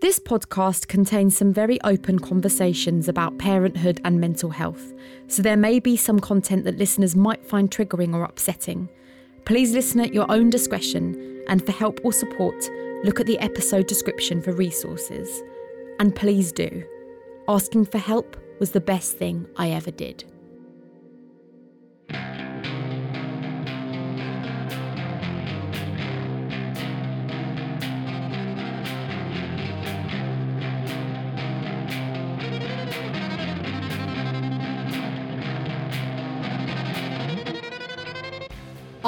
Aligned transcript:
This 0.00 0.20
podcast 0.20 0.86
contains 0.86 1.36
some 1.36 1.52
very 1.52 1.80
open 1.82 2.20
conversations 2.20 3.08
about 3.08 3.36
parenthood 3.38 4.00
and 4.04 4.20
mental 4.20 4.50
health, 4.50 4.92
so 5.26 5.42
there 5.42 5.56
may 5.56 5.80
be 5.80 5.96
some 5.96 6.20
content 6.20 6.62
that 6.64 6.78
listeners 6.78 7.16
might 7.16 7.44
find 7.44 7.68
triggering 7.68 8.14
or 8.14 8.22
upsetting. 8.22 8.88
Please 9.44 9.72
listen 9.72 9.98
at 9.98 10.14
your 10.14 10.30
own 10.30 10.50
discretion, 10.50 11.42
and 11.48 11.66
for 11.66 11.72
help 11.72 11.98
or 12.04 12.12
support, 12.12 12.70
look 13.02 13.18
at 13.18 13.26
the 13.26 13.40
episode 13.40 13.88
description 13.88 14.40
for 14.40 14.52
resources. 14.52 15.42
And 15.98 16.14
please 16.14 16.52
do. 16.52 16.84
Asking 17.48 17.84
for 17.84 17.98
help 17.98 18.36
was 18.60 18.70
the 18.70 18.80
best 18.80 19.18
thing 19.18 19.48
I 19.56 19.70
ever 19.70 19.90
did. 19.90 20.22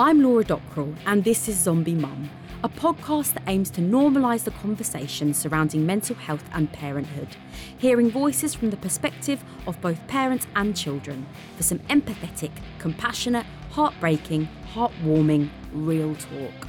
I'm 0.01 0.23
Laura 0.23 0.43
Dockrell, 0.43 0.97
and 1.05 1.25
this 1.25 1.47
is 1.47 1.59
Zombie 1.59 1.95
Mum, 1.95 2.31
a 2.65 2.71
podcast 2.71 3.35
that 3.35 3.43
aims 3.47 3.69
to 3.73 3.83
normalise 3.83 4.45
the 4.45 4.51
conversation 4.51 5.35
surrounding 5.35 5.85
mental 5.85 6.17
health 6.17 6.43
and 6.55 6.73
parenthood, 6.73 7.37
hearing 7.77 8.11
voices 8.11 8.55
from 8.55 8.71
the 8.71 8.79
perspective 8.79 9.45
of 9.67 9.79
both 9.83 10.07
parents 10.07 10.47
and 10.57 10.75
children 10.75 11.27
for 11.55 11.65
some 11.65 11.81
empathetic, 11.81 12.51
compassionate, 12.79 13.45
heartbreaking, 13.73 14.49
heartwarming, 14.73 15.51
real 15.75 16.15
talk. 16.15 16.67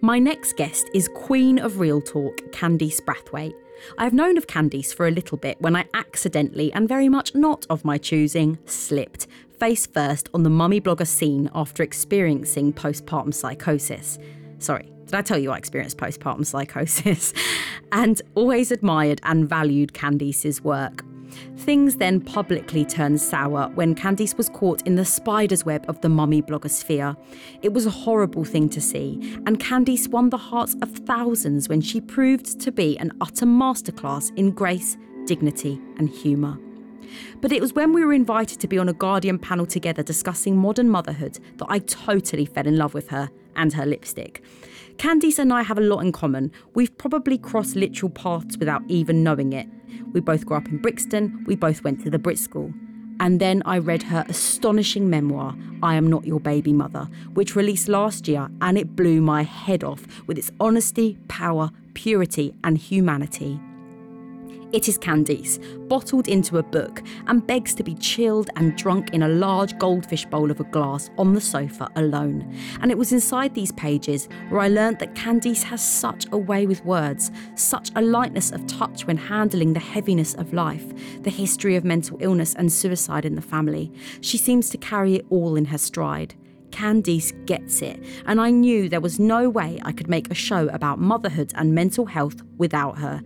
My 0.00 0.20
next 0.20 0.56
guest 0.56 0.88
is 0.94 1.08
Queen 1.16 1.58
of 1.58 1.80
Real 1.80 2.00
Talk, 2.00 2.36
Candice 2.52 3.00
Brathwaite. 3.00 3.54
I 3.98 4.04
have 4.04 4.12
known 4.12 4.36
of 4.36 4.46
Candice 4.46 4.94
for 4.94 5.06
a 5.06 5.10
little 5.10 5.38
bit 5.38 5.60
when 5.60 5.76
I 5.76 5.86
accidentally, 5.94 6.72
and 6.72 6.88
very 6.88 7.08
much 7.08 7.34
not 7.34 7.66
of 7.70 7.84
my 7.84 7.98
choosing, 7.98 8.58
slipped 8.66 9.26
face 9.58 9.86
first 9.86 10.28
on 10.34 10.42
the 10.42 10.50
mummy 10.50 10.80
blogger 10.80 11.06
scene 11.06 11.50
after 11.54 11.82
experiencing 11.82 12.72
postpartum 12.72 13.32
psychosis. 13.32 14.18
Sorry, 14.58 14.92
did 15.06 15.14
I 15.14 15.22
tell 15.22 15.38
you 15.38 15.50
I 15.50 15.58
experienced 15.58 15.98
postpartum 15.98 16.44
psychosis? 16.46 17.32
and 17.92 18.20
always 18.34 18.70
admired 18.70 19.20
and 19.22 19.48
valued 19.48 19.92
Candice's 19.92 20.62
work. 20.62 21.04
Things 21.56 21.96
then 21.96 22.20
publicly 22.20 22.84
turned 22.84 23.20
sour 23.20 23.70
when 23.74 23.94
Candice 23.94 24.36
was 24.36 24.48
caught 24.48 24.86
in 24.86 24.96
the 24.96 25.04
spider's 25.04 25.64
web 25.64 25.84
of 25.88 26.00
the 26.00 26.08
mummy 26.08 26.42
blogosphere. 26.42 27.16
It 27.62 27.72
was 27.72 27.86
a 27.86 27.90
horrible 27.90 28.44
thing 28.44 28.68
to 28.70 28.80
see, 28.80 29.38
and 29.46 29.60
Candice 29.60 30.08
won 30.08 30.30
the 30.30 30.36
hearts 30.36 30.76
of 30.82 30.90
thousands 30.90 31.68
when 31.68 31.80
she 31.80 32.00
proved 32.00 32.60
to 32.60 32.72
be 32.72 32.98
an 32.98 33.12
utter 33.20 33.46
masterclass 33.46 34.36
in 34.36 34.50
grace, 34.50 34.96
dignity, 35.26 35.80
and 35.98 36.08
humour. 36.08 36.58
But 37.40 37.52
it 37.52 37.60
was 37.60 37.74
when 37.74 37.92
we 37.92 38.04
were 38.04 38.12
invited 38.12 38.60
to 38.60 38.68
be 38.68 38.78
on 38.78 38.88
a 38.88 38.92
Guardian 38.92 39.38
panel 39.38 39.66
together 39.66 40.02
discussing 40.02 40.56
modern 40.56 40.88
motherhood 40.88 41.38
that 41.56 41.66
I 41.68 41.80
totally 41.80 42.46
fell 42.46 42.66
in 42.66 42.76
love 42.76 42.94
with 42.94 43.08
her 43.08 43.30
and 43.56 43.72
her 43.72 43.86
lipstick. 43.86 44.42
Candice 44.98 45.38
and 45.38 45.52
I 45.52 45.62
have 45.62 45.78
a 45.78 45.82
lot 45.82 46.00
in 46.00 46.12
common. 46.12 46.50
We've 46.74 46.96
probably 46.96 47.36
crossed 47.36 47.76
literal 47.76 48.10
paths 48.10 48.56
without 48.56 48.82
even 48.88 49.22
knowing 49.22 49.52
it. 49.52 49.68
We 50.12 50.20
both 50.20 50.46
grew 50.46 50.56
up 50.56 50.68
in 50.68 50.78
Brixton, 50.78 51.44
we 51.46 51.56
both 51.56 51.84
went 51.84 52.02
to 52.04 52.10
the 52.10 52.18
Brit 52.18 52.38
School. 52.38 52.72
And 53.18 53.40
then 53.40 53.62
I 53.64 53.78
read 53.78 54.02
her 54.04 54.24
astonishing 54.28 55.08
memoir, 55.08 55.56
I 55.82 55.94
Am 55.94 56.06
Not 56.06 56.26
Your 56.26 56.40
Baby 56.40 56.72
Mother, 56.72 57.08
which 57.32 57.56
released 57.56 57.88
last 57.88 58.28
year, 58.28 58.48
and 58.60 58.76
it 58.76 58.94
blew 58.94 59.20
my 59.22 59.42
head 59.42 59.84
off 59.84 60.06
with 60.26 60.36
its 60.36 60.50
honesty, 60.60 61.18
power, 61.28 61.70
purity, 61.94 62.54
and 62.62 62.76
humanity. 62.76 63.58
It 64.76 64.90
is 64.90 64.98
Candice, 64.98 65.58
bottled 65.88 66.28
into 66.28 66.58
a 66.58 66.62
book, 66.62 67.02
and 67.28 67.46
begs 67.46 67.74
to 67.76 67.82
be 67.82 67.94
chilled 67.94 68.50
and 68.56 68.76
drunk 68.76 69.14
in 69.14 69.22
a 69.22 69.28
large 69.28 69.78
goldfish 69.78 70.26
bowl 70.26 70.50
of 70.50 70.60
a 70.60 70.64
glass 70.64 71.08
on 71.16 71.32
the 71.32 71.40
sofa 71.40 71.88
alone. 71.96 72.54
And 72.82 72.90
it 72.90 72.98
was 72.98 73.10
inside 73.10 73.54
these 73.54 73.72
pages 73.72 74.28
where 74.50 74.60
I 74.60 74.68
learnt 74.68 74.98
that 74.98 75.14
Candice 75.14 75.62
has 75.62 75.82
such 75.82 76.26
a 76.30 76.36
way 76.36 76.66
with 76.66 76.84
words, 76.84 77.30
such 77.54 77.90
a 77.96 78.02
lightness 78.02 78.52
of 78.52 78.66
touch 78.66 79.06
when 79.06 79.16
handling 79.16 79.72
the 79.72 79.80
heaviness 79.80 80.34
of 80.34 80.52
life, 80.52 80.84
the 81.22 81.30
history 81.30 81.76
of 81.76 81.82
mental 81.82 82.18
illness 82.20 82.54
and 82.54 82.70
suicide 82.70 83.24
in 83.24 83.34
the 83.34 83.40
family. 83.40 83.90
She 84.20 84.36
seems 84.36 84.68
to 84.68 84.76
carry 84.76 85.14
it 85.14 85.24
all 85.30 85.56
in 85.56 85.64
her 85.64 85.78
stride. 85.78 86.34
Candice 86.68 87.32
gets 87.46 87.80
it, 87.80 87.98
and 88.26 88.38
I 88.42 88.50
knew 88.50 88.90
there 88.90 89.00
was 89.00 89.18
no 89.18 89.48
way 89.48 89.80
I 89.86 89.92
could 89.92 90.08
make 90.08 90.30
a 90.30 90.34
show 90.34 90.68
about 90.68 90.98
motherhood 90.98 91.52
and 91.54 91.74
mental 91.74 92.04
health 92.04 92.42
without 92.58 92.98
her. 92.98 93.22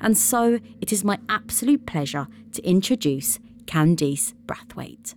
And 0.00 0.16
so 0.16 0.60
it 0.80 0.92
is 0.92 1.04
my 1.04 1.18
absolute 1.28 1.86
pleasure 1.86 2.28
to 2.52 2.62
introduce 2.62 3.38
Candice 3.66 4.34
Brathwaite. 4.46 5.14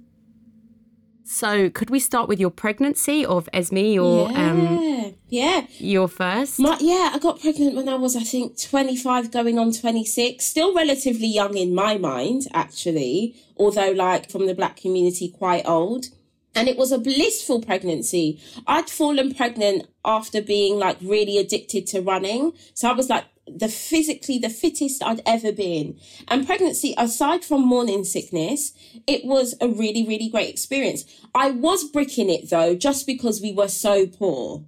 So, 1.31 1.69
could 1.69 1.91
we 1.91 1.99
start 1.99 2.27
with 2.27 2.39
your 2.39 2.49
pregnancy 2.49 3.23
of 3.23 3.47
Esme 3.53 3.99
or 3.99 4.31
yeah, 4.31 4.51
um, 4.51 5.15
yeah. 5.27 5.67
your 5.77 6.07
first? 6.07 6.59
My, 6.59 6.75
yeah, 6.81 7.11
I 7.13 7.19
got 7.19 7.39
pregnant 7.39 7.75
when 7.75 7.87
I 7.87 7.93
was, 7.93 8.15
I 8.15 8.23
think, 8.23 8.59
25 8.59 9.29
going 9.29 9.59
on 9.59 9.71
26. 9.71 10.43
Still 10.43 10.73
relatively 10.73 11.27
young 11.27 11.55
in 11.55 11.75
my 11.75 11.99
mind, 11.99 12.47
actually, 12.51 13.35
although, 13.57 13.91
like, 13.91 14.31
from 14.31 14.47
the 14.47 14.55
black 14.55 14.77
community, 14.77 15.29
quite 15.29 15.67
old. 15.67 16.07
And 16.55 16.67
it 16.67 16.77
was 16.77 16.91
a 16.91 16.97
blissful 16.97 17.61
pregnancy. 17.61 18.41
I'd 18.65 18.89
fallen 18.89 19.35
pregnant 19.35 19.85
after 20.03 20.41
being 20.41 20.79
like 20.79 20.97
really 20.99 21.37
addicted 21.37 21.85
to 21.87 22.01
running. 22.01 22.53
So 22.73 22.89
I 22.89 22.93
was 22.93 23.07
like 23.07 23.25
the 23.55 23.67
physically 23.67 24.37
the 24.39 24.49
fittest 24.49 25.03
I'd 25.03 25.21
ever 25.25 25.51
been. 25.51 25.99
And 26.27 26.45
pregnancy, 26.45 26.93
aside 26.97 27.43
from 27.43 27.65
morning 27.65 28.03
sickness, 28.03 28.73
it 29.07 29.25
was 29.25 29.55
a 29.61 29.67
really, 29.67 30.05
really 30.05 30.29
great 30.29 30.49
experience. 30.49 31.05
I 31.33 31.51
was 31.51 31.83
bricking 31.83 32.29
it 32.29 32.49
though, 32.49 32.75
just 32.75 33.05
because 33.05 33.41
we 33.41 33.53
were 33.53 33.67
so 33.67 34.07
poor. 34.07 34.65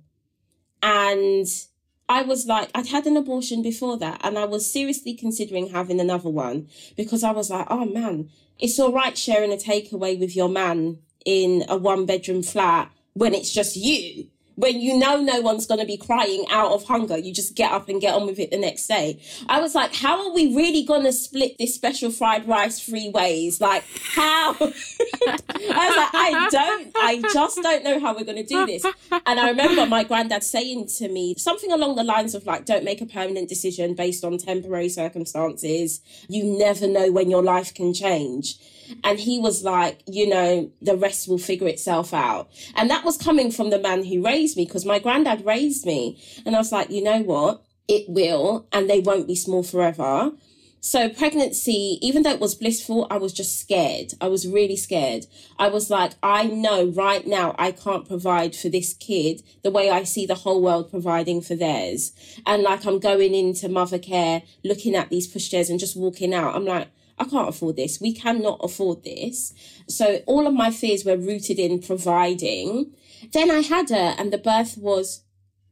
And 0.84 1.48
I 2.10 2.24
was 2.24 2.46
like, 2.46 2.70
I'd 2.76 2.88
had 2.88 3.08
an 3.08 3.18
abortion 3.18 3.62
before 3.62 3.98
that, 4.00 4.20
and 4.24 4.38
I 4.38 4.46
was 4.46 4.72
seriously 4.72 5.14
considering 5.14 5.70
having 5.70 6.00
another 6.00 6.30
one 6.30 6.68
because 6.98 7.24
I 7.24 7.32
was 7.32 7.50
like, 7.50 7.68
oh 7.70 7.86
man, 7.86 8.30
it's 8.60 8.80
all 8.80 8.92
right 8.92 9.18
sharing 9.18 9.54
a 9.54 9.58
takeaway 9.58 10.20
with 10.20 10.36
your 10.36 10.50
man 10.50 11.00
in 11.26 11.64
a 11.70 11.78
one 11.78 12.06
bedroom 12.06 12.44
flat 12.44 12.92
when 13.14 13.34
it's 13.34 13.52
just 13.52 13.76
you 13.76 14.28
when 14.62 14.80
you 14.80 14.98
know 14.98 15.20
no 15.20 15.42
one's 15.42 15.66
going 15.66 15.80
to 15.80 15.86
be 15.86 15.98
crying 15.98 16.46
out 16.52 16.72
of 16.72 16.84
hunger, 16.84 17.18
you 17.18 17.34
just 17.34 17.56
get 17.56 17.72
up 17.72 17.90
and 17.90 18.00
get 18.00 18.14
on 18.14 18.28
with 18.28 18.38
it 18.40 18.52
the 18.52 18.58
next 18.58 18.86
day. 18.88 19.20
I 19.50 19.60
was 19.60 19.74
like, 19.74 19.96
how 19.96 20.28
are 20.28 20.34
we 20.34 20.56
really 20.56 20.84
going 20.84 21.04
to 21.04 21.12
split 21.12 21.58
this 21.58 21.74
special 21.74 22.12
fried 22.12 22.48
rice 22.48 22.80
three 22.80 23.10
ways? 23.10 23.60
Like, 23.60 23.84
how? 24.14 24.52
I 24.60 24.68
was 24.68 25.98
like, 25.98 26.14
I 26.14 26.48
don't, 26.52 26.92
I 26.96 27.22
just 27.34 27.62
don't 27.62 27.84
know 27.84 28.00
how 28.00 28.16
we're 28.16 28.24
going 28.24 28.38
to 28.38 28.44
do 28.44 28.66
this. 28.68 28.86
And 29.26 29.40
I 29.40 29.50
remember 29.50 29.86
my 29.88 30.04
granddad 30.04 30.44
saying 30.44 30.88
to 31.00 31.10
me 31.10 31.34
something 31.38 31.72
along 31.72 31.96
the 31.96 32.04
lines 32.04 32.36
of, 32.36 32.46
like, 32.46 32.66
don't 32.66 32.84
make 32.84 33.02
a 33.02 33.08
permanent 33.08 33.50
decision 33.50 33.96
based 33.96 34.24
on 34.24 34.38
temporary 34.38 34.90
circumstances. 34.90 36.02
You 36.30 36.44
never 36.60 36.88
know 36.88 37.12
when 37.12 37.32
your 37.32 37.44
life 37.44 37.74
can 37.74 37.94
change. 37.94 38.58
And 39.04 39.20
he 39.20 39.40
was 39.40 39.64
like, 39.64 40.02
you 40.08 40.28
know, 40.28 40.72
the 40.82 40.96
rest 40.96 41.28
will 41.28 41.38
figure 41.38 41.68
itself 41.68 42.14
out. 42.14 42.50
And 42.76 42.90
that 42.90 43.04
was 43.04 43.18
coming 43.18 43.52
from 43.52 43.70
the 43.70 43.80
man 43.80 44.04
who 44.04 44.24
raised 44.24 44.58
me 44.58 44.66
because 44.66 44.86
my 44.86 45.00
granddad 45.00 45.46
raised 45.46 45.86
me. 45.86 46.22
And 46.46 46.56
I 46.56 46.60
was 46.60 46.72
like, 46.72 46.90
you 46.90 47.04
know 47.04 47.22
what? 47.22 47.64
It 47.88 48.06
will, 48.08 48.68
and 48.72 48.90
they 48.90 49.00
won't 49.00 49.28
be 49.28 49.36
small 49.36 49.64
forever. 49.64 50.32
So 50.84 51.10
pregnancy, 51.10 52.00
even 52.02 52.24
though 52.24 52.32
it 52.32 52.40
was 52.40 52.56
blissful, 52.56 53.06
I 53.12 53.18
was 53.18 53.34
just 53.34 53.60
scared. 53.60 54.14
I 54.20 54.28
was 54.30 54.48
really 54.48 54.76
scared. 54.76 55.28
I 55.60 55.68
was 55.68 55.92
like, 55.92 56.14
I 56.24 56.46
know 56.46 56.88
right 56.88 57.26
now 57.26 57.54
I 57.60 57.72
can't 57.72 58.08
provide 58.08 58.56
for 58.56 58.68
this 58.68 58.96
kid 58.96 59.44
the 59.64 59.70
way 59.70 59.92
I 59.92 60.04
see 60.04 60.26
the 60.26 60.34
whole 60.34 60.60
world 60.60 60.90
providing 60.90 61.42
for 61.42 61.54
theirs. 61.54 62.14
And 62.48 62.64
like 62.64 62.88
I'm 62.88 62.98
going 62.98 63.36
into 63.36 63.70
Mothercare, 63.70 64.42
looking 64.64 64.96
at 64.96 65.10
these 65.10 65.32
pushchairs 65.32 65.70
and 65.70 65.80
just 65.80 65.96
walking 65.96 66.34
out. 66.34 66.56
I'm 66.56 66.66
like, 66.66 66.88
I 67.22 67.26
can't 67.26 67.50
afford 67.50 67.76
this. 67.76 68.02
We 68.02 68.14
cannot 68.14 68.60
afford 68.64 69.04
this. 69.04 69.54
So 69.88 70.22
all 70.26 70.48
of 70.48 70.56
my 70.56 70.72
fears 70.72 71.06
were 71.06 71.18
rooted 71.18 71.60
in 71.60 71.80
providing. 71.80 72.94
Then 73.32 73.52
I 73.52 73.60
had 73.60 73.90
her 73.90 74.16
and 74.18 74.34
the 74.34 74.40
birth 74.40 74.76
was 74.76 75.24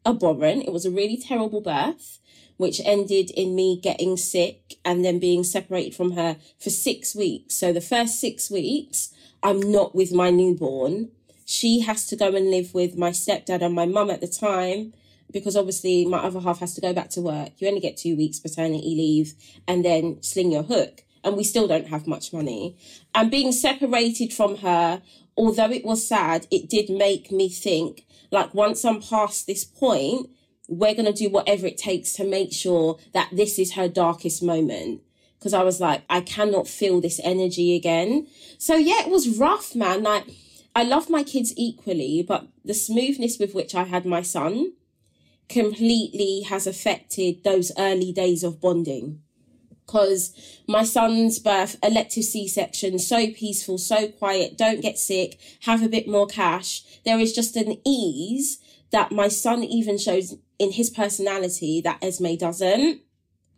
abhorrent. 0.05 0.67
It 0.67 0.71
was 0.71 0.85
a 0.85 0.91
really 0.91 1.17
terrible 1.17 1.61
birth, 1.61 2.19
which 2.57 2.79
ended 2.85 3.31
in 3.31 3.55
me 3.55 3.79
getting 3.81 4.15
sick 4.15 4.75
and 4.85 5.03
then 5.03 5.17
being 5.17 5.43
separated 5.43 5.95
from 5.95 6.11
her 6.11 6.37
for 6.59 6.69
six 6.69 7.15
weeks. 7.15 7.55
So 7.55 7.73
the 7.73 7.81
first 7.81 8.19
six 8.19 8.51
weeks, 8.51 9.11
I'm 9.41 9.59
not 9.59 9.95
with 9.95 10.13
my 10.13 10.29
newborn. 10.29 11.09
She 11.45 11.79
has 11.79 12.05
to 12.07 12.15
go 12.15 12.35
and 12.35 12.51
live 12.51 12.75
with 12.75 12.95
my 12.95 13.09
stepdad 13.09 13.63
and 13.63 13.73
my 13.73 13.87
mum 13.87 14.11
at 14.11 14.21
the 14.21 14.27
time 14.27 14.93
because 15.31 15.55
obviously 15.55 16.05
my 16.05 16.19
other 16.19 16.41
half 16.41 16.59
has 16.59 16.75
to 16.75 16.81
go 16.81 16.93
back 16.93 17.09
to 17.11 17.21
work. 17.21 17.53
You 17.57 17.67
only 17.67 17.79
get 17.79 17.97
two 17.97 18.15
weeks 18.15 18.39
paternity 18.39 18.93
leave 18.95 19.33
and 19.67 19.83
then 19.83 20.21
sling 20.21 20.51
your 20.51 20.63
hook 20.63 21.05
and 21.23 21.35
we 21.35 21.43
still 21.43 21.67
don't 21.67 21.87
have 21.87 22.07
much 22.07 22.31
money. 22.33 22.77
And 23.13 23.31
being 23.31 23.51
separated 23.51 24.33
from 24.33 24.57
her 24.57 25.01
although 25.39 25.71
it 25.71 25.85
was 25.85 26.05
sad, 26.05 26.45
it 26.51 26.69
did 26.69 26.89
make 26.89 27.31
me 27.31 27.47
think 27.49 28.05
like 28.29 28.53
once 28.53 28.83
I'm 28.85 29.01
past 29.01 29.47
this 29.47 29.63
point, 29.63 30.29
we're 30.67 30.93
going 30.93 31.05
to 31.05 31.13
do 31.13 31.29
whatever 31.29 31.65
it 31.65 31.77
takes 31.77 32.13
to 32.13 32.23
make 32.23 32.53
sure 32.53 32.99
that 33.13 33.29
this 33.31 33.57
is 33.57 33.73
her 33.73 33.87
darkest 33.87 34.43
moment. 34.43 35.01
Cause 35.41 35.53
I 35.53 35.63
was 35.63 35.79
like, 35.79 36.03
I 36.09 36.19
cannot 36.19 36.67
feel 36.67 36.99
this 36.99 37.21
energy 37.23 37.73
again. 37.73 38.27
So 38.57 38.75
yeah, 38.75 38.99
it 38.99 39.09
was 39.09 39.39
rough, 39.39 39.73
man. 39.73 40.03
Like 40.03 40.25
I 40.75 40.83
love 40.83 41.09
my 41.09 41.23
kids 41.23 41.53
equally, 41.55 42.21
but 42.27 42.47
the 42.65 42.73
smoothness 42.73 43.39
with 43.39 43.55
which 43.55 43.73
I 43.73 43.83
had 43.85 44.05
my 44.05 44.21
son 44.21 44.73
completely 45.47 46.41
has 46.41 46.67
affected 46.67 47.45
those 47.45 47.71
early 47.77 48.11
days 48.11 48.43
of 48.43 48.59
bonding 48.59 49.21
because 49.89 50.31
my 50.67 50.83
son's 50.83 51.39
birth, 51.39 51.75
elective 51.81 52.23
C 52.23 52.47
section, 52.47 52.99
so 52.99 53.31
peaceful, 53.31 53.79
so 53.79 54.07
quiet, 54.07 54.55
don't 54.55 54.81
get 54.81 54.99
sick, 54.99 55.39
have 55.61 55.81
a 55.81 55.89
bit 55.89 56.07
more 56.07 56.27
cash. 56.27 56.83
There 57.05 57.19
is 57.19 57.33
just 57.33 57.55
an 57.55 57.81
ease 57.83 58.59
that 58.91 59.11
my 59.11 59.29
son 59.29 59.63
even 59.63 59.97
shows 59.97 60.35
in 60.59 60.73
his 60.73 60.91
personality 60.91 61.81
that 61.81 62.03
Esme 62.03 62.35
doesn't. 62.35 63.01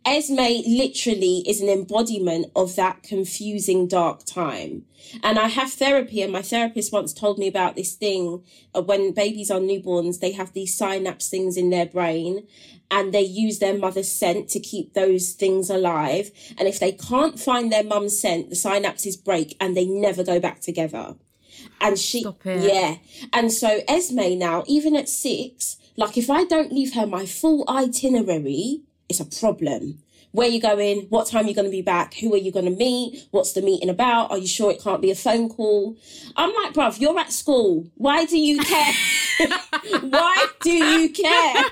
Esme 0.04 0.62
literally 0.66 1.44
is 1.46 1.60
an 1.60 1.68
embodiment 1.68 2.46
of 2.56 2.74
that 2.76 3.02
confusing 3.02 3.86
dark 3.86 4.24
time. 4.24 4.84
And 5.22 5.38
I 5.38 5.48
have 5.48 5.72
therapy, 5.72 6.22
and 6.22 6.32
my 6.32 6.42
therapist 6.42 6.92
once 6.92 7.12
told 7.12 7.38
me 7.38 7.46
about 7.46 7.76
this 7.76 7.94
thing 7.94 8.42
when 8.74 9.12
babies 9.12 9.50
are 9.50 9.60
newborns, 9.60 10.20
they 10.20 10.32
have 10.32 10.52
these 10.52 10.76
synapse 10.76 11.28
things 11.28 11.56
in 11.56 11.70
their 11.70 11.86
brain 11.86 12.46
and 12.90 13.14
they 13.14 13.22
use 13.22 13.58
their 13.58 13.76
mother's 13.76 14.12
scent 14.12 14.48
to 14.50 14.60
keep 14.60 14.92
those 14.92 15.32
things 15.32 15.70
alive. 15.70 16.30
And 16.58 16.68
if 16.68 16.78
they 16.78 16.92
can't 16.92 17.40
find 17.40 17.72
their 17.72 17.82
mum's 17.82 18.20
scent, 18.20 18.50
the 18.50 18.56
synapses 18.56 19.22
break 19.22 19.56
and 19.60 19.74
they 19.76 19.86
never 19.86 20.22
go 20.22 20.38
back 20.38 20.60
together. 20.60 21.16
And 21.80 21.98
she, 21.98 22.26
yeah. 22.44 22.96
And 23.32 23.50
so 23.50 23.80
Esme 23.88 24.38
now, 24.38 24.64
even 24.66 24.94
at 24.94 25.08
six, 25.08 25.78
like 25.96 26.18
if 26.18 26.28
I 26.28 26.44
don't 26.44 26.72
leave 26.72 26.94
her 26.94 27.06
my 27.06 27.24
full 27.24 27.64
itinerary, 27.68 28.82
it's 29.12 29.20
a 29.20 29.40
problem. 29.40 29.98
Where 30.30 30.48
you 30.48 30.60
going? 30.62 31.00
What 31.10 31.26
time 31.26 31.44
are 31.44 31.48
you 31.48 31.54
going 31.54 31.66
to 31.66 31.70
be 31.70 31.82
back? 31.82 32.14
Who 32.14 32.32
are 32.32 32.38
you 32.38 32.50
going 32.50 32.64
to 32.64 32.70
meet? 32.70 33.26
What's 33.32 33.52
the 33.52 33.60
meeting 33.60 33.90
about? 33.90 34.30
Are 34.30 34.38
you 34.38 34.46
sure 34.46 34.70
it 34.70 34.82
can't 34.82 35.02
be 35.02 35.10
a 35.10 35.14
phone 35.14 35.50
call? 35.50 35.96
I'm 36.36 36.54
like, 36.54 36.72
bruv, 36.72 36.98
you're 36.98 37.18
at 37.18 37.32
school. 37.32 37.86
Why 37.96 38.24
do 38.24 38.38
you 38.38 38.58
care? 38.60 38.94
Why 40.00 40.46
do 40.62 40.72
you 40.72 41.10
care? 41.10 41.64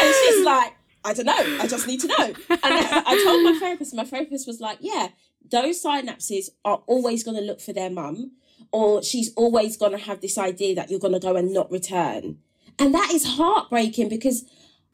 and 0.00 0.14
she's 0.24 0.44
like, 0.46 0.72
I 1.04 1.12
don't 1.12 1.26
know. 1.26 1.58
I 1.60 1.66
just 1.66 1.86
need 1.86 2.00
to 2.00 2.08
know. 2.08 2.24
And 2.24 2.58
I 2.62 3.22
told 3.22 3.44
my 3.44 3.58
therapist, 3.60 3.94
my 3.94 4.04
therapist 4.04 4.46
was 4.46 4.58
like, 4.58 4.78
yeah, 4.80 5.08
those 5.50 5.82
synapses 5.82 6.48
are 6.64 6.82
always 6.86 7.22
going 7.22 7.36
to 7.36 7.42
look 7.42 7.60
for 7.60 7.74
their 7.74 7.90
mum, 7.90 8.32
or 8.72 9.02
she's 9.02 9.32
always 9.34 9.76
going 9.76 9.92
to 9.92 9.98
have 9.98 10.22
this 10.22 10.38
idea 10.38 10.74
that 10.74 10.90
you're 10.90 11.00
going 11.00 11.12
to 11.12 11.20
go 11.20 11.36
and 11.36 11.52
not 11.52 11.70
return. 11.70 12.38
And 12.78 12.94
that 12.94 13.10
is 13.12 13.24
heartbreaking 13.24 14.08
because 14.08 14.44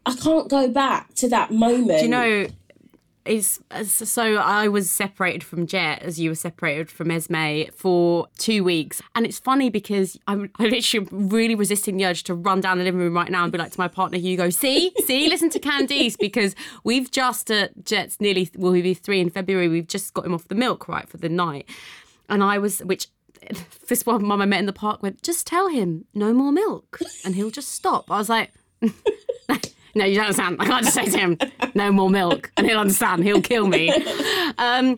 I 0.05 0.15
can't 0.15 0.49
go 0.49 0.69
back 0.69 1.15
to 1.15 1.29
that 1.29 1.51
moment. 1.51 1.99
Do 1.99 2.05
you 2.05 2.09
know? 2.09 2.47
Is 3.25 3.61
so 3.85 4.35
I 4.39 4.67
was 4.67 4.91
separated 4.91 5.45
from 5.45 5.69
Jet 5.69 6.03
as 6.03 6.19
you 6.19 6.29
were 6.29 6.35
separated 6.35 6.91
from 6.91 7.09
Esme 7.09 7.71
for 7.73 8.27
two 8.37 8.65
weeks, 8.65 9.01
and 9.15 9.25
it's 9.25 9.39
funny 9.39 9.71
because 9.71 10.19
I'm 10.27 10.51
I 10.59 10.65
literally 10.65 11.07
really 11.13 11.55
resisting 11.55 11.99
the 11.99 12.07
urge 12.07 12.25
to 12.25 12.35
run 12.35 12.61
down 12.61 12.79
the 12.79 12.85
living 12.85 12.99
room 12.99 13.15
right 13.15 13.31
now 13.31 13.45
and 13.45 13.53
be 13.53 13.59
like 13.59 13.71
to 13.71 13.79
my 13.79 13.87
partner 13.87 14.19
Hugo, 14.19 14.51
see, 14.51 14.93
see, 15.07 15.29
listen 15.29 15.51
to 15.51 15.61
Candice 15.61 16.19
because 16.19 16.57
we've 16.83 17.13
just 17.13 17.49
uh, 17.49 17.69
Jet's 17.85 18.21
nearly 18.21 18.51
will 18.57 18.73
be 18.73 18.93
three 18.93 19.21
in 19.21 19.31
February. 19.31 19.69
We've 19.69 19.87
just 19.87 20.13
got 20.15 20.27
him 20.27 20.35
off 20.35 20.49
the 20.49 20.57
milk 20.57 20.89
right 20.89 21.09
for 21.09 21.19
the 21.19 21.29
night, 21.29 21.69
and 22.29 22.43
I 22.43 22.59
was 22.59 22.81
which 22.81 23.07
this 23.87 24.05
one 24.05 24.27
mum 24.27 24.43
I 24.43 24.47
met 24.47 24.59
in 24.59 24.67
the 24.67 24.73
park 24.73 25.01
went 25.01 25.23
just 25.23 25.47
tell 25.47 25.69
him 25.69 26.07
no 26.13 26.33
more 26.33 26.51
milk 26.51 26.99
and 27.25 27.37
he'll 27.37 27.53
just 27.53 27.71
stop. 27.71 28.11
I 28.11 28.19
was 28.19 28.29
like. 28.29 28.51
no, 29.95 30.05
you 30.05 30.17
don't 30.17 30.27
understand. 30.27 30.57
I 30.61 30.65
can't 30.67 30.85
just 30.85 30.95
say 30.95 31.07
to 31.07 31.19
him, 31.19 31.39
no 31.75 31.93
more 31.93 32.11
milk, 32.11 32.53
and 32.57 32.67
he'll 32.67 32.79
understand. 32.79 33.25
He'll 33.25 33.43
kill 33.43 33.67
me. 33.67 33.93
Um, 34.59 34.97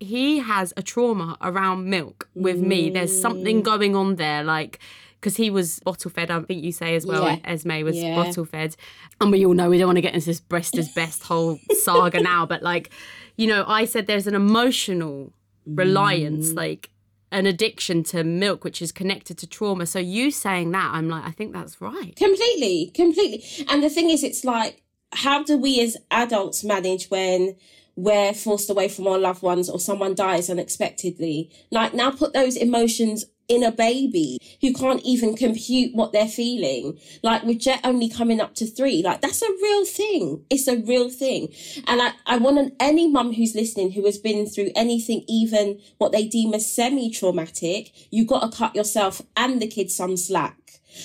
he 0.00 0.38
has 0.38 0.72
a 0.76 0.82
trauma 0.82 1.36
around 1.40 1.88
milk 1.88 2.28
with 2.34 2.58
me. 2.58 2.90
There's 2.90 3.18
something 3.18 3.60
mm. 3.60 3.64
going 3.64 3.96
on 3.96 4.16
there, 4.16 4.42
like 4.42 4.78
because 5.20 5.36
he 5.36 5.48
was 5.48 5.80
bottle 5.80 6.10
fed. 6.10 6.30
I 6.30 6.40
think 6.40 6.62
you 6.62 6.72
say 6.72 6.94
as 6.94 7.06
well. 7.06 7.24
Yeah. 7.24 7.38
Esme 7.44 7.82
was 7.82 7.96
yeah. 7.96 8.14
bottle 8.14 8.44
fed, 8.44 8.76
and 9.20 9.30
we 9.32 9.44
all 9.46 9.54
know 9.54 9.70
we 9.70 9.78
don't 9.78 9.88
want 9.88 9.96
to 9.96 10.02
get 10.02 10.14
into 10.14 10.26
this 10.26 10.40
breast 10.40 10.76
is 10.76 10.90
best 10.90 11.22
whole 11.22 11.58
saga 11.82 12.20
now. 12.20 12.44
But 12.44 12.62
like, 12.62 12.90
you 13.36 13.46
know, 13.46 13.64
I 13.66 13.86
said 13.86 14.06
there's 14.06 14.26
an 14.26 14.34
emotional 14.34 15.32
reliance, 15.66 16.50
mm. 16.50 16.56
like 16.56 16.90
an 17.34 17.46
addiction 17.46 18.04
to 18.04 18.22
milk, 18.22 18.62
which 18.62 18.80
is 18.80 18.92
connected 18.92 19.36
to 19.38 19.46
trauma. 19.46 19.86
So 19.86 19.98
you 19.98 20.30
saying 20.30 20.70
that, 20.70 20.90
I'm 20.94 21.08
like, 21.08 21.24
I 21.24 21.32
think 21.32 21.52
that's 21.52 21.80
right. 21.80 22.14
Completely, 22.16 22.92
completely. 22.94 23.44
And 23.68 23.82
the 23.82 23.90
thing 23.90 24.08
is, 24.08 24.22
it's 24.22 24.44
like, 24.44 24.82
how 25.12 25.42
do 25.42 25.56
we 25.56 25.80
as 25.80 25.96
adults 26.10 26.62
manage 26.62 27.10
when 27.10 27.56
we're 27.96 28.32
forced 28.34 28.70
away 28.70 28.88
from 28.88 29.06
our 29.08 29.18
loved 29.18 29.42
ones 29.42 29.68
or 29.68 29.80
someone 29.80 30.14
dies 30.14 30.48
unexpectedly? 30.48 31.50
Like 31.72 31.92
now 31.92 32.12
put 32.12 32.32
those 32.32 32.56
emotions 32.56 33.24
in 33.48 33.62
a 33.62 33.72
baby 33.72 34.38
who 34.60 34.72
can't 34.72 35.02
even 35.02 35.36
compute 35.36 35.94
what 35.94 36.12
they're 36.12 36.28
feeling. 36.28 36.98
Like 37.22 37.42
with 37.44 37.60
Jet 37.60 37.80
only 37.84 38.08
coming 38.08 38.40
up 38.40 38.54
to 38.56 38.66
three, 38.66 39.02
like 39.02 39.20
that's 39.20 39.42
a 39.42 39.48
real 39.62 39.84
thing. 39.84 40.44
It's 40.50 40.68
a 40.68 40.78
real 40.78 41.10
thing. 41.10 41.48
And 41.86 42.00
I, 42.00 42.12
I 42.26 42.38
want 42.38 42.74
any 42.80 43.08
mum 43.08 43.32
who's 43.32 43.54
listening 43.54 43.92
who 43.92 44.04
has 44.06 44.18
been 44.18 44.46
through 44.46 44.70
anything, 44.74 45.24
even 45.28 45.80
what 45.98 46.12
they 46.12 46.26
deem 46.26 46.54
as 46.54 46.72
semi 46.72 47.10
traumatic, 47.10 47.92
you've 48.10 48.28
got 48.28 48.50
to 48.50 48.56
cut 48.56 48.74
yourself 48.74 49.22
and 49.36 49.60
the 49.60 49.66
kids 49.66 49.94
some 49.94 50.16
slack. 50.16 50.56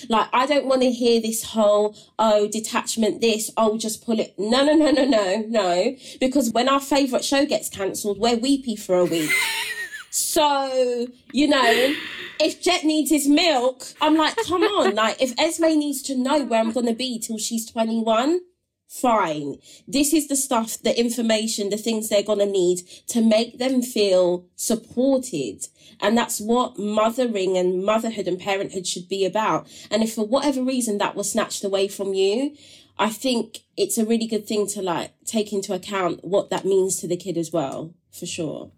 Like, 0.08 0.28
I 0.32 0.46
don't 0.46 0.66
want 0.66 0.82
to 0.82 0.90
hear 0.90 1.20
this 1.20 1.42
whole, 1.42 1.96
oh, 2.18 2.48
detachment, 2.48 3.20
this, 3.20 3.50
oh, 3.56 3.76
just 3.76 4.04
pull 4.04 4.20
it. 4.20 4.34
No, 4.38 4.64
no, 4.64 4.74
no, 4.74 4.90
no, 4.90 5.04
no, 5.04 5.44
no. 5.48 5.96
Because 6.20 6.52
when 6.52 6.68
our 6.68 6.80
favourite 6.80 7.24
show 7.24 7.44
gets 7.44 7.68
cancelled, 7.68 8.18
we're 8.18 8.36
weepy 8.36 8.76
for 8.76 8.96
a 8.96 9.04
week. 9.04 9.30
so, 10.10 11.06
you 11.32 11.46
know, 11.46 11.94
if 12.40 12.60
Jet 12.60 12.82
needs 12.84 13.10
his 13.10 13.28
milk, 13.28 13.86
I'm 14.00 14.16
like, 14.16 14.36
come 14.46 14.62
on. 14.62 14.94
Like, 15.00 15.22
if 15.22 15.38
Esme 15.38 15.78
needs 15.78 16.02
to 16.02 16.16
know 16.16 16.44
where 16.44 16.60
I'm 16.60 16.72
going 16.72 16.86
to 16.86 16.94
be 16.94 17.18
till 17.18 17.38
she's 17.38 17.70
21, 17.70 18.40
fine. 18.88 19.58
This 19.86 20.12
is 20.12 20.26
the 20.26 20.34
stuff, 20.34 20.82
the 20.82 20.98
information, 20.98 21.70
the 21.70 21.76
things 21.76 22.08
they're 22.08 22.24
going 22.24 22.40
to 22.40 22.46
need 22.46 22.80
to 23.06 23.22
make 23.22 23.58
them 23.58 23.82
feel 23.82 24.46
supported. 24.56 25.68
And 26.00 26.18
that's 26.18 26.40
what 26.40 26.76
mothering 26.76 27.56
and 27.56 27.84
motherhood 27.84 28.26
and 28.26 28.38
parenthood 28.38 28.88
should 28.88 29.08
be 29.08 29.24
about. 29.24 29.68
And 29.92 30.02
if 30.02 30.14
for 30.14 30.26
whatever 30.26 30.62
reason 30.62 30.98
that 30.98 31.14
was 31.14 31.30
snatched 31.30 31.62
away 31.62 31.86
from 31.86 32.14
you, 32.14 32.56
I 32.98 33.10
think 33.10 33.60
it's 33.76 33.96
a 33.96 34.04
really 34.04 34.26
good 34.26 34.46
thing 34.46 34.66
to 34.68 34.82
like 34.82 35.12
take 35.24 35.52
into 35.52 35.72
account 35.72 36.24
what 36.24 36.50
that 36.50 36.64
means 36.64 36.96
to 36.96 37.06
the 37.06 37.16
kid 37.16 37.38
as 37.38 37.52
well, 37.52 37.94
for 38.10 38.26
sure 38.26 38.72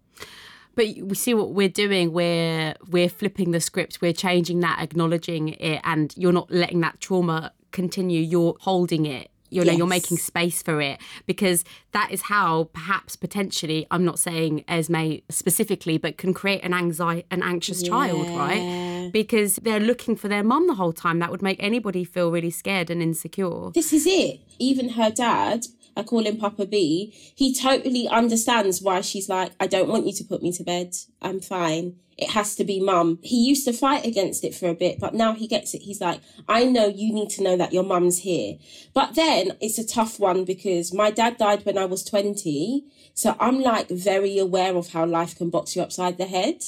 but 0.75 0.87
we 0.97 1.15
see 1.15 1.33
what 1.33 1.51
we're 1.51 1.69
doing. 1.69 2.13
We're 2.13 2.75
we're 2.89 3.09
flipping 3.09 3.51
the 3.51 3.61
script. 3.61 3.99
We're 4.01 4.13
changing 4.13 4.61
that 4.61 4.79
acknowledging 4.79 5.49
it 5.49 5.81
and 5.83 6.13
you're 6.17 6.33
not 6.33 6.51
letting 6.51 6.81
that 6.81 6.99
trauma 6.99 7.53
continue. 7.71 8.21
You're 8.21 8.55
holding 8.59 9.05
it. 9.05 9.29
You 9.49 9.63
know 9.63 9.71
yes. 9.71 9.77
you're 9.77 9.87
making 9.87 10.17
space 10.17 10.63
for 10.63 10.81
it. 10.81 10.99
Because 11.27 11.63
that 11.91 12.11
is 12.11 12.23
how 12.23 12.69
perhaps 12.73 13.15
potentially 13.15 13.85
i'm 13.91 14.03
not 14.03 14.17
saying 14.17 14.63
esme 14.67 15.21
specifically 15.29 15.99
but 15.99 16.17
can 16.17 16.33
create 16.33 16.63
an 16.63 16.73
anxiety 16.73 17.23
an 17.29 17.43
anxious 17.43 17.83
yeah. 17.83 17.89
child 17.89 18.27
right? 18.29 19.11
Because 19.13 19.57
they're 19.57 19.79
looking 19.79 20.15
for 20.15 20.27
their 20.27 20.43
mum 20.43 20.65
the 20.67 20.75
whole 20.75 20.93
time. 20.93 21.19
That 21.19 21.29
would 21.29 21.43
make 21.43 21.61
anybody 21.61 22.03
feel 22.03 22.31
really 22.31 22.49
scared 22.49 22.89
and 22.89 23.01
insecure. 23.01 23.69
This 23.71 23.93
is 23.93 24.07
it. 24.07 24.39
Even 24.57 24.89
her 24.89 25.11
dad 25.11 25.67
I 25.95 26.03
call 26.03 26.25
him 26.25 26.37
Papa 26.37 26.65
B. 26.65 27.13
He 27.35 27.53
totally 27.53 28.07
understands 28.07 28.81
why 28.81 29.01
she's 29.01 29.29
like, 29.29 29.51
I 29.59 29.67
don't 29.67 29.89
want 29.89 30.05
you 30.05 30.13
to 30.13 30.23
put 30.23 30.41
me 30.41 30.51
to 30.53 30.63
bed. 30.63 30.95
I'm 31.21 31.39
fine. 31.39 31.97
It 32.17 32.31
has 32.31 32.55
to 32.55 32.63
be 32.63 32.79
mum. 32.79 33.19
He 33.23 33.47
used 33.47 33.65
to 33.65 33.73
fight 33.73 34.05
against 34.05 34.43
it 34.43 34.53
for 34.53 34.69
a 34.69 34.75
bit, 34.75 34.99
but 34.99 35.15
now 35.15 35.33
he 35.33 35.47
gets 35.47 35.73
it. 35.73 35.81
He's 35.81 35.99
like, 35.99 36.21
I 36.47 36.65
know 36.65 36.87
you 36.87 37.13
need 37.13 37.29
to 37.31 37.43
know 37.43 37.57
that 37.57 37.73
your 37.73 37.83
mum's 37.83 38.19
here. 38.19 38.57
But 38.93 39.15
then 39.15 39.53
it's 39.61 39.79
a 39.79 39.87
tough 39.87 40.19
one 40.19 40.45
because 40.45 40.93
my 40.93 41.09
dad 41.09 41.37
died 41.37 41.65
when 41.65 41.77
I 41.77 41.85
was 41.85 42.03
20. 42.03 42.85
So 43.15 43.35
I'm 43.39 43.61
like 43.61 43.89
very 43.89 44.37
aware 44.37 44.75
of 44.75 44.89
how 44.89 45.05
life 45.05 45.35
can 45.35 45.49
box 45.49 45.75
you 45.75 45.81
upside 45.81 46.17
the 46.17 46.25
head. 46.25 46.63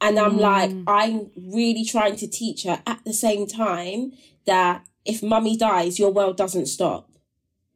And 0.00 0.18
I'm 0.18 0.38
mm. 0.38 0.40
like, 0.40 0.72
I'm 0.86 1.30
really 1.36 1.84
trying 1.84 2.16
to 2.16 2.26
teach 2.26 2.64
her 2.64 2.82
at 2.86 3.04
the 3.04 3.12
same 3.12 3.46
time 3.46 4.12
that 4.46 4.84
if 5.04 5.22
mummy 5.22 5.56
dies, 5.56 5.98
your 5.98 6.12
world 6.12 6.36
doesn't 6.36 6.66
stop 6.66 7.11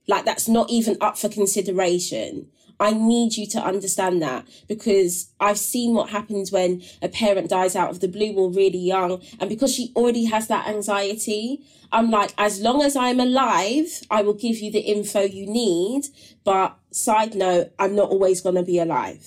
like 0.09 0.25
that's 0.25 0.49
not 0.49 0.71
even 0.71 0.97
up 1.01 1.19
for 1.19 1.29
consideration. 1.29 2.49
I 2.79 2.93
need 2.93 3.37
you 3.37 3.47
to 3.49 3.59
understand 3.59 4.21
that 4.23 4.47
because 4.69 5.31
I've 5.41 5.59
seen 5.59 5.95
what 5.95 6.11
happens 6.11 6.53
when 6.53 6.83
a 7.01 7.09
parent 7.09 7.49
dies 7.49 7.75
out 7.75 7.91
of 7.91 8.01
the 8.01 8.09
blue 8.09 8.35
or 8.35 8.51
really 8.51 8.79
young. 8.79 9.23
And 9.41 9.49
because 9.49 9.75
she 9.75 9.93
already 9.97 10.27
has 10.27 10.49
that 10.49 10.69
anxiety, 10.69 11.63
I'm 11.91 12.11
like, 12.11 12.35
as 12.37 12.61
long 12.61 12.83
as 12.83 12.95
I'm 12.95 13.19
alive, 13.19 14.03
I 14.11 14.23
will 14.23 14.35
give 14.35 14.59
you 14.59 14.71
the 14.71 14.81
info 14.81 15.23
you 15.23 15.47
need. 15.47 16.07
But 16.45 16.77
side 16.91 17.35
note, 17.35 17.73
I'm 17.79 17.97
not 17.97 18.11
always 18.11 18.43
going 18.43 18.57
to 18.57 18.63
be 18.63 18.79
alive. 18.79 19.27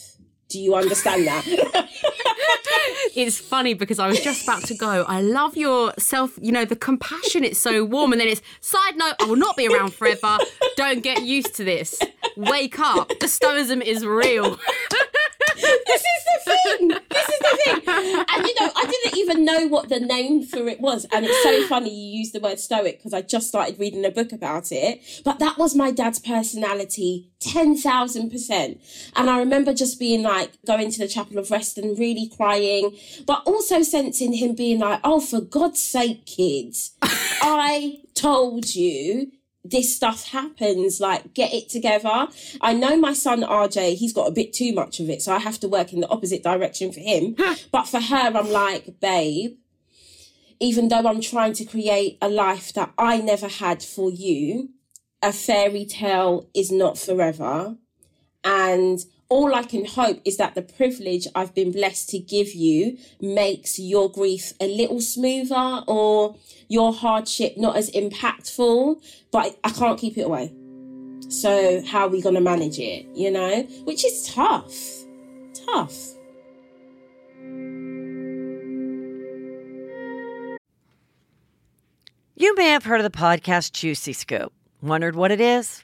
Do 0.50 0.60
you 0.60 0.76
understand 0.76 1.28
that? 1.28 1.90
it's 3.16 3.40
funny 3.40 3.74
because 3.74 4.00
I 4.00 4.08
was 4.08 4.20
just 4.20 4.44
about 4.44 4.64
to 4.66 4.76
go. 4.76 5.04
I 5.08 5.22
love 5.22 5.58
your 5.58 5.94
self, 5.98 6.38
you 6.42 6.52
know, 6.52 6.66
the 6.66 6.76
compassion. 6.76 7.44
It's 7.44 7.60
so 7.60 7.84
warm. 7.86 8.12
And 8.12 8.22
then 8.22 8.28
it's 8.28 8.42
side 8.62 8.98
note, 8.98 9.16
I 9.22 9.26
will 9.26 9.36
not 9.36 9.56
be 9.58 9.68
around 9.68 9.94
forever. 9.94 10.38
Don't 10.76 11.02
get 11.04 11.24
used 11.24 11.56
to 11.56 11.64
this. 11.64 12.00
Wake 12.36 12.80
up. 12.80 13.12
The 13.20 13.28
stoicism 13.28 13.82
is 13.82 14.06
real. 14.06 14.58
this 15.56 16.04
is 16.04 16.26
the 16.26 16.40
thing. 16.54 16.92
And 17.68 18.46
you 18.46 18.56
know, 18.60 18.72
I 18.76 18.86
didn't 18.86 19.18
even 19.18 19.46
know 19.46 19.68
what 19.68 19.90
the 19.90 20.00
name 20.00 20.44
for 20.44 20.68
it 20.68 20.80
was. 20.80 21.06
And 21.12 21.26
it's 21.26 21.44
so 21.44 21.68
funny 21.68 21.90
you 21.90 22.20
use 22.20 22.32
the 22.32 22.40
word 22.40 22.60
stoic 22.60 22.98
because 22.98 23.14
I 23.14 23.22
just 23.22 23.48
started 23.48 23.80
reading 23.80 24.06
a 24.06 24.12
book 24.12 24.32
about 24.32 24.72
it. 24.72 25.02
But 25.24 25.40
that 25.40 25.58
was 25.58 25.76
my 25.76 25.92
dad's 25.92 26.20
personality, 26.20 27.30
10,000%. 27.42 29.12
And 29.16 29.30
I 29.30 29.40
remember 29.40 29.74
just 29.74 30.00
being 30.00 30.24
like, 30.24 30.52
going 30.66 30.92
to 30.92 31.00
the 31.00 31.08
chapel 31.08 31.38
of 31.38 31.52
rest 31.52 31.78
and 31.78 31.98
really 31.98 32.32
crying, 32.36 32.96
but 33.26 33.44
also 33.46 33.82
sensing 33.84 34.34
him 34.34 34.56
being 34.56 34.80
like, 34.80 35.00
oh, 35.04 35.20
for 35.20 35.42
God's 35.42 35.82
sake, 35.82 36.26
kids, 36.26 36.92
I 37.02 38.02
told 38.14 38.76
you 38.76 39.32
this 39.64 39.96
stuff 39.96 40.28
happens. 40.28 41.00
Like, 41.00 41.34
get 41.34 41.54
it 41.54 41.70
together. 41.70 42.28
I 42.62 42.74
know 42.74 42.98
my 42.98 43.14
son 43.14 43.42
RJ, 43.42 43.96
he's 43.96 44.14
got 44.14 44.28
a 44.28 44.32
bit 44.32 44.54
too 44.54 44.74
much 44.74 45.00
of 45.00 45.10
it, 45.10 45.22
so 45.22 45.34
I 45.34 45.40
have 45.40 45.60
to 45.62 45.68
work 45.68 45.94
in 45.94 46.00
the 46.02 46.10
opposite 46.10 46.44
direction 46.44 46.92
for 46.92 47.00
him. 47.00 47.36
but 47.72 47.88
for 47.88 48.00
her, 48.00 48.32
I'm 48.38 48.52
like, 48.52 49.00
babe, 49.00 49.58
even 50.60 50.90
though 50.90 51.08
I'm 51.08 51.22
trying 51.22 51.54
to 51.54 51.66
create 51.66 52.18
a 52.22 52.30
life 52.30 52.74
that 52.74 52.94
I 52.98 53.18
never 53.20 53.48
had 53.48 53.82
for 53.82 54.10
you, 54.12 54.70
a 55.22 55.32
fairy 55.32 55.86
tale 55.86 56.50
is 56.54 56.72
not 56.72 56.98
forever. 56.98 57.76
And 58.44 59.00
all 59.30 59.54
I 59.54 59.62
can 59.62 59.86
hope 59.86 60.22
is 60.26 60.38
that 60.38 60.56
the 60.56 60.64
privilege 60.64 61.28
I've 61.36 61.54
been 61.54 61.72
blessed 61.72 62.10
to 62.10 62.20
give 62.20 62.54
you 62.54 62.98
makes 63.22 63.78
your 63.78 64.12
grief 64.12 64.54
a 64.60 64.68
little 64.68 65.00
smoother 65.00 65.84
or 65.88 66.36
your 66.68 66.92
hardship 66.92 67.56
not 67.56 67.78
as 67.78 67.92
impactful, 67.92 69.02
but 69.32 69.58
I 69.64 69.70
can't 69.70 70.00
keep 70.00 70.18
it 70.18 70.24
away. 70.24 70.52
So, 71.30 71.84
how 71.86 72.08
are 72.08 72.10
we 72.10 72.24
going 72.24 72.36
to 72.36 72.42
manage 72.42 72.80
it? 72.80 73.06
You 73.14 73.30
know, 73.30 73.62
which 73.84 74.04
is 74.04 74.28
tough. 74.34 74.74
Tough. 75.66 75.96
You 82.36 82.56
may 82.56 82.70
have 82.70 82.86
heard 82.86 83.00
of 83.00 83.12
the 83.12 83.16
podcast 83.16 83.74
Juicy 83.74 84.14
Scoop. 84.14 84.52
Wondered 84.82 85.16
what 85.16 85.30
it 85.30 85.42
is? 85.42 85.84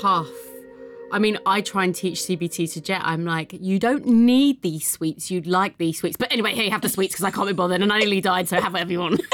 Tough. 0.00 0.28
I 1.12 1.18
mean, 1.18 1.38
I 1.46 1.60
try 1.60 1.84
and 1.84 1.94
teach 1.94 2.18
CBT 2.20 2.72
to 2.72 2.80
Jet. 2.80 3.00
I'm 3.04 3.24
like, 3.24 3.52
you 3.52 3.78
don't 3.78 4.06
need 4.06 4.62
these 4.62 4.88
sweets. 4.88 5.30
You'd 5.30 5.46
like 5.46 5.78
these 5.78 6.00
sweets. 6.00 6.16
But 6.16 6.32
anyway, 6.32 6.52
here, 6.52 6.64
you 6.64 6.70
have 6.70 6.82
the 6.82 6.88
sweets 6.88 7.14
because 7.14 7.24
I 7.24 7.30
can't 7.30 7.46
be 7.46 7.52
bothered 7.52 7.80
and 7.80 7.92
I 7.92 8.00
nearly 8.00 8.20
died, 8.20 8.48
so 8.48 8.60
have 8.60 8.72
whatever 8.72 8.90
you 8.90 9.00
want. 9.00 9.20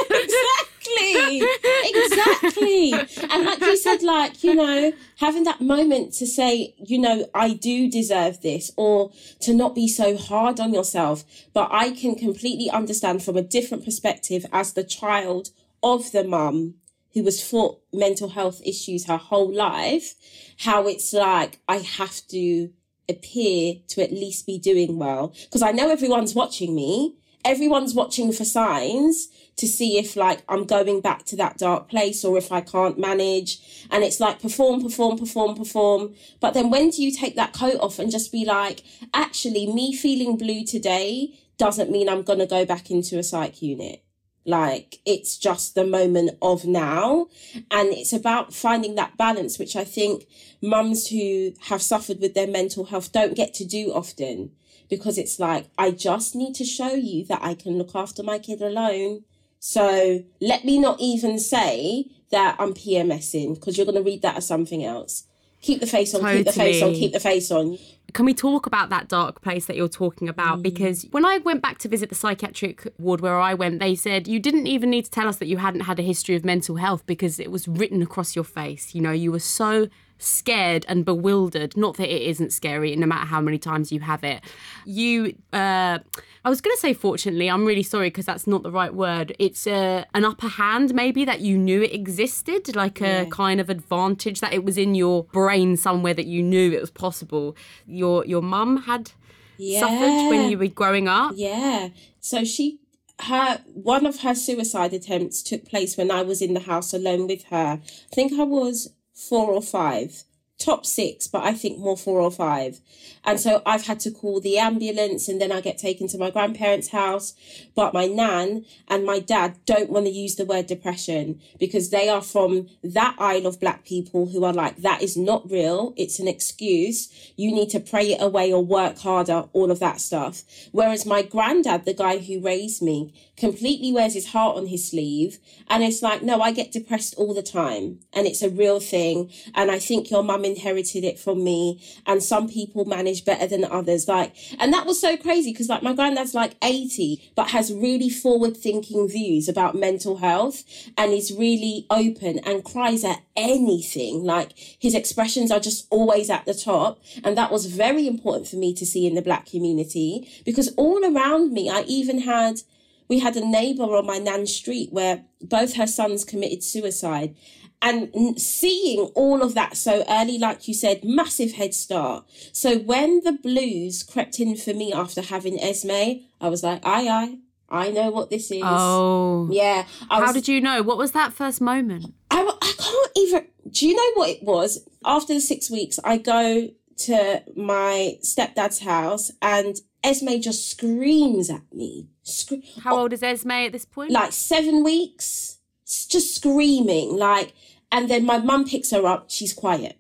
exactly. 1.01 1.43
Exactly. 1.85 2.93
And 3.31 3.45
like 3.47 3.61
you 3.61 3.77
said, 3.77 4.03
like, 4.03 4.45
you 4.45 4.55
know, 4.55 4.93
having 5.17 5.45
that 5.45 5.61
moment 5.63 6.13
to 6.15 6.27
say, 6.27 6.75
you 6.77 6.99
know, 6.99 7.27
I 7.35 7.55
do 7.55 7.91
deserve 7.91 8.43
this 8.43 8.71
or 8.77 9.11
to 9.41 9.55
not 9.55 9.75
be 9.75 9.89
so 9.89 10.17
hard 10.17 10.61
on 10.61 10.75
yourself. 10.75 11.25
But 11.55 11.71
I 11.73 11.93
can 11.93 12.17
completely 12.17 12.69
understand 12.69 13.23
from 13.23 13.37
a 13.37 13.43
different 13.43 13.85
perspective 13.85 14.45
as 14.53 14.75
the 14.75 14.85
child 14.85 15.51
of 15.83 16.13
the 16.13 16.25
mum 16.25 16.75
who 17.15 17.23
was 17.23 17.43
fought 17.43 17.81
mental 17.93 18.31
health 18.31 18.61
issues 18.65 19.07
her 19.07 19.17
whole 19.17 19.53
life, 19.53 20.15
how 20.59 20.87
it's 20.87 21.13
like, 21.13 21.59
I 21.69 21.79
have 21.79 22.21
to 22.29 22.71
appear 23.09 23.77
to 23.89 24.03
at 24.03 24.13
least 24.13 24.47
be 24.47 24.59
doing 24.59 24.99
well. 24.99 25.35
Because 25.45 25.63
I 25.63 25.73
know 25.73 25.91
everyone's 25.91 26.35
watching 26.35 26.75
me. 26.75 27.17
Everyone's 27.45 27.93
watching 27.93 28.33
for 28.33 28.45
signs 28.45 29.29
to 29.57 29.67
see 29.67 29.99
if 29.99 30.15
like 30.15 30.43
I'm 30.49 30.65
going 30.65 31.01
back 31.01 31.25
to 31.27 31.37
that 31.37 31.59
dark 31.59 31.89
place 31.89 32.25
or 32.25 32.39
if 32.39 32.53
I 32.53 32.61
can't 32.61 32.99
manage. 32.99 33.87
And 33.91 34.05
it's 34.05 34.21
like 34.21 34.41
perform, 34.41 34.81
perform, 34.81 35.19
perform, 35.19 35.57
perform. 35.57 36.15
But 36.41 36.55
then 36.55 36.71
when 36.71 36.91
do 36.91 37.03
you 37.03 37.11
take 37.11 37.35
that 37.37 37.53
coat 37.53 37.81
off 37.81 37.99
and 37.99 38.13
just 38.13 38.31
be 38.31 38.45
like, 38.45 38.85
actually, 39.13 39.67
me 39.67 39.95
feeling 39.95 40.37
blue 40.37 40.65
today 40.65 41.35
doesn't 41.59 41.91
mean 41.91 42.09
I'm 42.09 42.23
going 42.23 42.39
to 42.39 42.47
go 42.47 42.65
back 42.65 42.91
into 42.91 43.19
a 43.19 43.25
psych 43.25 43.61
unit. 43.61 44.05
Like 44.45 44.99
it's 45.07 45.39
just 45.39 45.75
the 45.75 45.87
moment 45.87 46.37
of 46.43 46.65
now. 46.65 47.29
And 47.71 47.89
it's 47.93 48.13
about 48.13 48.53
finding 48.53 48.95
that 48.97 49.17
balance, 49.17 49.59
which 49.59 49.77
I 49.77 49.85
think 49.85 50.27
mums 50.61 51.09
who 51.09 51.53
have 51.69 51.83
suffered 51.83 52.21
with 52.21 52.35
their 52.35 52.47
mental 52.47 52.85
health 52.87 53.13
don't 53.13 53.37
get 53.37 53.55
to 53.55 53.65
do 53.65 53.93
often 53.93 54.51
because 54.89 55.17
it's 55.17 55.39
like, 55.41 55.69
I 55.79 55.91
just 55.91 56.35
need 56.35 56.55
to 56.57 56.65
show 56.65 56.93
you 56.93 57.25
that 57.27 57.41
I 57.43 57.55
can 57.55 57.79
look 57.79 57.95
after 57.95 58.23
my 58.23 58.39
kid 58.39 58.61
alone. 58.61 59.25
So 59.59 60.25
let 60.41 60.65
me 60.65 60.79
not 60.79 61.01
even 61.01 61.39
say 61.39 62.11
that 62.31 62.57
I'm 62.59 62.75
PMSing 62.75 63.55
because 63.55 63.77
you're 63.77 63.87
going 63.87 63.97
to 63.97 64.03
read 64.03 64.23
that 64.23 64.37
as 64.37 64.47
something 64.47 64.85
else. 64.85 65.25
Keep 65.63 65.81
the 65.81 65.87
face 65.87 66.15
on, 66.15 66.23
totally. 66.23 66.39
keep 66.39 66.47
the 66.47 66.53
face 66.53 66.83
on, 66.83 66.93
keep 66.93 67.13
the 67.13 67.21
face 67.21 67.51
on 67.53 67.79
can 68.13 68.25
we 68.25 68.35
talk 68.35 68.67
about 68.67 68.91
that 68.91 69.09
dark 69.09 69.41
place 69.43 69.67
that 69.67 69.77
you're 69.77 69.89
talking 69.89 70.29
about? 70.29 70.59
Mm. 70.59 70.63
Because 70.63 71.07
when 71.11 71.25
I 71.25 71.39
went 71.39 71.63
back 71.63 71.79
to 71.79 71.89
visit 71.89 72.09
the 72.09 72.15
psychiatric 72.15 72.93
ward 72.99 73.21
where 73.21 73.39
I 73.39 73.55
went, 73.55 73.81
they 73.81 73.95
said 73.95 74.29
you 74.29 74.39
didn't 74.39 74.67
even 74.67 74.91
need 74.91 75.05
to 75.07 75.11
tell 75.11 75.29
us 75.29 75.37
that 75.37 75.47
you 75.47 75.59
hadn't 75.59 75.83
had 75.83 75.99
a 75.99 76.03
history 76.03 76.35
of 76.35 76.45
mental 76.45 76.77
health 76.77 77.07
because 77.07 77.41
it 77.41 77.51
was 77.51 77.67
written 77.67 78.03
across 78.03 78.37
your 78.37 78.45
face. 78.45 78.95
You 78.95 79.01
know, 79.01 79.13
you 79.13 79.33
were 79.33 79.39
so 79.39 79.89
scared 80.23 80.85
and 80.89 81.05
bewildered. 81.05 81.77
Not 81.77 81.97
that 81.97 82.13
it 82.13 82.23
isn't 82.23 82.53
scary, 82.53 82.95
no 82.97 83.07
matter 83.07 83.27
how 83.27 83.41
many 83.41 83.59
times 83.59 83.93
you 83.93 84.01
have 84.01 84.25
it. 84.25 84.43
You, 84.85 85.37
uh, 85.53 85.99
I 86.45 86.49
was 86.51 86.61
going 86.61 86.75
to 86.75 86.81
say, 86.81 86.93
fortunately, 86.93 87.49
I'm 87.49 87.65
really 87.65 87.83
sorry 87.83 88.09
because 88.09 88.27
that's 88.27 88.47
not 88.47 88.63
the 88.63 88.71
right 88.71 88.95
word. 88.95 89.35
It's 89.39 89.67
uh, 89.67 90.05
an 90.15 90.25
upper 90.25 90.49
hand, 90.49 90.95
maybe, 90.95 91.25
that 91.25 91.41
you 91.41 91.57
knew 91.57 91.83
it 91.83 91.93
existed, 91.93 92.75
like 92.75 93.01
a 93.01 93.05
yeah. 93.05 93.25
kind 93.27 93.61
of 93.61 93.71
advantage 93.71 94.41
that 94.41 94.53
it 94.53 94.65
was 94.65 94.79
in 94.79 94.95
your 94.95 95.25
brain 95.25 95.77
somewhere 95.77 96.15
that 96.15 96.27
you 96.27 96.43
knew 96.43 96.73
it 96.73 96.81
was 96.81 96.91
possible. 96.91 97.57
Your 97.87 98.25
your 98.27 98.43
mum 98.43 98.83
had 98.85 99.13
yeah. 99.57 99.81
suffered 99.81 100.29
when 100.29 100.51
you 100.51 100.59
were 100.59 100.67
growing 100.67 101.09
up. 101.09 101.33
Yeah. 101.37 101.89
So 102.21 102.45
she 102.45 102.79
her 103.21 103.61
one 103.73 104.07
of 104.07 104.21
her 104.21 104.35
suicide 104.35 104.93
attempts 104.93 105.43
took 105.43 105.65
place 105.65 105.97
when 105.97 106.11
I 106.11 106.23
was 106.23 106.43
in 106.43 106.55
the 106.55 106.61
house 106.61 106.93
alone 106.93 107.27
with 107.27 107.45
her. 107.45 107.81
I 107.81 108.15
think 108.15 108.33
I 108.33 108.45
was 108.45 108.93
four 109.15 109.51
or 109.51 109.63
five 109.63 110.25
top 110.63 110.87
six, 110.87 111.27
but 111.27 111.43
I 111.43 111.53
think 111.53 111.79
more 111.79 111.97
four 111.97 112.21
or 112.21 112.31
five. 112.31 112.81
And 113.25 113.39
so 113.39 113.63
I've 113.67 113.87
had 113.87 114.01
to 114.01 114.11
call 114.11 114.41
the 114.41 114.59
ambulance 114.59 115.29
and 115.29 115.41
then 115.41 115.53
I 115.53 115.61
get 115.61 115.79
taken 115.79 116.09
to 116.09 116.19
my 116.19 116.31
grandparents' 116.31 116.89
house. 116.89 117.35
But 117.75 117.95
my 117.95 118.07
nan 118.07 118.65
and 118.89 119.05
my 119.05 119.19
dad 119.19 119.57
don't 119.67 119.91
want 119.91 120.07
to 120.07 120.13
use 120.13 120.37
the 120.37 120.45
word 120.45 120.67
depression 120.67 121.41
because 121.59 121.91
they 121.91 122.09
are 122.09 122.23
from 122.23 122.69
that 122.83 123.17
isle 123.19 123.47
of 123.47 123.61
black 123.61 123.85
people 123.85 124.27
who 124.27 124.45
are 124.45 124.53
like, 124.53 124.79
that 124.79 125.03
is 125.03 125.17
not 125.17 125.51
real. 125.51 125.95
It's 125.97 126.19
an 126.19 126.29
excuse. 126.29 127.33
You 127.37 127.53
need 127.53 127.71
to 127.71 127.81
pray 127.81 128.13
it 128.13 128.23
away 128.23 128.53
or 128.53 128.65
work 128.65 128.99
harder, 128.99 129.45
all 129.53 129.71
of 129.71 129.81
that 129.81 130.01
stuff. 130.01 130.43
Whereas 130.71 131.07
my 131.07 131.23
granddad, 131.23 131.85
the 131.85 131.95
guy 131.95 132.19
who 132.19 132.41
raised 132.41 132.83
me, 132.83 133.15
completely 133.43 133.91
wears 133.91 134.15
his 134.15 134.29
heart 134.29 134.57
on 134.57 134.69
his 134.69 134.89
sleeve. 134.89 135.39
And 135.69 135.83
it's 135.83 136.01
like, 136.01 136.23
no, 136.23 136.41
I 136.41 136.53
get 136.53 136.71
depressed 136.71 137.15
all 137.19 137.35
the 137.35 137.43
time 137.43 137.99
and 138.13 138.25
it's 138.25 138.41
a 138.41 138.49
real 138.49 138.79
thing. 138.79 139.33
And 139.53 139.69
I 139.69 139.81
think 139.81 140.13
your 140.13 140.23
mum 140.23 140.45
inherited 140.45 141.03
it 141.03 141.19
from 141.19 141.43
me 141.43 141.83
and 142.07 142.23
some 142.23 142.49
people 142.49 142.85
manage 142.85 143.25
better 143.25 143.47
than 143.47 143.65
others 143.65 144.07
like 144.07 144.35
and 144.59 144.73
that 144.73 144.87
was 144.87 145.01
so 145.01 145.17
crazy 145.17 145.53
because 145.53 145.69
like 145.69 145.83
my 145.83 145.93
granddad's 145.93 146.35
like 146.35 146.55
80 146.63 147.33
but 147.35 147.51
has 147.51 147.73
really 147.73 148.09
forward 148.09 148.57
thinking 148.57 149.09
views 149.09 149.49
about 149.49 149.75
mental 149.75 150.19
health 150.19 150.63
and 150.97 151.13
is 151.13 151.33
really 151.33 151.87
open 151.91 152.39
and 152.41 152.65
cries 152.65 153.05
at 153.05 153.23
anything 153.37 154.25
like 154.25 154.53
his 154.57 154.95
expressions 154.95 155.51
are 155.51 155.61
just 155.61 155.87
always 155.91 156.31
at 156.31 156.45
the 156.45 156.55
top 156.55 157.01
and 157.25 157.37
that 157.37 157.51
was 157.51 157.67
very 157.67 158.07
important 158.07 158.47
for 158.47 158.57
me 158.57 158.75
to 158.75 158.87
see 158.87 159.07
in 159.07 159.15
the 159.15 159.23
black 159.23 159.47
community 159.47 160.29
because 160.45 160.73
all 160.77 161.05
around 161.05 161.53
me 161.53 161.69
I 161.71 161.83
even 161.83 162.21
had 162.21 162.63
we 163.09 163.19
had 163.19 163.37
a 163.37 163.47
neighbor 163.47 163.85
on 163.85 164.07
my 164.07 164.19
nan's 164.19 164.55
street 164.55 164.93
where 164.93 165.25
both 165.41 165.75
her 165.75 165.87
sons 165.87 166.25
committed 166.25 166.63
suicide 166.63 167.35
and 167.83 168.41
seeing 168.41 169.01
all 169.17 169.43
of 169.43 169.55
that 169.55 169.77
so 169.77 170.05
early, 170.09 170.39
like 170.39 170.69
you 170.69 170.75
said, 170.75 171.03
massive 171.03 171.53
head 171.53 171.75
start. 171.75 172.25
So 172.53 172.79
when 172.79 173.23
the 173.25 173.33
blues 173.33 174.05
crept 174.05 174.39
in 174.39 174.57
for 174.57 174.73
me 174.73 174.93
after 174.93 175.21
having 175.21 175.61
Esme, 175.61 176.23
I 176.41 176.49
was 176.49 176.63
like, 176.63 176.81
aye, 176.87 177.09
aye, 177.09 177.39
I 177.69 177.91
know 177.91 178.11
what 178.11 178.31
this 178.31 178.53
is. 178.53 178.63
Oh. 178.65 179.49
Yeah. 179.51 179.85
I 180.09 180.21
How 180.21 180.27
was, 180.27 180.35
did 180.35 180.47
you 180.47 180.61
know? 180.61 180.83
What 180.83 180.97
was 180.97 181.13
that 181.13 181.33
first 181.33 181.61
moment? 181.61 182.15
I, 182.31 182.43
I 182.43 182.73
can't 182.79 183.13
even. 183.17 183.47
Do 183.71 183.89
you 183.89 183.97
know 183.97 184.13
what 184.15 184.31
it 184.31 184.43
was? 184.45 184.87
After 185.05 185.35
the 185.35 185.41
six 185.41 185.69
weeks, 185.69 185.99
I 186.05 186.19
go 186.19 186.69
to 186.99 187.43
my 187.57 188.19
stepdad's 188.23 188.81
house 188.81 189.33
and 189.41 189.81
Esme 190.05 190.39
just 190.41 190.71
screams 190.71 191.51
at 191.51 191.63
me. 191.73 192.09
Scre- 192.23 192.81
How 192.83 192.97
oh, 192.97 193.01
old 193.01 193.13
is 193.13 193.23
Esme 193.23 193.51
at 193.51 193.73
this 193.73 193.85
point? 193.85 194.11
like 194.11 194.33
seven 194.33 194.85
weeks, 194.85 195.59
just 195.85 196.35
screaming. 196.35 197.17
Like, 197.17 197.55
and 197.91 198.09
then 198.09 198.25
my 198.25 198.39
mum 198.39 198.67
picks 198.67 198.91
her 198.91 199.07
up. 199.07 199.27
She's 199.29 199.53
quiet. 199.53 199.99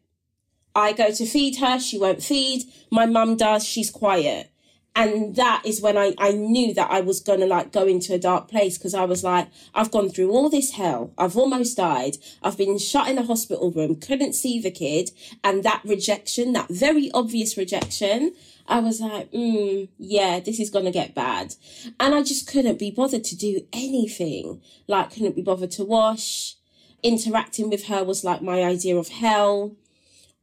I 0.74 0.92
go 0.92 1.10
to 1.12 1.26
feed 1.26 1.56
her. 1.56 1.78
She 1.78 1.98
won't 1.98 2.22
feed. 2.22 2.62
My 2.90 3.06
mum 3.06 3.36
does. 3.36 3.64
She's 3.64 3.90
quiet. 3.90 4.50
And 4.94 5.36
that 5.36 5.62
is 5.64 5.80
when 5.80 5.96
I, 5.96 6.14
I 6.18 6.32
knew 6.32 6.74
that 6.74 6.90
I 6.90 7.00
was 7.00 7.20
going 7.20 7.40
to 7.40 7.46
like 7.46 7.72
go 7.72 7.86
into 7.86 8.12
a 8.12 8.18
dark 8.18 8.48
place 8.48 8.76
because 8.76 8.92
I 8.92 9.04
was 9.04 9.24
like, 9.24 9.48
I've 9.74 9.90
gone 9.90 10.10
through 10.10 10.30
all 10.30 10.50
this 10.50 10.72
hell. 10.72 11.14
I've 11.16 11.36
almost 11.36 11.78
died. 11.78 12.18
I've 12.42 12.58
been 12.58 12.76
shut 12.78 13.08
in 13.08 13.16
a 13.16 13.22
hospital 13.22 13.70
room, 13.70 13.96
couldn't 13.96 14.34
see 14.34 14.60
the 14.60 14.70
kid. 14.70 15.10
And 15.42 15.62
that 15.62 15.80
rejection, 15.84 16.52
that 16.52 16.68
very 16.68 17.10
obvious 17.12 17.56
rejection, 17.56 18.34
I 18.66 18.80
was 18.80 19.00
like, 19.00 19.30
mm, 19.32 19.88
yeah, 19.98 20.40
this 20.40 20.60
is 20.60 20.70
going 20.70 20.84
to 20.84 20.90
get 20.90 21.14
bad. 21.14 21.54
And 21.98 22.14
I 22.14 22.22
just 22.22 22.46
couldn't 22.46 22.78
be 22.78 22.90
bothered 22.90 23.24
to 23.24 23.36
do 23.36 23.60
anything. 23.72 24.60
Like, 24.86 25.12
couldn't 25.12 25.36
be 25.36 25.42
bothered 25.42 25.72
to 25.72 25.84
wash. 25.84 26.56
Interacting 27.02 27.68
with 27.68 27.86
her 27.86 28.04
was 28.04 28.24
like 28.24 28.42
my 28.42 28.62
idea 28.62 28.96
of 28.96 29.08
hell. 29.08 29.76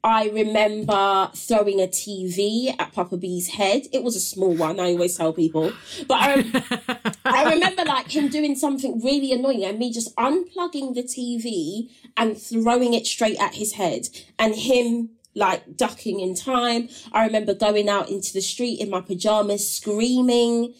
I 0.04 0.30
remember 0.30 1.30
throwing 1.36 1.82
a 1.82 1.88
TV 1.88 2.74
at 2.80 2.94
Papa 2.94 3.18
B's 3.18 3.50
head. 3.50 3.88
It 3.92 4.02
was 4.02 4.16
a 4.16 4.22
small 4.22 4.54
one. 4.56 4.80
I 4.80 4.92
always 4.92 5.18
tell 5.18 5.34
people, 5.34 5.74
but 6.08 6.18
I, 6.18 7.14
I 7.26 7.54
remember 7.54 7.84
like 7.84 8.10
him 8.10 8.30
doing 8.30 8.56
something 8.56 9.02
really 9.04 9.34
annoying 9.34 9.66
and 9.66 9.78
me 9.78 9.92
just 9.92 10.16
unplugging 10.16 10.96
the 10.96 11.04
TV 11.04 11.90
and 12.16 12.38
throwing 12.38 12.94
it 12.94 13.08
straight 13.08 13.40
at 13.42 13.56
his 13.56 13.74
head 13.74 14.08
and 14.38 14.56
him 14.56 15.10
like 15.36 15.76
ducking 15.78 16.20
in 16.20 16.36
time. 16.36 16.90
I 17.12 17.26
remember 17.26 17.54
going 17.54 17.90
out 17.90 18.10
into 18.10 18.34
the 18.34 18.42
street 18.42 18.80
in 18.80 18.90
my 18.90 19.02
pajamas 19.02 19.70
screaming 19.70 20.74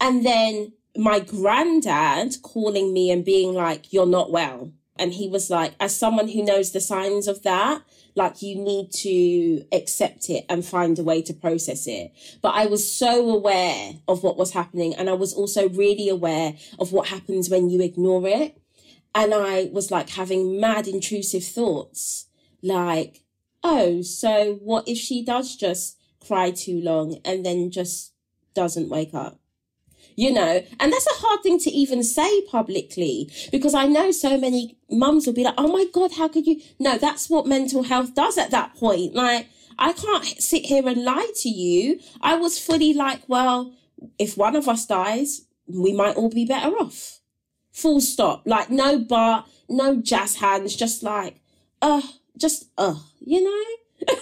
and 0.00 0.24
then 0.24 0.72
my 0.96 1.20
granddad 1.20 2.36
calling 2.42 2.92
me 2.92 3.10
and 3.10 3.24
being 3.24 3.54
like, 3.54 3.92
you're 3.92 4.06
not 4.06 4.32
well. 4.32 4.72
And 4.98 5.14
he 5.14 5.28
was 5.28 5.48
like, 5.48 5.74
as 5.80 5.96
someone 5.96 6.28
who 6.28 6.44
knows 6.44 6.72
the 6.72 6.80
signs 6.80 7.26
of 7.26 7.42
that, 7.42 7.82
like 8.16 8.42
you 8.42 8.56
need 8.56 8.90
to 8.92 9.64
accept 9.72 10.28
it 10.28 10.44
and 10.48 10.64
find 10.64 10.98
a 10.98 11.02
way 11.02 11.22
to 11.22 11.32
process 11.32 11.86
it. 11.86 12.12
But 12.42 12.54
I 12.54 12.66
was 12.66 12.92
so 12.92 13.30
aware 13.30 13.94
of 14.08 14.22
what 14.22 14.36
was 14.36 14.52
happening. 14.52 14.94
And 14.94 15.08
I 15.08 15.14
was 15.14 15.32
also 15.32 15.68
really 15.70 16.08
aware 16.08 16.54
of 16.78 16.92
what 16.92 17.08
happens 17.08 17.48
when 17.48 17.70
you 17.70 17.80
ignore 17.80 18.26
it. 18.26 18.60
And 19.14 19.32
I 19.32 19.70
was 19.72 19.90
like 19.90 20.10
having 20.10 20.60
mad 20.60 20.86
intrusive 20.86 21.44
thoughts 21.44 22.26
like, 22.62 23.22
oh, 23.62 24.02
so 24.02 24.58
what 24.62 24.88
if 24.88 24.98
she 24.98 25.24
does 25.24 25.56
just 25.56 25.98
cry 26.26 26.50
too 26.50 26.80
long 26.80 27.18
and 27.24 27.44
then 27.44 27.70
just 27.70 28.12
doesn't 28.54 28.88
wake 28.88 29.14
up? 29.14 29.38
You 30.16 30.32
know, 30.32 30.62
and 30.78 30.92
that's 30.92 31.06
a 31.06 31.20
hard 31.26 31.42
thing 31.42 31.58
to 31.60 31.70
even 31.70 32.02
say 32.02 32.42
publicly 32.42 33.30
because 33.50 33.74
I 33.74 33.86
know 33.86 34.10
so 34.10 34.36
many 34.36 34.76
mums 34.90 35.26
will 35.26 35.32
be 35.32 35.44
like, 35.44 35.54
oh 35.56 35.68
my 35.68 35.86
God, 35.92 36.12
how 36.12 36.28
could 36.28 36.46
you? 36.46 36.60
No, 36.78 36.98
that's 36.98 37.30
what 37.30 37.46
mental 37.46 37.84
health 37.84 38.14
does 38.14 38.36
at 38.36 38.50
that 38.50 38.74
point. 38.74 39.14
Like, 39.14 39.46
I 39.78 39.94
can't 39.94 40.24
sit 40.24 40.66
here 40.66 40.86
and 40.86 41.04
lie 41.04 41.30
to 41.36 41.48
you. 41.48 42.00
I 42.20 42.36
was 42.36 42.58
fully 42.58 42.92
like, 42.92 43.22
well, 43.28 43.72
if 44.18 44.36
one 44.36 44.56
of 44.56 44.68
us 44.68 44.84
dies, 44.84 45.42
we 45.66 45.92
might 45.92 46.16
all 46.16 46.28
be 46.28 46.44
better 46.44 46.70
off. 46.76 47.20
Full 47.72 48.00
stop. 48.00 48.42
Like, 48.44 48.68
no 48.68 48.98
but, 48.98 49.46
no 49.68 49.96
jazz 49.96 50.36
hands, 50.36 50.76
just 50.76 51.02
like, 51.02 51.40
uh, 51.80 52.02
just, 52.36 52.70
uh, 52.78 52.94
you 53.20 53.42
know? 53.44 54.14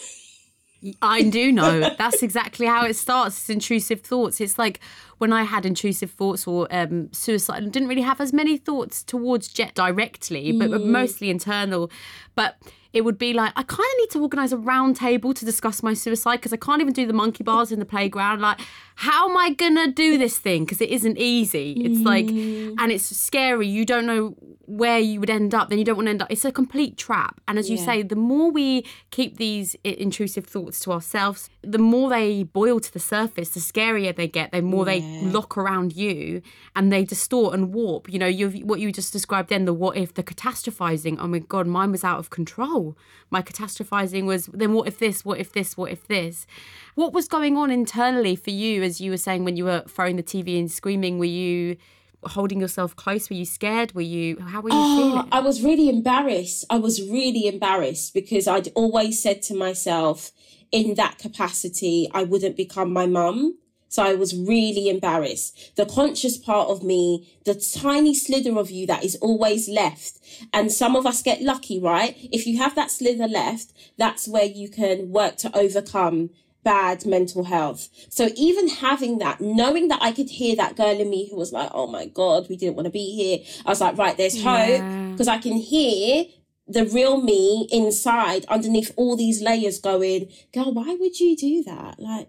I 1.02 1.22
do 1.22 1.50
know. 1.50 1.90
That's 1.98 2.22
exactly 2.22 2.66
how 2.66 2.84
it 2.86 2.94
starts. 2.94 3.36
It's 3.38 3.50
intrusive 3.50 4.00
thoughts. 4.00 4.40
It's 4.40 4.58
like 4.58 4.80
when 5.18 5.32
I 5.32 5.42
had 5.42 5.66
intrusive 5.66 6.10
thoughts 6.10 6.46
or 6.46 6.68
um, 6.70 7.12
suicide, 7.12 7.64
I 7.64 7.66
didn't 7.66 7.88
really 7.88 8.02
have 8.02 8.20
as 8.20 8.32
many 8.32 8.56
thoughts 8.56 9.02
towards 9.02 9.48
Jet 9.48 9.74
directly, 9.74 10.52
but 10.52 10.70
but 10.70 10.82
mostly 10.82 11.30
internal. 11.30 11.90
But 12.36 12.56
it 12.98 13.04
would 13.04 13.16
be 13.16 13.32
like, 13.32 13.52
I 13.54 13.62
kind 13.62 13.78
of 13.78 13.98
need 14.00 14.10
to 14.10 14.20
organise 14.20 14.50
a 14.50 14.56
round 14.56 14.96
table 14.96 15.32
to 15.32 15.44
discuss 15.44 15.84
my 15.84 15.94
suicide 15.94 16.38
because 16.38 16.52
I 16.52 16.56
can't 16.56 16.80
even 16.80 16.92
do 16.92 17.06
the 17.06 17.12
monkey 17.12 17.44
bars 17.44 17.70
in 17.70 17.78
the 17.78 17.84
playground. 17.84 18.40
Like, 18.40 18.58
how 18.96 19.30
am 19.30 19.36
I 19.36 19.50
going 19.50 19.76
to 19.76 19.86
do 19.92 20.18
this 20.18 20.36
thing? 20.36 20.64
Because 20.64 20.80
it 20.80 20.90
isn't 20.90 21.16
easy. 21.16 21.74
It's 21.86 22.00
like, 22.00 22.26
mm. 22.26 22.74
and 22.76 22.90
it's 22.90 23.16
scary. 23.16 23.68
You 23.68 23.84
don't 23.84 24.04
know 24.04 24.34
where 24.66 24.98
you 24.98 25.20
would 25.20 25.30
end 25.30 25.54
up. 25.54 25.70
Then 25.70 25.78
you 25.78 25.84
don't 25.84 25.94
want 25.94 26.06
to 26.06 26.10
end 26.10 26.22
up. 26.22 26.28
It's 26.28 26.44
a 26.44 26.50
complete 26.50 26.96
trap. 26.96 27.40
And 27.46 27.56
as 27.56 27.70
you 27.70 27.76
Yeah. 27.76 27.84
say, 27.84 28.02
the 28.02 28.16
more 28.16 28.50
we 28.50 28.84
keep 29.12 29.36
these 29.36 29.76
intrusive 29.84 30.44
thoughts 30.44 30.80
to 30.80 30.90
ourselves, 30.90 31.48
the 31.62 31.78
more 31.78 32.10
they 32.10 32.42
boil 32.42 32.80
to 32.80 32.92
the 32.92 32.98
surface, 32.98 33.50
the 33.50 33.60
scarier 33.60 34.14
they 34.14 34.26
get, 34.26 34.50
the 34.50 34.60
more 34.60 34.84
they 34.84 35.00
lock 35.22 35.56
around 35.56 35.94
you 35.94 36.42
and 36.74 36.92
they 36.92 37.04
distort 37.04 37.54
and 37.54 37.72
warp. 37.72 38.12
You 38.12 38.18
know, 38.18 38.26
you 38.26 38.50
what 38.66 38.80
you 38.80 38.90
just 38.90 39.12
described 39.12 39.50
then, 39.50 39.64
the 39.64 39.72
what 39.72 39.96
if, 39.96 40.14
the 40.14 40.24
catastrophizing. 40.24 41.18
Oh 41.20 41.28
my 41.28 41.38
God, 41.38 41.68
mine 41.68 41.92
was 41.92 42.02
out 42.02 42.18
of 42.18 42.30
control. 42.30 42.87
My 43.30 43.42
catastrophizing 43.42 44.24
was 44.26 44.46
then 44.46 44.72
what 44.72 44.88
if 44.88 44.98
this, 44.98 45.24
what 45.24 45.38
if 45.38 45.52
this, 45.52 45.76
what 45.76 45.90
if 45.90 46.06
this? 46.06 46.46
What 46.94 47.12
was 47.12 47.28
going 47.28 47.56
on 47.56 47.70
internally 47.70 48.36
for 48.36 48.50
you 48.50 48.82
as 48.82 49.00
you 49.00 49.10
were 49.10 49.16
saying 49.16 49.44
when 49.44 49.56
you 49.56 49.64
were 49.64 49.84
throwing 49.88 50.16
the 50.16 50.22
TV 50.22 50.58
and 50.58 50.70
screaming? 50.70 51.18
Were 51.18 51.24
you 51.24 51.76
holding 52.24 52.60
yourself 52.60 52.96
close? 52.96 53.30
Were 53.30 53.36
you 53.36 53.44
scared? 53.44 53.92
Were 53.94 54.00
you, 54.00 54.38
how 54.40 54.60
were 54.60 54.70
you 54.70 54.76
Oh, 54.76 55.10
feeling? 55.12 55.28
I 55.30 55.40
was 55.40 55.62
really 55.62 55.88
embarrassed. 55.88 56.64
I 56.68 56.78
was 56.78 57.00
really 57.02 57.46
embarrassed 57.46 58.12
because 58.12 58.48
I'd 58.48 58.68
always 58.74 59.22
said 59.22 59.42
to 59.42 59.54
myself, 59.54 60.32
in 60.72 60.94
that 60.94 61.18
capacity, 61.18 62.08
I 62.12 62.24
wouldn't 62.24 62.56
become 62.56 62.92
my 62.92 63.06
mum. 63.06 63.56
So 63.88 64.02
I 64.02 64.14
was 64.14 64.36
really 64.36 64.88
embarrassed. 64.88 65.76
The 65.76 65.86
conscious 65.86 66.36
part 66.36 66.68
of 66.68 66.82
me, 66.82 67.28
the 67.44 67.54
tiny 67.54 68.14
slither 68.14 68.58
of 68.58 68.70
you 68.70 68.86
that 68.86 69.04
is 69.04 69.16
always 69.16 69.68
left. 69.68 70.18
And 70.52 70.70
some 70.70 70.94
of 70.94 71.06
us 71.06 71.22
get 71.22 71.42
lucky, 71.42 71.80
right? 71.80 72.16
If 72.30 72.46
you 72.46 72.58
have 72.58 72.74
that 72.74 72.90
slither 72.90 73.26
left, 73.26 73.72
that's 73.96 74.28
where 74.28 74.44
you 74.44 74.68
can 74.68 75.10
work 75.10 75.36
to 75.38 75.56
overcome 75.56 76.30
bad 76.64 77.06
mental 77.06 77.44
health. 77.44 77.88
So 78.10 78.28
even 78.36 78.68
having 78.68 79.18
that, 79.18 79.40
knowing 79.40 79.88
that 79.88 80.02
I 80.02 80.12
could 80.12 80.28
hear 80.28 80.54
that 80.56 80.76
girl 80.76 81.00
in 81.00 81.08
me 81.08 81.28
who 81.30 81.36
was 81.36 81.52
like, 81.52 81.70
oh 81.72 81.86
my 81.86 82.06
God, 82.06 82.46
we 82.50 82.56
didn't 82.56 82.76
want 82.76 82.86
to 82.86 82.90
be 82.90 83.14
here. 83.14 83.38
I 83.64 83.70
was 83.70 83.80
like, 83.80 83.96
right, 83.96 84.16
there's 84.16 84.42
hope 84.42 84.82
Yeah. 84.82 84.82
because 85.12 85.28
I 85.28 85.38
can 85.38 85.54
hear 85.56 86.26
the 86.66 86.84
real 86.84 87.22
me 87.22 87.66
inside 87.72 88.44
underneath 88.46 88.92
all 88.96 89.16
these 89.16 89.40
layers 89.40 89.78
going, 89.78 90.28
girl, 90.52 90.74
why 90.74 90.94
would 91.00 91.18
you 91.18 91.34
do 91.36 91.62
that? 91.64 91.98
Like, 91.98 92.28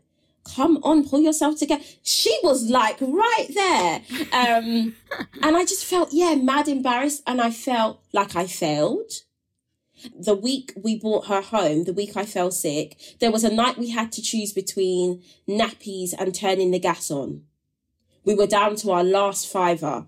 come 0.55 0.79
on, 0.83 1.07
pull 1.07 1.21
yourself 1.21 1.57
together. 1.57 1.83
She 2.03 2.38
was 2.43 2.69
like 2.69 2.99
right 3.01 3.47
there. 3.53 4.01
Um, 4.33 4.95
and 5.43 5.57
I 5.57 5.65
just 5.65 5.85
felt, 5.85 6.09
yeah, 6.12 6.35
mad 6.35 6.67
embarrassed. 6.67 7.23
And 7.27 7.41
I 7.41 7.51
felt 7.51 8.01
like 8.13 8.35
I 8.35 8.47
failed. 8.47 9.12
The 10.17 10.35
week 10.35 10.71
we 10.81 10.97
brought 10.97 11.27
her 11.27 11.41
home, 11.41 11.83
the 11.83 11.93
week 11.93 12.15
I 12.15 12.25
fell 12.25 12.51
sick, 12.51 12.97
there 13.19 13.31
was 13.31 13.43
a 13.43 13.53
night 13.53 13.77
we 13.77 13.89
had 13.89 14.13
to 14.13 14.21
choose 14.21 14.53
between 14.53 15.21
nappies 15.47 16.13
and 16.17 16.33
turning 16.33 16.71
the 16.71 16.79
gas 16.79 17.12
on. 17.12 17.43
We 18.23 18.33
were 18.33 18.47
down 18.47 18.77
to 18.77 18.91
our 18.91 19.03
last 19.03 19.51
fiver 19.51 20.05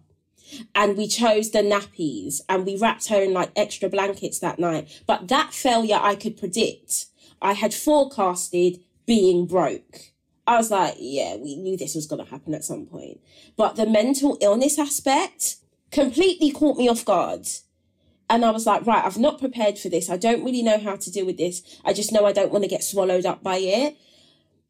and 0.76 0.98
we 0.98 1.08
chose 1.08 1.52
the 1.52 1.60
nappies 1.60 2.42
and 2.48 2.66
we 2.66 2.78
wrapped 2.78 3.08
her 3.08 3.22
in 3.22 3.34
like 3.34 3.52
extra 3.56 3.90
blankets 3.90 4.40
that 4.40 4.60
night. 4.60 5.02
But 5.08 5.28
that 5.28 5.54
failure 5.54 6.00
I 6.00 6.16
could 6.16 6.38
predict. 6.38 7.08
I 7.42 7.54
had 7.54 7.74
forecasted 7.74 8.84
being 9.06 9.46
broke. 9.46 10.12
I 10.48 10.58
was 10.58 10.72
like, 10.72 10.96
yeah, 11.00 11.36
we 11.38 11.56
knew 11.56 11.78
this 11.78 11.96
was 11.96 12.08
going 12.08 12.24
to 12.24 12.30
happen 12.30 12.54
at 12.54 12.64
some 12.64 12.86
point. 12.86 13.20
But 13.56 13.76
the 13.76 13.86
mental 13.86 14.38
illness 14.42 14.80
aspect 14.80 15.58
completely 15.92 16.52
caught 16.52 16.78
me 16.78 16.90
off 16.90 17.06
guard. 17.06 17.48
and 18.30 18.46
I 18.46 18.52
was 18.52 18.66
like, 18.66 18.86
right, 18.88 19.04
I've 19.04 19.18
not 19.18 19.40
prepared 19.40 19.78
for 19.78 19.90
this. 19.90 20.10
I 20.10 20.16
don't 20.16 20.44
really 20.46 20.64
know 20.64 20.80
how 20.80 20.96
to 20.96 21.12
deal 21.12 21.26
with 21.26 21.38
this. 21.38 21.62
I 21.84 21.92
just 21.92 22.14
know 22.14 22.26
I 22.26 22.32
don't 22.32 22.52
want 22.52 22.64
to 22.64 22.70
get 22.70 22.84
swallowed 22.84 23.26
up 23.26 23.44
by 23.44 23.58
it. 23.58 23.98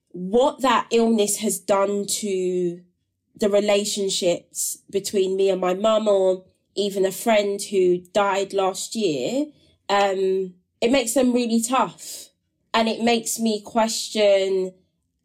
What 0.10 0.62
that 0.62 0.88
illness 0.92 1.38
has 1.38 1.60
done 1.60 2.06
to 2.08 2.82
the 3.36 3.50
relationships 3.50 4.80
between 4.90 5.36
me 5.36 5.50
and 5.52 5.62
my 5.62 5.76
mum, 5.76 6.08
or 6.08 6.44
even 6.76 7.06
a 7.06 7.12
friend 7.12 7.62
who 7.62 8.00
died 8.14 8.52
last 8.52 8.96
year, 8.96 9.46
um, 9.90 10.56
it 10.82 10.92
makes 10.92 11.14
them 11.14 11.32
really 11.32 11.62
tough. 11.62 12.30
And 12.74 12.90
it 12.90 13.02
makes 13.02 13.40
me 13.40 13.62
question 13.62 14.74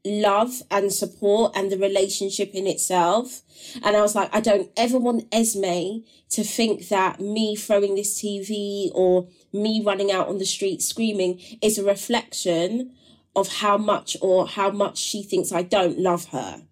love 0.06 0.62
and 0.70 0.92
support 0.92 1.52
and 1.56 1.70
the 1.70 1.78
relationship 1.78 2.52
in 2.54 2.66
itself. 2.66 3.42
And 3.82 3.96
I 3.96 4.00
was 4.00 4.14
like, 4.14 4.34
I 4.34 4.40
don't 4.40 4.70
ever 4.76 4.98
want 4.98 5.26
Esme 5.32 6.04
to 6.30 6.44
think 6.44 6.88
that 6.88 7.20
me 7.20 7.56
throwing 7.56 7.94
this 7.94 8.20
TV 8.20 8.90
or 8.94 9.28
me 9.52 9.82
running 9.84 10.12
out 10.12 10.28
on 10.28 10.38
the 10.38 10.46
street 10.46 10.82
screaming 10.82 11.40
is 11.60 11.78
a 11.78 11.84
reflection 11.84 12.92
of 13.34 13.48
how 13.48 13.76
much 13.76 14.16
or 14.22 14.46
how 14.46 14.70
much 14.70 14.98
she 14.98 15.22
thinks 15.22 15.52
I 15.52 15.62
don't 15.62 15.98
love 15.98 16.26
her. 16.26 16.62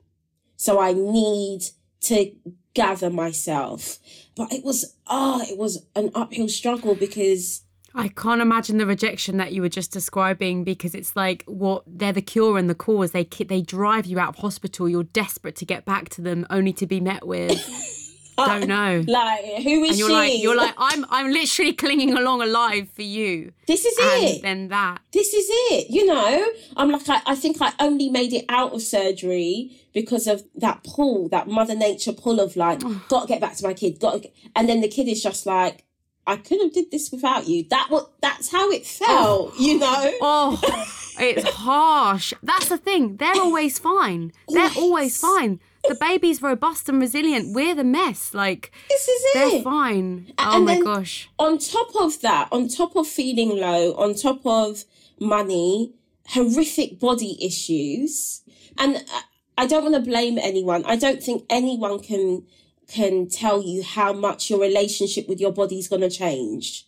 So 0.57 0.81
I 0.81 0.93
need 0.93 1.65
to 2.03 2.33
gather 2.73 3.11
myself. 3.11 3.99
But 4.37 4.53
it 4.53 4.65
was, 4.65 4.95
ah, 5.07 5.41
oh, 5.41 5.53
it 5.53 5.59
was 5.59 5.85
an 5.95 6.11
uphill 6.15 6.49
struggle 6.49 6.95
because 6.95 7.64
I 7.95 8.09
can't 8.09 8.41
imagine 8.41 8.79
the 8.79 8.87
rejection 8.87 9.37
that 9.37 9.53
you 9.53 9.63
were 9.63 9.69
just 9.69 9.93
describing 9.93 10.65
because 10.65 10.95
it's 10.95 11.15
like 11.15 11.45
what 11.47 11.85
they're 11.87 12.13
the 12.13 12.23
cure 12.23 12.59
and 12.59 12.69
the 12.69 12.75
cause. 12.75 13.13
They 13.13 13.25
they 13.25 13.63
drive 13.63 14.07
you 14.07 14.19
out 14.19 14.31
of 14.31 14.37
hospital. 14.37 14.89
You're 14.89 15.05
desperate 15.05 15.57
to 15.57 15.65
get 15.65 15.85
back 15.85 16.09
to 16.11 16.21
them, 16.21 16.47
only 16.51 16.73
to 16.75 16.87
be 16.87 17.01
met 17.01 17.27
with. 17.27 17.53
don't 18.37 18.67
know. 18.67 19.05
Like 19.07 19.63
who 19.63 19.85
is 19.85 19.91
and 19.91 19.99
you're 19.99 20.09
she? 20.09 20.15
Like, 20.15 20.43
you're 20.43 20.57
like 20.57 20.75
I'm. 20.77 21.05
I'm 21.09 21.31
literally 21.31 21.73
clinging 21.85 22.17
along 22.17 22.43
alive 22.43 22.89
for 22.91 23.03
you. 23.03 23.53
This 23.67 23.85
is 23.85 23.97
and 23.99 24.25
it. 24.25 24.43
Then 24.43 24.69
that. 24.69 25.01
This 25.13 25.33
is 25.33 25.47
it. 25.49 25.91
You 25.91 26.07
know, 26.07 26.47
I'm 26.77 26.91
like 26.91 27.09
I, 27.09 27.23
I 27.27 27.35
think 27.35 27.59
I 27.61 27.73
only 27.79 28.11
made 28.11 28.33
it 28.33 28.45
out 28.49 28.73
of 28.73 28.83
surgery 28.83 29.81
because 29.93 30.27
of 30.27 30.43
that 30.57 30.83
pull, 30.83 31.29
that 31.29 31.47
Mother 31.47 31.77
Nature 31.77 32.13
pull 32.13 32.41
of 32.41 32.57
like, 32.57 32.81
got 33.09 33.23
to 33.23 33.29
get 33.29 33.41
back 33.41 33.55
to 33.57 33.67
my 33.67 33.75
kid. 33.75 34.01
Got 34.01 34.23
to, 34.23 34.31
and 34.57 34.69
then 34.69 34.81
the 34.81 34.89
kid 34.89 35.09
is 35.09 35.23
just 35.23 35.47
like 35.47 35.85
I 36.27 36.37
couldn't 36.37 36.67
have 36.67 36.73
did 36.73 36.91
this 36.91 37.11
without 37.11 37.47
you. 37.47 37.65
That 37.69 37.89
what 37.91 38.13
that's 38.21 38.51
how 38.51 38.71
it 38.71 38.87
felt, 38.87 39.53
oh. 39.53 39.55
you 39.59 39.79
know. 39.79 40.13
Oh, 40.21 40.61
it's 41.19 41.49
harsh. 41.55 42.33
That's 42.43 42.69
the 42.69 42.79
thing. 42.79 43.17
They're 43.17 43.37
always 43.37 43.79
fine. 43.79 44.33
They're 44.49 44.65
yes. 44.65 44.77
always 44.77 45.21
fine. 45.21 45.61
The 45.87 45.97
baby's 45.97 46.41
robust 46.41 46.89
and 46.89 46.99
resilient. 46.99 47.55
We're 47.55 47.75
the 47.75 47.85
mess. 47.85 48.33
Like 48.33 48.73
this 48.89 49.07
is 49.07 49.23
it. 49.25 49.35
They're 49.35 49.63
fine. 49.63 50.33
Oh 50.39 50.57
and 50.57 50.63
oh 50.63 50.65
my 50.65 50.81
gosh. 50.81 51.29
On 51.39 51.59
top 51.59 51.95
of 52.01 52.21
that, 52.23 52.49
on 52.51 52.69
top 52.69 52.97
of 52.97 53.07
feeling 53.07 53.61
low, 53.61 53.93
on 53.95 54.15
top 54.15 54.47
of 54.47 54.85
money, 55.21 55.93
horrific 56.29 56.99
body 56.99 57.37
issues, 57.45 58.43
and 58.79 58.97
uh, 58.97 59.21
I 59.59 59.67
don't 59.67 59.83
want 59.83 59.95
to 59.95 60.11
blame 60.11 60.39
anyone. 60.39 60.85
I 60.87 60.97
don't 60.97 61.23
think 61.23 61.45
anyone 61.51 62.01
can 62.01 62.47
can 62.89 63.29
tell 63.29 63.63
you 63.63 63.83
how 63.83 64.13
much 64.13 64.51
your 64.51 64.61
relationship 64.61 65.29
with 65.29 65.41
your 65.41 65.53
body 65.53 65.79
is 65.79 65.89
going 65.89 66.03
to 66.03 66.11
change. 66.11 66.87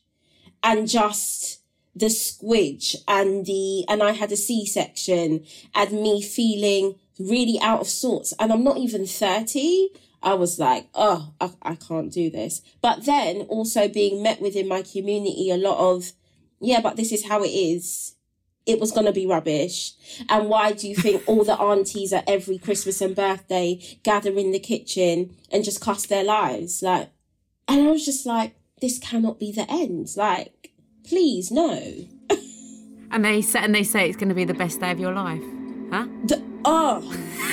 And 0.62 0.88
just 0.88 1.60
the 1.94 2.06
squidge 2.06 2.96
and 3.08 3.46
the, 3.46 3.84
and 3.88 4.02
I 4.02 4.12
had 4.12 4.32
a 4.32 4.36
C-section 4.36 5.44
and 5.74 5.92
me 5.92 6.22
feeling 6.22 6.96
really 7.18 7.58
out 7.60 7.80
of 7.80 7.88
sorts. 7.88 8.34
And 8.38 8.52
I'm 8.52 8.64
not 8.64 8.78
even 8.78 9.06
30. 9.06 9.90
I 10.22 10.34
was 10.34 10.58
like, 10.58 10.88
oh, 10.94 11.32
I, 11.40 11.52
I 11.62 11.74
can't 11.76 12.12
do 12.12 12.30
this. 12.30 12.62
But 12.82 13.06
then 13.06 13.42
also 13.42 13.88
being 13.88 14.22
met 14.22 14.40
within 14.40 14.68
my 14.68 14.82
community 14.82 15.50
a 15.50 15.56
lot 15.56 15.78
of, 15.78 16.12
yeah, 16.60 16.80
but 16.80 16.96
this 16.96 17.12
is 17.12 17.26
how 17.26 17.42
it 17.42 17.48
is 17.48 18.15
it 18.66 18.80
was 18.80 18.90
going 18.90 19.06
to 19.06 19.12
be 19.12 19.26
rubbish. 19.26 19.92
And 20.28 20.48
why 20.48 20.72
do 20.72 20.88
you 20.88 20.96
think 20.96 21.22
all 21.26 21.44
the 21.44 21.58
aunties 21.58 22.12
at 22.12 22.28
every 22.28 22.58
Christmas 22.58 23.00
and 23.00 23.14
birthday 23.14 23.80
gather 24.02 24.36
in 24.36 24.50
the 24.50 24.58
kitchen 24.58 25.36
and 25.52 25.64
just 25.64 25.80
cuss 25.80 26.06
their 26.06 26.24
lives? 26.24 26.82
Like, 26.82 27.10
and 27.68 27.88
I 27.88 27.90
was 27.92 28.04
just 28.04 28.26
like, 28.26 28.56
this 28.80 28.98
cannot 28.98 29.38
be 29.38 29.52
the 29.52 29.70
end. 29.70 30.08
Like, 30.16 30.72
please, 31.04 31.50
no. 31.50 31.80
and 33.10 33.24
they 33.24 33.40
say, 33.40 33.60
and 33.60 33.74
they 33.74 33.84
say 33.84 34.08
it's 34.08 34.16
going 34.16 34.28
to 34.28 34.34
be 34.34 34.44
the 34.44 34.54
best 34.54 34.80
day 34.80 34.90
of 34.90 34.98
your 34.98 35.12
life, 35.12 35.42
huh? 35.90 36.06
The, 36.24 36.42
oh, 36.64 37.02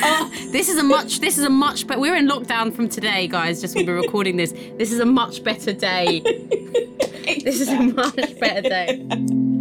oh. 0.03 0.31
this 0.51 0.67
is 0.67 0.77
a 0.77 0.83
much. 0.83 1.19
This 1.19 1.37
is 1.37 1.45
a 1.45 1.49
much. 1.49 1.87
But 1.87 1.99
we're 1.99 2.15
in 2.15 2.27
lockdown 2.27 2.75
from 2.75 2.89
today, 2.89 3.27
guys. 3.27 3.61
Just 3.61 3.75
when 3.75 3.85
we're 3.85 4.01
recording 4.01 4.37
this, 4.37 4.51
this 4.77 4.91
is 4.91 4.99
a 4.99 5.05
much 5.05 5.43
better 5.43 5.73
day. 5.73 6.19
this 7.43 7.61
is 7.61 7.69
a 7.69 7.79
much 7.79 8.39
better 8.39 8.61
day. 8.61 9.52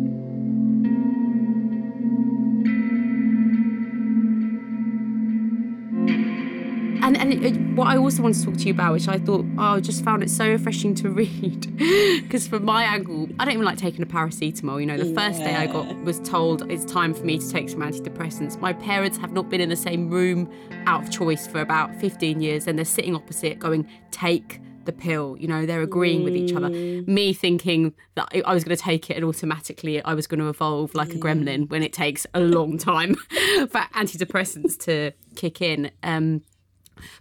What 7.75 7.89
I 7.89 7.97
also 7.97 8.23
want 8.23 8.35
to 8.35 8.45
talk 8.45 8.57
to 8.57 8.65
you 8.65 8.73
about, 8.73 8.93
which 8.93 9.09
I 9.09 9.19
thought 9.19 9.45
oh, 9.59 9.63
I 9.63 9.81
just 9.81 10.05
found 10.05 10.23
it 10.23 10.31
so 10.31 10.49
refreshing 10.49 10.95
to 10.97 11.11
read, 11.11 11.77
because 12.23 12.47
from 12.47 12.65
my 12.65 12.85
angle, 12.85 13.29
I 13.39 13.45
don't 13.45 13.55
even 13.55 13.65
like 13.65 13.79
taking 13.79 14.03
a 14.03 14.07
paracetamol. 14.07 14.81
You 14.81 14.87
know, 14.87 14.99
the 14.99 15.07
yeah. 15.07 15.29
first 15.29 15.41
day 15.41 15.55
I 15.55 15.67
got 15.67 15.95
was 16.03 16.21
told 16.21 16.71
it's 16.71 16.85
time 16.85 17.15
for 17.15 17.25
me 17.25 17.39
to 17.39 17.51
take 17.51 17.69
some 17.69 17.81
antidepressants. 17.81 18.61
My 18.61 18.73
parents 18.73 19.19
have 19.19 19.33
not 19.33 19.49
been 19.49 19.61
in 19.61 19.69
the 19.69 19.77
same 19.77 20.11
room 20.11 20.51
out 20.87 21.03
of 21.03 21.11
choice 21.11 21.47
for 21.47 21.61
about 21.61 21.95
15 21.97 22.41
years, 22.41 22.67
and 22.67 22.79
they're 22.79 22.85
sitting 22.85 23.15
opposite, 23.15 23.59
going 23.59 23.89
take 24.11 24.61
the 24.85 24.93
pill. 24.93 25.37
You 25.39 25.49
know, 25.49 25.67
they're 25.67 25.83
agreeing 25.83 26.23
mm. 26.23 26.25
with 26.25 26.37
each 26.37 26.55
other. 26.55 26.69
Mm. 26.69 27.07
Me 27.07 27.33
thinking 27.33 27.95
that 28.15 28.29
I 28.45 28.53
was 28.53 28.65
going 28.65 28.77
to 28.77 28.83
take 28.83 29.11
it 29.11 29.17
and 29.17 29.25
automatically 29.25 30.03
I 30.03 30.15
was 30.15 30.27
going 30.27 30.41
to 30.41 30.49
evolve 30.49 30.95
like 30.95 31.11
a 31.11 31.19
gremlin 31.19 31.71
when 31.71 31.83
it 31.83 31.93
takes 31.93 32.27
a 32.35 32.41
long 32.41 32.79
time 32.79 33.15
for 33.69 33.81
antidepressants 33.95 34.79
to 34.81 35.13
kick 35.37 35.63
in. 35.63 35.91
Um, 36.03 36.43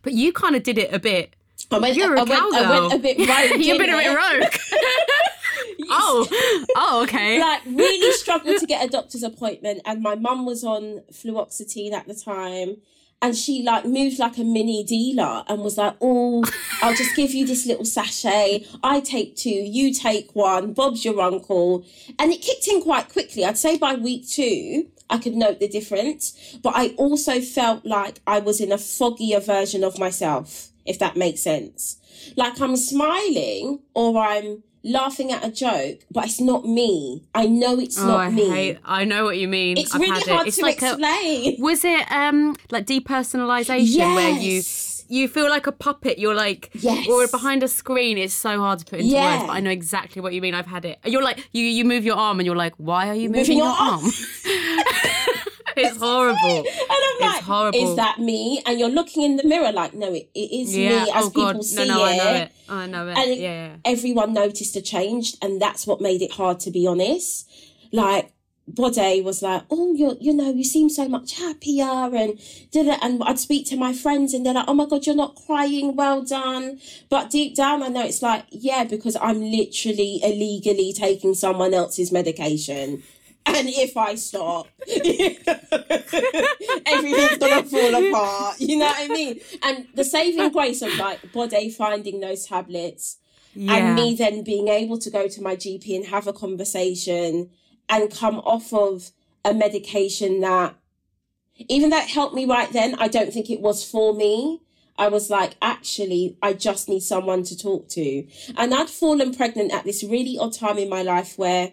but 0.02 0.13
you 0.13 0.34
kind 0.34 0.56
of 0.56 0.63
did 0.63 0.78
it 0.78 0.94
a 0.94 1.00
bit. 1.00 1.36
I 1.72 1.78
went, 1.78 1.96
You're 1.96 2.15
a 2.15 2.22
I 2.22 2.24
went, 2.24 2.56
I 2.56 2.80
went 2.80 2.94
a 2.94 2.98
bit 2.98 3.17
rogue. 3.17 3.62
You've 3.65 3.78
been 3.78 3.89
a 3.89 3.98
bit 3.98 4.15
rogue. 4.15 4.54
oh, 5.89 6.65
oh, 6.76 7.04
okay. 7.04 7.39
Like 7.39 7.65
really 7.65 8.12
struggled 8.13 8.60
to 8.60 8.65
get 8.65 8.86
a 8.86 8.89
doctor's 8.89 9.24
appointment, 9.24 9.82
and 9.86 10.02
my 10.02 10.15
mum 10.15 10.46
was 10.46 10.63
on 10.63 11.02
fluoxetine 11.12 11.94
at 11.94 12.08
the 12.08 12.15
time, 12.15 12.78
and 13.22 13.36
she 13.36 13.63
like 13.63 13.86
moved 13.86 14.20
like 14.20 14.38
a 14.38 14.44
mini 14.44 14.84
dealer 14.84 15.44
and 15.48 15.62
was 15.62 15.78
like, 15.78 15.96
"Oh, 16.02 16.44
I'll 16.82 16.96
just 16.96 17.15
give 17.15 17.34
you 17.34 17.46
this 17.46 17.65
little 17.65 17.86
sachet. 17.86 18.65
I 18.84 19.00
take 19.00 19.36
two, 19.36 19.50
you 19.50 19.94
take 19.94 20.36
one. 20.36 20.74
Bob's 20.74 21.06
your 21.06 21.20
uncle," 21.22 21.86
and 22.20 22.32
it 22.32 22.41
kicked 22.41 22.67
in 22.67 22.82
quite 22.82 23.10
quickly. 23.10 23.46
I'd 23.46 23.58
say 23.58 23.78
by 23.78 23.96
week 23.96 24.28
two, 24.28 24.88
I 25.12 25.17
could 25.17 25.36
note 25.36 25.60
the 25.60 25.67
difference, 25.67 26.58
but 26.63 26.74
I 26.76 26.89
also 26.97 27.41
felt 27.41 27.86
like 27.86 28.21
I 28.26 28.39
was 28.39 28.62
in 28.62 28.71
a 28.71 28.78
foggier 28.78 29.45
version 29.45 29.84
of 29.84 30.00
myself, 30.00 30.69
if 30.86 30.97
that 31.00 31.15
makes 31.15 31.41
sense. 31.41 31.97
Like 32.36 32.60
I'm 32.62 32.76
smiling 32.76 33.80
or 33.93 34.17
I'm 34.19 34.63
laughing 34.84 35.32
at 35.32 35.45
a 35.45 35.52
joke, 35.52 36.00
but 36.10 36.26
it's 36.26 36.41
not 36.41 36.65
me. 36.65 37.24
I 37.36 37.45
know 37.45 37.80
it's 37.80 38.00
oh, 38.00 38.08
not 38.08 38.19
I 38.19 38.30
me. 38.30 38.50
Hate, 38.50 38.80
I 38.84 39.06
know 39.06 39.26
what 39.26 39.38
you 39.38 39.47
mean. 39.47 39.78
It's 39.78 39.93
I've 39.93 40.02
really 40.02 40.21
hard 40.21 40.47
it. 40.47 40.54
to 40.54 40.62
like 40.62 40.82
explain. 40.82 41.56
A, 41.60 41.62
was 41.62 41.84
it 41.84 42.12
um 42.12 42.56
like 42.69 42.86
depersonalization 42.86 43.86
yes. 43.86 44.15
where 44.15 44.30
you 44.30 44.62
you 45.12 45.28
feel 45.28 45.50
like 45.50 45.67
a 45.67 45.74
puppet. 45.74 46.17
You're 46.17 46.34
like, 46.34 46.69
yes. 46.74 47.08
or 47.10 47.28
behind 47.28 47.63
a 47.63 47.67
screen. 47.67 48.17
It's 48.17 48.34
so 48.34 48.58
hard 48.60 48.80
to 48.80 48.86
put 48.86 49.00
into 49.00 49.12
yeah. 49.12 49.39
words, 49.39 49.47
but 49.47 49.54
I 49.54 49.60
know 49.60 49.69
exactly 49.69 50.21
what 50.21 50.34
you 50.34 50.41
mean. 50.41 50.54
I've 50.54 50.65
had 50.65 50.86
it. 50.86 51.00
You're 51.06 51.21
like, 51.21 51.50
you 51.52 51.65
you 51.65 51.84
move 51.84 52.06
your 52.06 52.15
arm, 52.15 52.39
and 52.39 52.47
you're 52.47 52.56
like, 52.56 52.74
why 52.78 53.10
are 53.10 53.15
you 53.15 53.30
moving, 53.30 53.41
moving 53.41 53.58
your, 53.58 53.67
your 53.67 53.76
arm? 53.76 54.06
arm? 54.06 54.12
it's 55.78 55.98
horrible. 55.98 56.38
And 56.40 56.66
I'm 56.68 57.20
like, 57.20 57.38
it's 57.38 57.46
horrible. 57.46 57.80
is 57.80 57.96
that 57.96 58.20
me? 58.20 58.62
And 58.66 58.80
you're 58.80 58.90
looking 58.90 59.24
in 59.24 59.38
the 59.38 59.44
mirror 59.44 59.72
like, 59.72 59.94
no, 59.94 60.14
it, 60.14 60.30
it 60.34 60.52
is 60.62 60.76
yeah. 60.76 61.06
me 61.06 61.12
as 61.12 61.26
oh, 61.26 61.30
people 61.30 61.54
God. 61.54 61.64
see 61.66 61.88
no, 61.88 61.98
no, 61.98 62.06
it. 62.06 62.10
I 62.10 62.18
know 62.18 62.34
it. 62.34 62.52
I 62.70 62.86
know 62.88 63.08
it. 63.10 63.18
And 63.18 63.42
yeah. 63.42 63.76
everyone 63.86 64.34
noticed 64.34 64.76
a 64.76 64.82
change, 64.82 65.36
and 65.42 65.62
that's 65.62 65.86
what 65.86 66.02
made 66.02 66.22
it 66.22 66.32
hard 66.32 66.60
to 66.62 66.72
be 66.72 66.88
honest. 66.88 67.50
Like 67.92 68.32
Bode 68.68 69.24
was 69.24 69.42
like, 69.42 69.64
oh, 69.70 69.94
you 69.94 70.18
you 70.20 70.34
know, 70.34 70.52
you 70.54 70.64
seem 70.64 70.90
so 70.90 71.08
much 71.08 71.38
happier, 71.38 71.84
and 71.84 72.40
did 72.72 72.88
it. 72.88 73.00
And 73.02 73.22
I'd 73.24 73.40
speak 73.40 73.68
to 73.68 73.78
my 73.78 73.94
friends, 73.94 74.34
and 74.34 74.46
they're 74.46 74.54
like, 74.54 74.66
oh 74.68 74.74
my 74.74 74.86
god, 74.86 75.06
you're 75.06 75.16
not 75.16 75.36
crying, 75.36 75.96
well 75.96 76.24
done. 76.24 76.80
But 77.10 77.30
deep 77.30 77.56
down, 77.56 77.84
I 77.84 77.90
know 77.90 78.06
it's 78.06 78.22
like, 78.22 78.46
yeah, 78.50 78.84
because 78.84 79.18
I'm 79.22 79.42
literally 79.42 80.22
illegally 80.24 80.94
taking 80.94 81.34
someone 81.34 81.74
else's 81.74 82.12
medication. 82.12 83.04
And 83.46 83.68
if 83.70 83.98
I 83.98 84.16
stop, 84.16 84.68
everything's 86.86 87.38
gonna 87.38 87.64
fall 87.64 87.96
apart. 87.96 88.60
You 88.60 88.78
know 88.78 88.86
what 88.86 88.98
I 89.00 89.08
mean? 89.08 89.40
And 89.64 89.88
the 89.96 90.04
saving 90.04 90.52
grace 90.52 90.82
of 90.82 90.96
like 90.98 91.32
Bode 91.32 91.74
finding 91.76 92.20
those 92.20 92.46
tablets 92.46 93.18
yeah. 93.54 93.76
and 93.76 93.96
me 93.96 94.16
then 94.16 94.44
being 94.44 94.68
able 94.68 94.98
to 95.00 95.10
go 95.10 95.28
to 95.28 95.42
my 95.42 95.56
GP 95.56 95.96
and 95.96 96.06
have 96.08 96.28
a 96.28 96.34
conversation 96.34 97.50
and 97.90 98.12
come 98.14 98.40
off 98.40 98.74
of 98.74 99.12
a 99.44 99.54
medication 99.54 100.42
that 100.42 100.76
even 101.70 101.90
that 101.90 102.10
helped 102.10 102.34
me 102.34 102.46
right 102.46 102.72
then, 102.72 102.96
I 102.96 103.08
don't 103.08 103.34
think 103.34 103.50
it 103.50 103.62
was 103.62 103.84
for 103.84 104.14
me. 104.14 104.62
I 104.98 105.08
was 105.08 105.30
like, 105.30 105.56
actually, 105.62 106.38
I 106.42 106.54
just 106.54 106.90
need 106.90 107.02
someone 107.02 107.44
to 107.44 107.58
talk 107.58 107.88
to. 107.90 108.28
And 108.56 108.74
I'd 108.74 108.90
fallen 108.90 109.34
pregnant 109.34 109.72
at 109.72 109.84
this 109.84 110.04
really 110.04 110.38
odd 110.38 110.54
time 110.54 110.78
in 110.78 110.90
my 110.90 111.02
life 111.02 111.38
where 111.38 111.72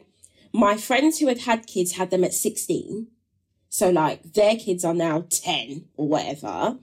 my 0.53 0.77
friends 0.77 1.19
who 1.19 1.29
had 1.29 1.41
had 1.41 1.67
kids 1.67 1.93
had 1.93 2.11
them 2.11 2.25
at 2.25 2.35
16. 2.35 3.09
So, 3.71 3.91
like, 3.91 4.33
their 4.33 4.57
kids 4.57 4.85
are 4.85 4.95
now 4.95 5.27
10 5.29 5.85
or 5.97 6.09
whatever. 6.09 6.79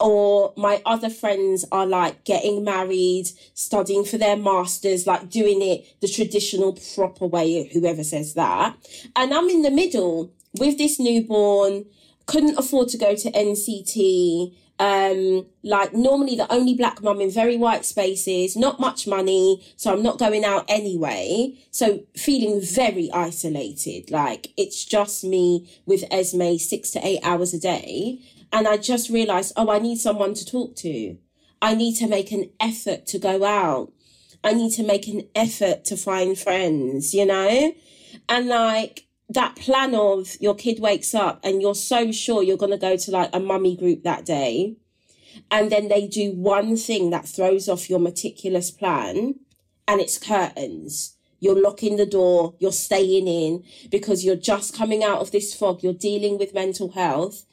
Or 0.00 0.52
my 0.56 0.82
other 0.84 1.08
friends 1.08 1.64
are 1.70 1.86
like 1.86 2.24
getting 2.24 2.64
married, 2.64 3.26
studying 3.54 4.04
for 4.04 4.18
their 4.18 4.36
masters, 4.36 5.06
like 5.06 5.30
doing 5.30 5.62
it 5.62 6.00
the 6.00 6.08
traditional, 6.08 6.76
proper 6.94 7.26
way, 7.26 7.68
whoever 7.72 8.02
says 8.02 8.34
that. 8.34 8.76
And 9.14 9.32
I'm 9.32 9.48
in 9.48 9.62
the 9.62 9.70
middle 9.70 10.32
with 10.58 10.76
this 10.76 10.98
newborn, 10.98 11.86
couldn't 12.26 12.58
afford 12.58 12.88
to 12.88 12.98
go 12.98 13.14
to 13.14 13.30
NCT 13.30 14.56
um 14.80 15.46
like 15.62 15.94
normally 15.94 16.34
the 16.34 16.52
only 16.52 16.74
black 16.74 17.00
mum 17.00 17.20
in 17.20 17.30
very 17.30 17.56
white 17.56 17.84
spaces 17.84 18.56
not 18.56 18.80
much 18.80 19.06
money 19.06 19.64
so 19.76 19.92
i'm 19.92 20.02
not 20.02 20.18
going 20.18 20.44
out 20.44 20.64
anyway. 20.68 21.54
So 21.70 22.00
feeling 22.16 22.60
very 22.60 23.10
isolated 23.12 24.10
like 24.10 24.52
it's 24.56 24.84
just 24.84 25.22
me 25.22 25.68
with 25.86 26.04
esme 26.10 26.58
six 26.58 26.90
to 26.90 27.06
eight 27.06 27.20
hours 27.22 27.54
a 27.54 27.60
day. 27.60 28.18
And 28.52 28.66
i 28.66 28.76
just 28.76 29.10
realized 29.10 29.52
oh 29.56 29.70
i 29.70 29.78
need 29.78 29.98
someone 29.98 30.34
to 30.34 30.44
talk 30.44 30.74
to. 30.76 31.18
I 31.62 31.74
need 31.74 31.94
to 31.96 32.08
make 32.08 32.32
an 32.32 32.50
effort 32.60 33.06
to 33.06 33.18
go 33.18 33.44
out. 33.44 33.92
I 34.42 34.52
need 34.52 34.72
to 34.72 34.82
make 34.82 35.06
an 35.06 35.22
effort 35.36 35.84
to 35.84 35.96
find 35.96 36.36
friends 36.36 37.14
you 37.14 37.26
know? 37.26 37.72
And 38.28 38.48
like 38.48 39.06
that 39.28 39.56
plan 39.56 39.94
of 39.94 40.36
your 40.40 40.54
kid 40.54 40.80
wakes 40.80 41.14
up 41.14 41.40
and 41.42 41.62
you're 41.62 41.74
so 41.74 42.12
sure 42.12 42.42
you're 42.42 42.56
going 42.56 42.70
to 42.70 42.78
go 42.78 42.96
to 42.96 43.10
like 43.10 43.30
a 43.32 43.40
mummy 43.40 43.76
group 43.76 44.02
that 44.02 44.24
day 44.24 44.76
and 45.50 45.72
then 45.72 45.88
they 45.88 46.06
do 46.06 46.32
one 46.32 46.76
thing 46.76 47.10
that 47.10 47.26
throws 47.26 47.68
off 47.68 47.88
your 47.88 47.98
meticulous 47.98 48.70
plan 48.70 49.34
and 49.88 50.00
it's 50.00 50.18
curtains 50.18 51.16
you're 51.40 51.60
locking 51.60 51.96
the 51.96 52.06
door 52.06 52.54
you're 52.58 52.72
staying 52.72 53.26
in 53.26 53.64
because 53.90 54.24
you're 54.24 54.36
just 54.36 54.76
coming 54.76 55.02
out 55.02 55.20
of 55.20 55.30
this 55.30 55.54
fog 55.54 55.82
you're 55.82 55.92
dealing 55.92 56.38
with 56.38 56.54
mental 56.54 56.90
health 56.90 57.44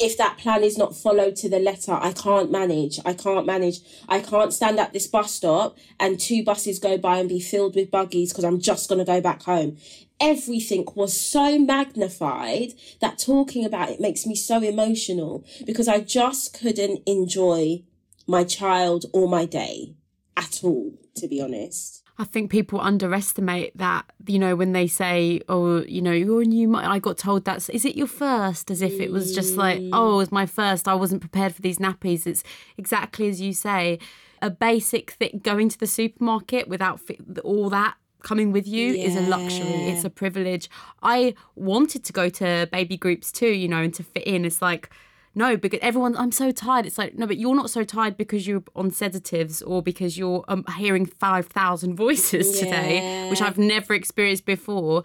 if 0.00 0.16
that 0.16 0.38
plan 0.38 0.62
is 0.62 0.78
not 0.78 0.96
followed 0.96 1.36
to 1.36 1.48
the 1.50 1.58
letter, 1.58 1.92
I 1.92 2.14
can't 2.14 2.50
manage. 2.50 2.98
I 3.04 3.12
can't 3.12 3.44
manage. 3.44 3.80
I 4.08 4.20
can't 4.20 4.50
stand 4.50 4.80
at 4.80 4.94
this 4.94 5.06
bus 5.06 5.34
stop 5.34 5.76
and 6.00 6.18
two 6.18 6.42
buses 6.42 6.78
go 6.78 6.96
by 6.96 7.18
and 7.18 7.28
be 7.28 7.38
filled 7.38 7.76
with 7.76 7.90
buggies 7.90 8.32
because 8.32 8.44
I'm 8.44 8.60
just 8.60 8.88
going 8.88 9.00
to 9.00 9.04
go 9.04 9.20
back 9.20 9.42
home 9.42 9.76
everything 10.20 10.86
was 10.94 11.18
so 11.18 11.58
magnified 11.58 12.74
that 13.00 13.18
talking 13.18 13.64
about 13.64 13.88
it 13.88 14.00
makes 14.00 14.26
me 14.26 14.34
so 14.34 14.62
emotional 14.62 15.44
because 15.64 15.88
I 15.88 16.00
just 16.00 16.58
couldn't 16.58 17.02
enjoy 17.06 17.82
my 18.26 18.44
child 18.44 19.06
or 19.12 19.28
my 19.28 19.46
day 19.46 19.94
at 20.36 20.60
all, 20.62 20.92
to 21.16 21.26
be 21.26 21.40
honest. 21.40 22.02
I 22.18 22.24
think 22.24 22.50
people 22.50 22.82
underestimate 22.82 23.76
that, 23.78 24.04
you 24.26 24.38
know, 24.38 24.54
when 24.54 24.72
they 24.72 24.86
say, 24.86 25.40
oh, 25.48 25.82
you 25.84 26.02
know, 26.02 26.12
you're 26.12 26.42
a 26.42 26.44
new 26.44 26.76
I 26.76 26.98
got 26.98 27.16
told 27.16 27.46
that's, 27.46 27.70
is 27.70 27.86
it 27.86 27.96
your 27.96 28.06
first? 28.06 28.70
As 28.70 28.82
if 28.82 29.00
it 29.00 29.10
was 29.10 29.34
just 29.34 29.56
like, 29.56 29.78
mm. 29.78 29.88
oh, 29.94 30.14
it 30.14 30.16
was 30.16 30.32
my 30.32 30.44
first. 30.44 30.86
I 30.86 30.94
wasn't 30.94 31.22
prepared 31.22 31.54
for 31.54 31.62
these 31.62 31.78
nappies. 31.78 32.26
It's 32.26 32.44
exactly 32.76 33.30
as 33.30 33.40
you 33.40 33.54
say. 33.54 33.98
A 34.42 34.50
basic 34.50 35.12
thing, 35.12 35.40
going 35.42 35.70
to 35.70 35.78
the 35.78 35.86
supermarket 35.86 36.68
without 36.68 37.00
all 37.42 37.70
that 37.70 37.94
coming 38.22 38.52
with 38.52 38.66
you 38.66 38.92
yeah. 38.92 39.04
is 39.06 39.16
a 39.16 39.22
luxury. 39.22 39.88
It's 39.88 40.04
a 40.04 40.10
privilege. 40.10 40.68
I 41.02 41.34
wanted 41.54 42.04
to 42.04 42.12
go 42.12 42.28
to 42.28 42.68
baby 42.72 42.96
groups 42.96 43.32
too 43.32 43.48
you 43.48 43.68
know 43.68 43.78
and 43.78 43.94
to 43.94 44.02
fit 44.02 44.24
in. 44.24 44.44
It's 44.44 44.62
like 44.62 44.90
no 45.32 45.56
because 45.56 45.78
everyone 45.82 46.16
i'm 46.16 46.32
so 46.32 46.50
tired. 46.50 46.86
It's 46.86 46.98
like 46.98 47.16
no 47.16 47.26
but 47.26 47.36
you're 47.36 47.54
not 47.54 47.70
so 47.70 47.84
tired 47.84 48.16
because 48.16 48.46
you're 48.46 48.64
on 48.74 48.90
sedatives 48.90 49.62
or 49.62 49.82
because 49.82 50.18
you're 50.18 50.44
um, 50.48 50.64
hearing 50.76 51.06
5000 51.06 51.94
voices 51.94 52.56
yeah. 52.56 52.64
today 52.64 53.30
which 53.30 53.40
i've 53.40 53.58
never 53.58 53.94
experienced 53.94 54.44
before 54.44 55.04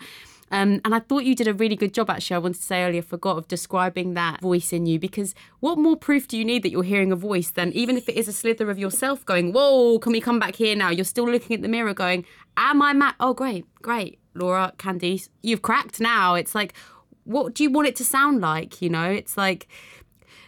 um, 0.56 0.80
and 0.86 0.96
I 0.96 1.00
thought 1.00 1.26
you 1.26 1.36
did 1.36 1.50
a 1.50 1.54
really 1.54 1.76
good 1.76 1.94
job, 1.94 2.10
actually. 2.10 2.36
I 2.36 2.40
wanted 2.40 2.60
to 2.60 2.64
say 2.64 2.86
earlier, 2.86 3.02
forgot 3.02 3.38
of 3.38 3.50
describing 3.50 4.14
that 4.14 4.40
voice 4.40 4.72
in 4.72 4.86
you 4.86 4.98
because 4.98 5.36
what 5.60 5.78
more 5.78 5.98
proof 5.98 6.30
do 6.30 6.38
you 6.38 6.46
need 6.46 6.64
that 6.64 6.70
you're 6.70 6.84
hearing 6.84 7.12
a 7.12 7.18
voice 7.18 7.50
than 7.50 7.74
even 7.74 7.98
if 7.98 8.08
it 8.08 8.16
is 8.16 8.30
a 8.30 8.32
slither 8.32 8.72
of 8.72 8.80
yourself 8.80 9.26
going, 9.26 9.52
Whoa, 9.52 10.00
can 10.00 10.14
we 10.14 10.22
come 10.22 10.40
back 10.40 10.56
here 10.56 10.74
now? 10.74 10.92
You're 10.92 11.04
still 11.04 11.26
looking 11.26 11.58
at 11.58 11.62
the 11.62 11.68
mirror 11.68 11.94
going, 11.94 12.24
Am 12.56 12.82
I 12.82 12.94
mad? 12.94 13.16
Oh, 13.20 13.34
great, 13.34 13.66
great. 13.82 14.18
Laura, 14.34 14.72
Candice, 14.78 15.28
you've 15.44 15.62
cracked 15.62 16.00
now. 16.00 16.36
It's 16.36 16.56
like, 16.56 16.74
what 17.26 17.54
do 17.54 17.62
you 17.62 17.70
want 17.70 17.90
it 17.90 17.98
to 17.98 18.06
sound 18.06 18.40
like? 18.40 18.82
You 18.82 18.90
know, 18.90 19.12
it's 19.12 19.36
like 19.36 19.68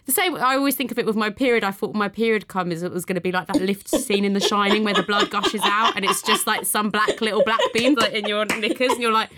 the 0.06 0.12
same. 0.12 0.36
I 0.36 0.56
always 0.56 0.74
think 0.74 0.90
of 0.90 0.98
it 0.98 1.04
with 1.04 1.16
my 1.16 1.28
period. 1.28 1.64
I 1.64 1.70
thought 1.70 1.94
my 1.94 2.08
period 2.08 2.48
come 2.48 2.72
is 2.72 2.82
it 2.82 2.92
was 2.92 3.04
going 3.04 3.16
to 3.16 3.20
be 3.20 3.32
like 3.32 3.46
that 3.48 3.60
lift 3.60 3.90
scene 3.90 4.24
in 4.24 4.32
The 4.32 4.40
Shining 4.40 4.84
where 4.84 4.94
the 4.94 5.02
blood 5.02 5.28
gushes 5.28 5.60
out 5.64 5.96
and 5.96 6.04
it's 6.06 6.22
just 6.22 6.46
like 6.46 6.64
some 6.64 6.88
black 6.88 7.20
little 7.20 7.44
black 7.44 7.60
beans 7.74 7.98
like 7.98 8.14
in 8.14 8.26
your 8.26 8.46
knickers 8.46 8.92
and 8.92 9.02
you're 9.02 9.12
like, 9.12 9.28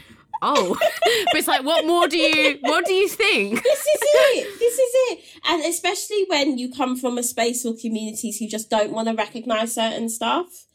oh. 0.42 0.76
But 1.26 1.38
it's 1.38 1.48
like 1.48 1.64
what 1.64 1.86
more 1.86 2.08
do 2.08 2.16
you 2.16 2.58
what 2.62 2.84
do 2.84 2.92
you 2.92 3.08
think? 3.08 3.62
This 3.70 3.80
is 3.80 4.00
it. 4.02 4.58
This 4.58 4.74
is 4.74 4.90
it. 4.94 5.20
And 5.46 5.64
especially 5.64 6.24
when 6.28 6.58
you 6.58 6.72
come 6.72 6.96
from 6.96 7.18
a 7.18 7.22
space 7.22 7.64
or 7.64 7.74
communities 7.74 8.38
who 8.38 8.46
just 8.46 8.70
don't 8.70 8.92
want 8.92 9.08
to 9.08 9.14
recognize 9.14 9.74
certain 9.74 10.08
stuff. 10.08 10.66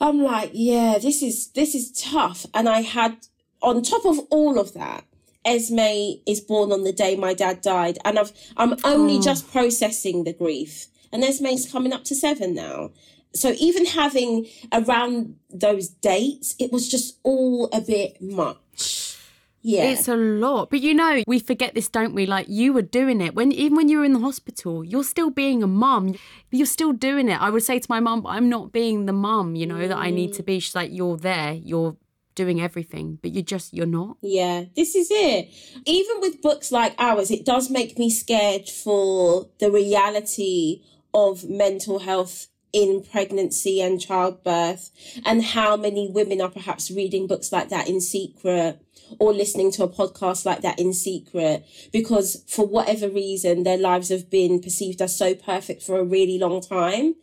I'm 0.00 0.22
like 0.22 0.50
yeah 0.52 0.98
this 0.98 1.22
is 1.22 1.50
this 1.52 1.74
is 1.74 1.92
tough. 1.92 2.46
And 2.54 2.68
i 2.68 2.80
had 2.80 3.16
on 3.62 3.82
top 3.82 4.04
of 4.04 4.18
all 4.30 4.58
of 4.58 4.74
that 4.74 5.04
esme 5.44 6.20
is 6.26 6.40
born 6.40 6.72
on 6.72 6.84
the 6.84 6.92
day 6.92 7.16
my 7.16 7.34
dad 7.34 7.60
died. 7.60 7.98
And 8.04 8.18
i've 8.18 8.32
i'm 8.56 8.76
only 8.84 9.18
oh. 9.18 9.22
just 9.22 9.50
processing 9.50 10.24
the 10.24 10.32
grief. 10.32 10.86
And 11.12 11.22
esme's 11.22 11.70
coming 11.70 11.92
up 11.92 12.04
to 12.04 12.14
seven 12.14 12.54
now. 12.54 12.90
So 13.34 13.54
even 13.58 13.86
having 13.86 14.46
around 14.72 15.36
those 15.50 15.88
dates 15.88 16.54
it 16.58 16.72
was 16.72 16.88
just 16.88 17.18
all 17.22 17.68
a 17.72 17.80
bit 17.80 18.20
much 18.20 18.58
yeah. 19.62 19.84
It's 19.84 20.08
a 20.08 20.16
lot. 20.16 20.70
But 20.70 20.80
you 20.80 20.92
know, 20.92 21.22
we 21.26 21.38
forget 21.38 21.74
this, 21.74 21.88
don't 21.88 22.14
we? 22.14 22.26
Like 22.26 22.46
you 22.48 22.72
were 22.72 22.82
doing 22.82 23.20
it 23.20 23.34
when 23.34 23.52
even 23.52 23.76
when 23.76 23.88
you 23.88 23.98
were 23.98 24.04
in 24.04 24.12
the 24.12 24.20
hospital, 24.20 24.84
you're 24.84 25.04
still 25.04 25.30
being 25.30 25.62
a 25.62 25.68
mum. 25.68 26.16
You're 26.50 26.66
still 26.66 26.92
doing 26.92 27.28
it. 27.28 27.40
I 27.40 27.50
would 27.50 27.62
say 27.62 27.78
to 27.78 27.86
my 27.88 28.00
mum, 28.00 28.26
I'm 28.26 28.48
not 28.48 28.72
being 28.72 29.06
the 29.06 29.12
mum, 29.12 29.54
you 29.54 29.66
know, 29.66 29.76
mm. 29.76 29.88
that 29.88 29.98
I 29.98 30.10
need 30.10 30.32
to 30.34 30.42
be. 30.42 30.58
She's 30.58 30.74
like, 30.74 30.90
You're 30.92 31.16
there, 31.16 31.52
you're 31.52 31.96
doing 32.34 32.60
everything, 32.60 33.18
but 33.22 33.30
you're 33.32 33.42
just 33.42 33.72
you're 33.72 33.86
not. 33.86 34.16
Yeah, 34.20 34.64
this 34.74 34.94
is 34.94 35.08
it. 35.10 35.50
Even 35.86 36.20
with 36.20 36.42
books 36.42 36.72
like 36.72 36.94
ours, 36.98 37.30
it 37.30 37.44
does 37.44 37.70
make 37.70 37.98
me 37.98 38.10
scared 38.10 38.68
for 38.68 39.48
the 39.58 39.70
reality 39.70 40.82
of 41.14 41.48
mental 41.48 42.00
health 42.00 42.48
in 42.72 43.02
pregnancy 43.02 43.80
and 43.80 44.00
childbirth 44.00 44.90
and 45.24 45.44
how 45.44 45.76
many 45.76 46.08
women 46.08 46.40
are 46.40 46.50
perhaps 46.50 46.90
reading 46.90 47.26
books 47.26 47.52
like 47.52 47.68
that 47.68 47.88
in 47.88 48.00
secret 48.00 48.80
or 49.18 49.32
listening 49.32 49.70
to 49.72 49.82
a 49.82 49.88
podcast 49.88 50.46
like 50.46 50.62
that 50.62 50.78
in 50.78 50.92
secret 50.94 51.66
because 51.92 52.42
for 52.48 52.66
whatever 52.66 53.08
reason 53.08 53.62
their 53.62 53.76
lives 53.76 54.08
have 54.08 54.30
been 54.30 54.60
perceived 54.60 55.02
as 55.02 55.16
so 55.16 55.34
perfect 55.34 55.82
for 55.82 55.98
a 55.98 56.04
really 56.04 56.38
long 56.38 56.60
time. 56.60 57.14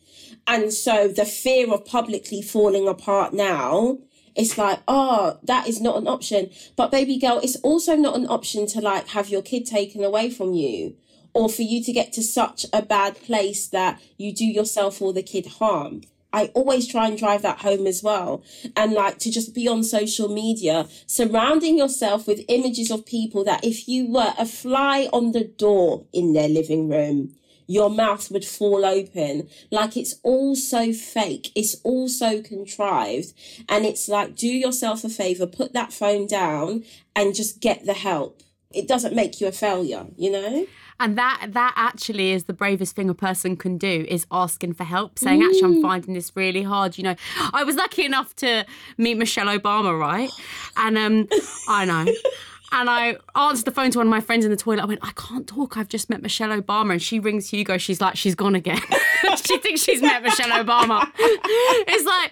And 0.45 0.71
so 0.71 1.07
the 1.07 1.25
fear 1.25 1.73
of 1.73 1.85
publicly 1.85 2.41
falling 2.41 2.87
apart 2.87 3.33
now 3.33 3.99
it's 4.35 4.57
like 4.57 4.79
oh 4.87 5.39
that 5.43 5.67
is 5.67 5.81
not 5.81 5.97
an 5.97 6.07
option. 6.07 6.51
But 6.75 6.91
baby 6.91 7.17
girl 7.17 7.39
it's 7.41 7.55
also 7.57 7.95
not 7.95 8.15
an 8.15 8.27
option 8.27 8.67
to 8.67 8.81
like 8.81 9.07
have 9.09 9.29
your 9.29 9.41
kid 9.41 9.65
taken 9.65 10.03
away 10.03 10.29
from 10.29 10.53
you 10.53 10.95
or 11.33 11.49
for 11.49 11.61
you 11.61 11.83
to 11.83 11.93
get 11.93 12.13
to 12.13 12.23
such 12.23 12.65
a 12.73 12.81
bad 12.81 13.21
place 13.21 13.67
that 13.67 14.01
you 14.17 14.33
do 14.33 14.45
yourself 14.45 15.01
or 15.01 15.13
the 15.13 15.23
kid 15.23 15.45
harm. 15.45 16.01
I 16.31 16.51
always 16.53 16.87
try 16.87 17.07
and 17.07 17.17
drive 17.17 17.41
that 17.41 17.59
home 17.59 17.87
as 17.87 18.03
well. 18.03 18.43
And 18.75 18.93
like 18.93 19.17
to 19.19 19.31
just 19.31 19.55
be 19.55 19.67
on 19.67 19.83
social 19.83 20.29
media, 20.29 20.87
surrounding 21.07 21.77
yourself 21.77 22.27
with 22.27 22.45
images 22.47 22.91
of 22.91 23.05
people 23.05 23.43
that 23.45 23.63
if 23.63 23.87
you 23.87 24.07
were 24.07 24.33
a 24.37 24.45
fly 24.45 25.09
on 25.11 25.31
the 25.31 25.43
door 25.43 26.05
in 26.13 26.33
their 26.33 26.49
living 26.49 26.87
room, 26.89 27.35
your 27.65 27.89
mouth 27.89 28.31
would 28.31 28.45
fall 28.45 28.83
open. 28.83 29.47
Like 29.71 29.95
it's 29.95 30.15
all 30.23 30.55
so 30.55 30.91
fake. 30.91 31.51
It's 31.55 31.75
all 31.83 32.07
so 32.09 32.41
contrived. 32.41 33.33
And 33.67 33.85
it's 33.85 34.07
like, 34.07 34.35
do 34.35 34.47
yourself 34.47 35.03
a 35.03 35.09
favor, 35.09 35.45
put 35.45 35.73
that 35.73 35.93
phone 35.93 36.27
down 36.27 36.83
and 37.15 37.35
just 37.35 37.59
get 37.59 37.85
the 37.85 37.93
help. 37.93 38.41
It 38.71 38.87
doesn't 38.87 39.15
make 39.15 39.39
you 39.41 39.47
a 39.47 39.51
failure, 39.51 40.07
you 40.17 40.31
know? 40.31 40.67
And 40.99 41.17
that 41.17 41.47
that 41.49 41.73
actually 41.75 42.31
is 42.31 42.45
the 42.45 42.53
bravest 42.53 42.95
thing 42.95 43.09
a 43.09 43.13
person 43.13 43.55
can 43.55 43.77
do 43.77 44.05
is 44.07 44.25
asking 44.31 44.73
for 44.73 44.83
help 44.83 45.17
saying 45.17 45.41
actually 45.41 45.63
i'm 45.63 45.81
finding 45.81 46.13
this 46.13 46.31
really 46.35 46.63
hard 46.63 46.97
you 46.97 47.03
know 47.03 47.15
i 47.53 47.63
was 47.63 47.75
lucky 47.75 48.05
enough 48.05 48.35
to 48.35 48.65
meet 48.97 49.15
michelle 49.15 49.47
obama 49.47 49.97
right 49.97 50.31
and 50.77 50.97
um 50.97 51.27
i 51.67 51.85
know 51.85 52.05
and 52.71 52.89
I 52.89 53.17
answered 53.35 53.65
the 53.65 53.71
phone 53.71 53.91
to 53.91 53.97
one 53.97 54.07
of 54.07 54.11
my 54.11 54.21
friends 54.21 54.45
in 54.45 54.51
the 54.51 54.57
toilet. 54.57 54.83
I 54.83 54.85
went, 54.85 54.99
I 55.01 55.11
can't 55.15 55.47
talk. 55.47 55.77
I've 55.77 55.89
just 55.89 56.09
met 56.09 56.21
Michelle 56.21 56.49
Obama. 56.49 56.91
And 56.91 57.01
she 57.01 57.19
rings 57.19 57.49
Hugo. 57.49 57.77
She's 57.77 57.99
like, 57.99 58.15
she's 58.15 58.35
gone 58.35 58.55
again. 58.55 58.79
she 59.43 59.57
thinks 59.57 59.81
she's 59.81 60.01
met 60.01 60.21
Michelle 60.21 60.51
Obama. 60.63 61.09
it's 61.17 62.05
like, 62.05 62.31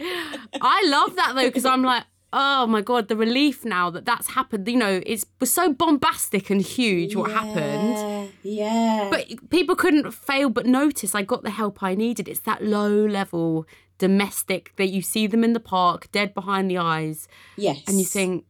I 0.61 0.83
love 0.87 1.15
that 1.15 1.33
though, 1.35 1.47
because 1.47 1.65
I'm 1.65 1.81
like, 1.81 2.03
oh 2.33 2.67
my 2.67 2.81
god, 2.81 3.07
the 3.07 3.15
relief 3.15 3.65
now 3.65 3.89
that 3.89 4.05
that's 4.05 4.27
happened. 4.27 4.67
You 4.67 4.77
know, 4.77 5.01
it 5.05 5.25
was 5.39 5.51
so 5.51 5.73
bombastic 5.73 6.49
and 6.49 6.61
huge 6.61 7.15
what 7.15 7.31
yeah, 7.31 7.43
happened. 7.43 8.16
Yeah. 8.47 9.09
But 9.11 9.49
people 9.49 9.75
couldn't 9.75 10.11
fail 10.11 10.49
but 10.49 10.65
notice 10.65 11.13
I 11.13 11.21
got 11.21 11.43
the 11.43 11.49
help 11.49 11.83
I 11.83 11.95
needed. 11.95 12.27
It's 12.27 12.39
that 12.41 12.63
low 12.63 13.05
level 13.05 13.65
domestic 13.97 14.73
that 14.77 14.87
you 14.87 15.01
see 15.01 15.27
them 15.27 15.43
in 15.43 15.53
the 15.53 15.59
park, 15.59 16.11
dead 16.11 16.33
behind 16.33 16.69
the 16.69 16.77
eyes, 16.77 17.27
yes. 17.55 17.81
and 17.87 17.99
you 17.99 18.05
think 18.05 18.45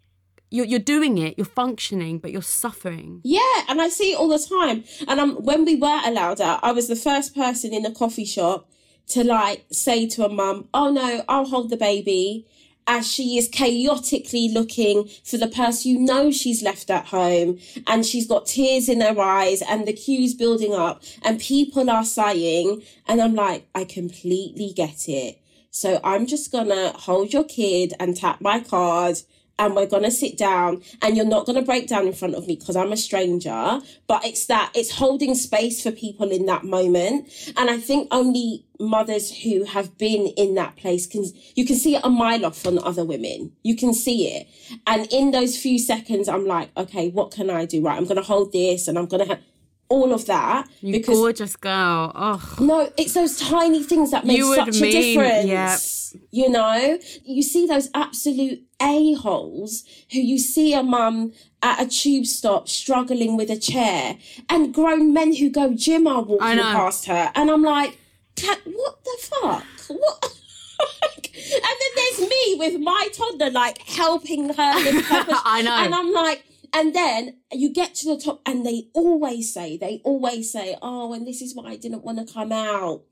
you're 0.49 0.65
you're 0.65 0.79
doing 0.79 1.17
it, 1.17 1.35
you're 1.37 1.45
functioning, 1.45 2.19
but 2.19 2.31
you're 2.31 2.41
suffering. 2.41 3.21
Yeah, 3.23 3.63
and 3.67 3.81
I 3.81 3.89
see 3.89 4.13
it 4.13 4.19
all 4.19 4.29
the 4.29 4.39
time. 4.39 4.83
And 5.07 5.19
um, 5.19 5.35
when 5.35 5.65
we 5.65 5.75
were 5.75 6.01
allowed 6.05 6.41
out, 6.41 6.59
I 6.63 6.71
was 6.71 6.87
the 6.87 6.95
first 6.95 7.35
person 7.35 7.73
in 7.73 7.83
the 7.83 7.91
coffee 7.91 8.25
shop 8.25 8.69
to 9.09 9.23
like 9.23 9.65
say 9.71 10.07
to 10.09 10.25
a 10.25 10.29
mum, 10.29 10.69
"Oh 10.73 10.91
no, 10.91 11.23
I'll 11.27 11.45
hold 11.45 11.69
the 11.69 11.77
baby." 11.77 12.45
As 12.89 13.05
she 13.05 13.37
is 13.37 13.49
chaotically 13.49 14.47
looking 14.47 15.09
for 15.25 15.37
the 15.37 15.47
purse 15.47 15.85
you 15.85 15.99
know 15.99 16.31
she's 16.31 16.63
left 16.63 16.89
at 16.89 17.07
home, 17.07 17.59
and 17.85 18.05
she's 18.05 18.25
got 18.25 18.45
tears 18.45 18.87
in 18.87 19.01
her 19.01 19.19
eyes, 19.19 19.61
and 19.61 19.85
the 19.85 19.91
queue's 19.91 20.33
building 20.33 20.73
up, 20.73 21.03
and 21.21 21.37
people 21.39 21.89
are 21.89 22.05
sighing, 22.05 22.81
and 23.05 23.21
I'm 23.21 23.35
like, 23.35 23.67
I 23.75 23.83
completely 23.83 24.71
get 24.73 25.09
it. 25.09 25.41
So 25.69 25.99
I'm 26.01 26.25
just 26.25 26.49
gonna 26.49 26.93
hold 26.95 27.33
your 27.33 27.43
kid 27.43 27.93
and 27.99 28.15
tap 28.15 28.39
my 28.39 28.61
card 28.61 29.21
and 29.59 29.75
we're 29.75 29.87
going 29.87 30.03
to 30.03 30.11
sit 30.11 30.37
down 30.37 30.81
and 31.01 31.15
you're 31.15 31.25
not 31.25 31.45
going 31.45 31.57
to 31.57 31.65
break 31.65 31.87
down 31.87 32.07
in 32.07 32.13
front 32.13 32.35
of 32.35 32.47
me 32.47 32.55
because 32.55 32.75
I'm 32.75 32.91
a 32.91 32.97
stranger. 32.97 33.79
But 34.07 34.25
it's 34.25 34.45
that 34.45 34.71
it's 34.75 34.91
holding 34.91 35.35
space 35.35 35.81
for 35.81 35.91
people 35.91 36.31
in 36.31 36.45
that 36.45 36.63
moment. 36.63 37.29
And 37.57 37.69
I 37.69 37.77
think 37.77 38.07
only 38.11 38.65
mothers 38.79 39.35
who 39.43 39.63
have 39.63 39.97
been 39.97 40.27
in 40.37 40.55
that 40.55 40.75
place 40.75 41.07
can, 41.07 41.25
you 41.55 41.65
can 41.65 41.75
see 41.75 41.95
it 41.95 42.01
a 42.03 42.09
mile 42.09 42.45
off 42.45 42.65
on 42.65 42.79
other 42.83 43.03
women. 43.03 43.51
You 43.63 43.75
can 43.75 43.93
see 43.93 44.27
it. 44.27 44.47
And 44.85 45.07
in 45.11 45.31
those 45.31 45.57
few 45.57 45.79
seconds, 45.79 46.29
I'm 46.29 46.45
like, 46.45 46.69
okay, 46.77 47.09
what 47.09 47.31
can 47.31 47.49
I 47.49 47.65
do? 47.65 47.81
Right. 47.81 47.97
I'm 47.97 48.05
going 48.05 48.17
to 48.17 48.21
hold 48.21 48.51
this 48.51 48.87
and 48.87 48.97
I'm 48.97 49.07
going 49.07 49.23
to 49.23 49.29
have 49.29 49.41
all 49.89 50.13
of 50.13 50.25
that 50.25 50.67
You 50.81 50.91
because 50.93 51.15
gorgeous 51.15 51.55
girl. 51.55 52.11
Oh, 52.13 52.55
no, 52.59 52.91
it's 52.97 53.13
those 53.13 53.39
tiny 53.39 53.83
things 53.83 54.11
that 54.11 54.25
make 54.25 54.41
such 54.43 54.67
a 54.67 54.81
mean- 54.81 54.91
difference. 54.91 56.15
You 56.31 56.49
know, 56.49 56.97
you 57.25 57.43
see 57.43 57.67
those 57.67 57.89
absolute 57.93 58.63
a-holes 58.81 59.83
who 60.11 60.19
you 60.19 60.37
see 60.37 60.73
a 60.73 60.81
mum 60.81 61.33
at 61.61 61.81
a 61.81 61.87
tube 61.87 62.25
stop 62.25 62.69
struggling 62.69 63.35
with 63.37 63.49
a 63.49 63.57
chair 63.57 64.17
and 64.49 64.73
grown 64.73 65.13
men 65.13 65.35
who 65.35 65.49
go 65.49 65.73
gym 65.73 66.07
are 66.07 66.21
walking 66.21 66.59
past 66.59 67.05
her. 67.05 67.31
And 67.35 67.51
I'm 67.51 67.61
like, 67.61 67.97
what 68.43 69.03
the 69.03 69.17
fuck? 69.19 69.63
What? 69.89 70.33
and 71.37 71.63
then 71.63 71.91
there's 71.95 72.29
me 72.29 72.55
with 72.57 72.79
my 72.79 73.09
toddler, 73.13 73.49
like 73.51 73.79
helping 73.79 74.49
her 74.49 74.53
her. 74.53 75.25
I 75.45 75.61
know. 75.61 75.71
And 75.71 75.93
I'm 75.93 76.13
like, 76.13 76.43
and 76.73 76.93
then 76.93 77.37
you 77.51 77.71
get 77.73 77.95
to 77.95 78.15
the 78.15 78.21
top, 78.21 78.41
and 78.45 78.65
they 78.65 78.89
always 78.93 79.53
say, 79.53 79.77
they 79.77 80.01
always 80.03 80.51
say, 80.51 80.77
oh, 80.81 81.13
and 81.13 81.27
this 81.27 81.41
is 81.41 81.55
why 81.55 81.71
I 81.71 81.75
didn't 81.77 82.03
want 82.03 82.25
to 82.25 82.33
come 82.33 82.51
out. 82.51 83.03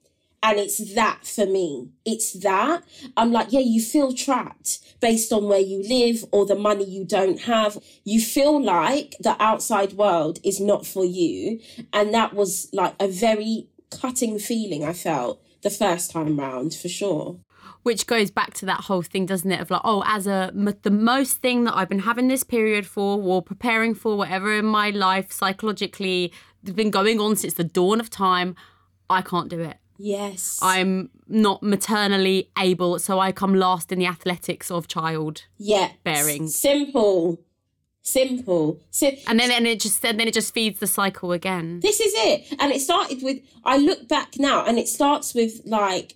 And 0.44 0.60
it's 0.60 0.94
that 0.94 1.26
for 1.26 1.48
me. 1.48 1.89
It's 2.06 2.34
that. 2.44 2.84
I'm 3.18 3.32
like, 3.32 3.48
yeah, 3.52 3.62
you 3.62 3.82
feel 3.82 4.13
trapped 4.13 4.80
based 5.02 5.34
on 5.34 5.46
where 5.46 5.60
you 5.60 5.82
live 5.82 6.24
or 6.32 6.46
the 6.46 6.54
money 6.56 6.84
you 6.86 7.04
don't 7.04 7.41
have. 7.41 7.80
You 8.04 8.22
feel 8.22 8.62
like 8.62 9.15
the 9.20 9.36
outside 9.41 9.94
world 9.94 10.38
is 10.44 10.60
not 10.60 10.86
for 10.86 11.04
you. 11.04 11.62
And 11.91 12.13
that 12.13 12.36
was 12.36 12.70
like 12.74 12.94
a 13.00 13.08
very 13.08 13.70
cutting 13.89 14.38
feeling 14.38 14.84
I 14.84 14.94
felt 14.94 15.41
the 15.63 15.72
first 15.72 16.12
time 16.12 16.39
round, 16.39 16.76
for 16.76 16.89
sure. 16.89 17.39
Which 17.86 18.08
goes 18.08 18.32
back 18.32 18.54
to 18.56 18.65
that 18.65 18.82
whole 18.82 19.04
thing, 19.04 19.26
doesn't 19.28 19.52
it? 19.52 19.62
Of 19.62 19.69
like, 19.69 19.82
oh, 19.84 20.04
as 20.08 20.26
a 20.26 20.52
the 20.82 20.89
most 20.91 21.38
thing 21.38 21.65
that 21.65 21.76
I've 21.78 21.88
been 21.88 22.00
having 22.00 22.28
this 22.28 22.43
period 22.43 22.86
for, 22.88 23.21
or 23.21 23.41
preparing 23.41 23.93
for, 23.93 24.17
whatever 24.17 24.52
in 24.58 24.65
my 24.65 24.89
life 24.89 25.32
psychologically 25.32 26.34
has 26.65 26.74
been 26.74 26.89
going 26.89 27.19
on 27.19 27.36
since 27.36 27.54
the 27.54 27.63
dawn 27.63 28.00
of 28.00 28.10
time. 28.10 28.56
I 29.08 29.21
can't 29.21 29.50
do 29.50 29.60
it. 29.60 29.78
Yes. 30.00 30.60
I'm 30.63 31.12
not 31.28 31.62
maternally 31.62 32.50
able, 32.58 32.98
so 32.98 33.19
I 33.19 33.32
come 33.32 33.54
last 33.54 33.91
in 33.91 34.00
the 34.00 34.08
athletics 34.08 34.71
of 34.71 34.88
child. 34.88 35.43
yeah. 35.58 35.91
bearing. 36.04 36.48
Simple. 36.48 37.39
Simple. 38.02 38.80
Sim- 38.91 39.15
And 39.28 39.39
then 39.39 39.52
and 39.52 39.65
it 39.67 39.80
just 39.80 40.04
and 40.06 40.19
then 40.19 40.28
it 40.28 40.34
just 40.34 40.54
feeds 40.54 40.80
the 40.80 40.88
cycle 40.88 41.32
again. 41.32 41.80
this 41.82 42.00
is 42.00 42.13
it. 42.15 42.56
And 42.60 42.71
it 42.71 42.82
started 42.82 43.24
with, 43.24 43.38
I 43.63 43.78
look 43.78 44.08
back 44.08 44.38
now 44.39 44.65
and 44.65 44.78
it 44.78 44.88
starts 44.88 45.34
with 45.34 45.62
like, 45.65 46.15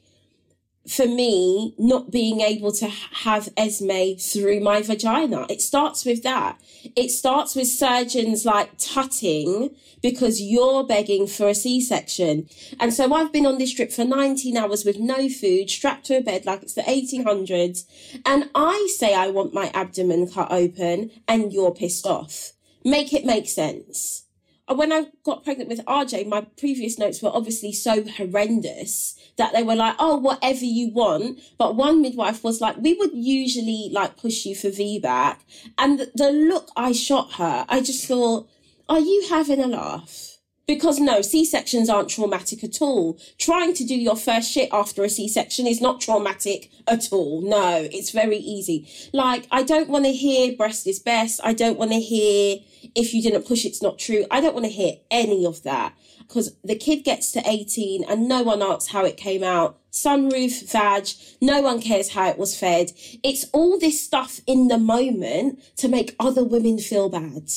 for 0.88 1.06
me, 1.06 1.76
not 1.78 2.12
being 2.12 2.42
able 2.42 2.72
to 2.72 2.88
have 2.88 3.50
Esme 3.58 4.18
through 4.18 4.60
my 4.60 4.82
vagina. 4.82 5.46
It 5.50 5.62
starts 5.62 6.06
with 6.06 6.24
that. 6.24 6.60
It 6.96 7.10
starts 7.10 7.56
with 7.56 7.68
surgeons 7.68 8.46
like 8.46 8.78
tutting 8.78 9.76
because 10.02 10.42
you're 10.42 10.84
begging 10.84 11.28
for 11.28 11.50
a 11.50 11.56
C-section. 11.56 12.48
And 12.80 12.94
so 12.94 13.14
I've 13.14 13.32
been 13.32 13.46
on 13.46 13.58
this 13.58 13.74
trip 13.74 13.92
for 13.92 14.06
19 14.06 14.58
hours 14.58 14.86
with 14.86 14.98
no 14.98 15.30
food, 15.30 15.70
strapped 15.70 16.06
to 16.08 16.18
a 16.18 16.22
bed 16.22 16.46
like 16.46 16.64
it's 16.64 16.74
the 16.74 16.82
1800s. 16.82 17.86
And 18.26 18.50
I 18.56 18.90
say 18.98 19.14
I 19.14 19.28
want 19.28 19.54
my 19.54 19.72
abdomen 19.74 20.30
cut 20.32 20.52
open 20.52 21.12
and 21.28 21.52
you're 21.54 21.74
pissed 21.74 22.08
off. 22.08 22.54
Make 22.86 23.14
it 23.14 23.26
make 23.26 23.50
sense. 23.50 24.26
When 24.74 24.92
I 24.94 25.08
got 25.24 25.44
pregnant 25.44 25.70
with 25.70 25.84
RJ, 25.86 26.28
my 26.28 26.42
previous 26.58 27.00
notes 27.00 27.22
were 27.22 27.32
obviously 27.34 27.74
so 27.74 28.04
horrendous 28.04 29.16
that 29.38 29.52
they 29.54 29.64
were 29.64 29.76
like, 29.76 29.96
oh, 29.98 30.18
whatever 30.18 30.64
you 30.64 30.92
want. 30.92 31.40
But 31.58 31.76
one 31.76 32.02
midwife 32.02 32.44
was 32.44 32.62
like, 32.62 32.78
we 32.78 32.94
would 32.94 33.14
usually 33.14 33.90
like 33.92 34.18
push 34.18 34.46
you 34.46 34.56
for 34.56 34.68
VBAC. 34.68 35.38
And 35.78 36.08
the 36.14 36.32
look 36.32 36.70
I 36.76 36.92
shot 36.92 37.34
her, 37.34 37.66
I 37.68 37.82
just 37.82 38.06
thought, 38.06 38.48
are 38.88 39.00
you 39.00 39.28
having 39.30 39.60
a 39.60 39.68
laugh? 39.68 40.39
Because 40.70 41.00
no, 41.00 41.24
C-sections 41.24 41.90
aren't 41.90 42.10
traumatic 42.10 42.64
at 42.64 42.80
all. 42.80 43.18
Trying 43.40 43.74
to 43.74 43.84
do 43.84 43.96
your 43.96 44.16
first 44.16 44.52
shit 44.52 44.70
after 44.72 45.04
a 45.04 45.10
C-section 45.10 45.66
is 45.66 45.82
not 45.82 46.00
traumatic 46.00 46.70
at 46.88 47.12
all. 47.12 47.42
No, 47.42 47.88
it's 47.92 48.12
very 48.12 48.38
easy. 48.38 48.88
Like, 49.12 49.48
I 49.50 49.64
don't 49.64 49.90
want 49.90 50.06
to 50.06 50.12
hear 50.12 50.56
breast 50.56 50.86
is 50.86 51.00
best. 51.00 51.42
I 51.44 51.54
don't 51.54 51.80
want 51.80 51.90
to 51.94 52.00
hear 52.00 52.60
if 52.94 53.16
you 53.16 53.24
didn't 53.24 53.48
push, 53.48 53.66
it's 53.66 53.82
not 53.82 53.98
true. 53.98 54.28
I 54.30 54.42
don't 54.42 54.54
want 54.54 54.68
to 54.68 54.72
hear 54.72 54.98
any 55.10 55.44
of 55.44 55.64
that 55.64 55.96
because 56.20 56.56
the 56.64 56.76
kid 56.76 57.04
gets 57.04 57.32
to 57.32 57.42
18 57.50 58.04
and 58.04 58.28
no 58.28 58.44
one 58.44 58.62
asks 58.62 58.92
how 58.92 59.04
it 59.06 59.18
came 59.18 59.44
out. 59.44 59.80
Sunroof, 59.92 60.72
vag, 60.72 61.08
no 61.42 61.62
one 61.62 61.82
cares 61.82 62.10
how 62.10 62.30
it 62.30 62.38
was 62.38 62.56
fed. 62.56 62.92
It's 63.24 63.46
all 63.54 63.80
this 63.80 64.06
stuff 64.06 64.40
in 64.46 64.68
the 64.68 64.78
moment 64.78 65.64
to 65.78 65.88
make 65.88 66.16
other 66.20 66.44
women 66.44 66.78
feel 66.78 67.10
bad. 67.10 67.50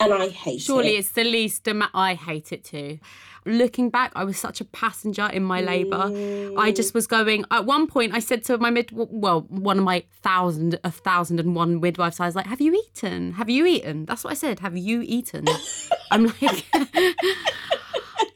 And 0.00 0.12
I 0.12 0.28
hate 0.28 0.60
Surely 0.60 0.88
it. 0.88 0.92
Surely 0.92 0.96
it's 0.96 1.10
the 1.10 1.24
least 1.24 1.68
amount. 1.68 1.92
I 1.94 2.14
hate 2.14 2.52
it 2.52 2.64
too. 2.64 2.98
Looking 3.46 3.90
back, 3.90 4.12
I 4.16 4.24
was 4.24 4.38
such 4.38 4.60
a 4.60 4.64
passenger 4.64 5.26
in 5.26 5.44
my 5.44 5.60
labour. 5.60 6.10
I 6.58 6.72
just 6.72 6.94
was 6.94 7.06
going. 7.06 7.44
At 7.50 7.64
one 7.64 7.86
point, 7.86 8.12
I 8.12 8.18
said 8.18 8.44
to 8.46 8.58
my 8.58 8.70
mid, 8.70 8.90
well, 8.92 9.42
one 9.42 9.78
of 9.78 9.84
my 9.84 10.02
thousand, 10.20 10.78
a 10.82 10.90
thousand 10.90 11.38
and 11.38 11.54
one 11.54 11.80
midwives, 11.80 12.18
I 12.18 12.26
was 12.26 12.34
like, 12.34 12.46
"Have 12.46 12.60
you 12.60 12.74
eaten? 12.74 13.34
Have 13.34 13.48
you 13.48 13.64
eaten?" 13.64 14.04
That's 14.04 14.24
what 14.24 14.32
I 14.32 14.34
said. 14.34 14.58
Have 14.60 14.76
you 14.76 15.02
eaten? 15.02 15.46
I'm 16.10 16.26
like, 16.26 16.64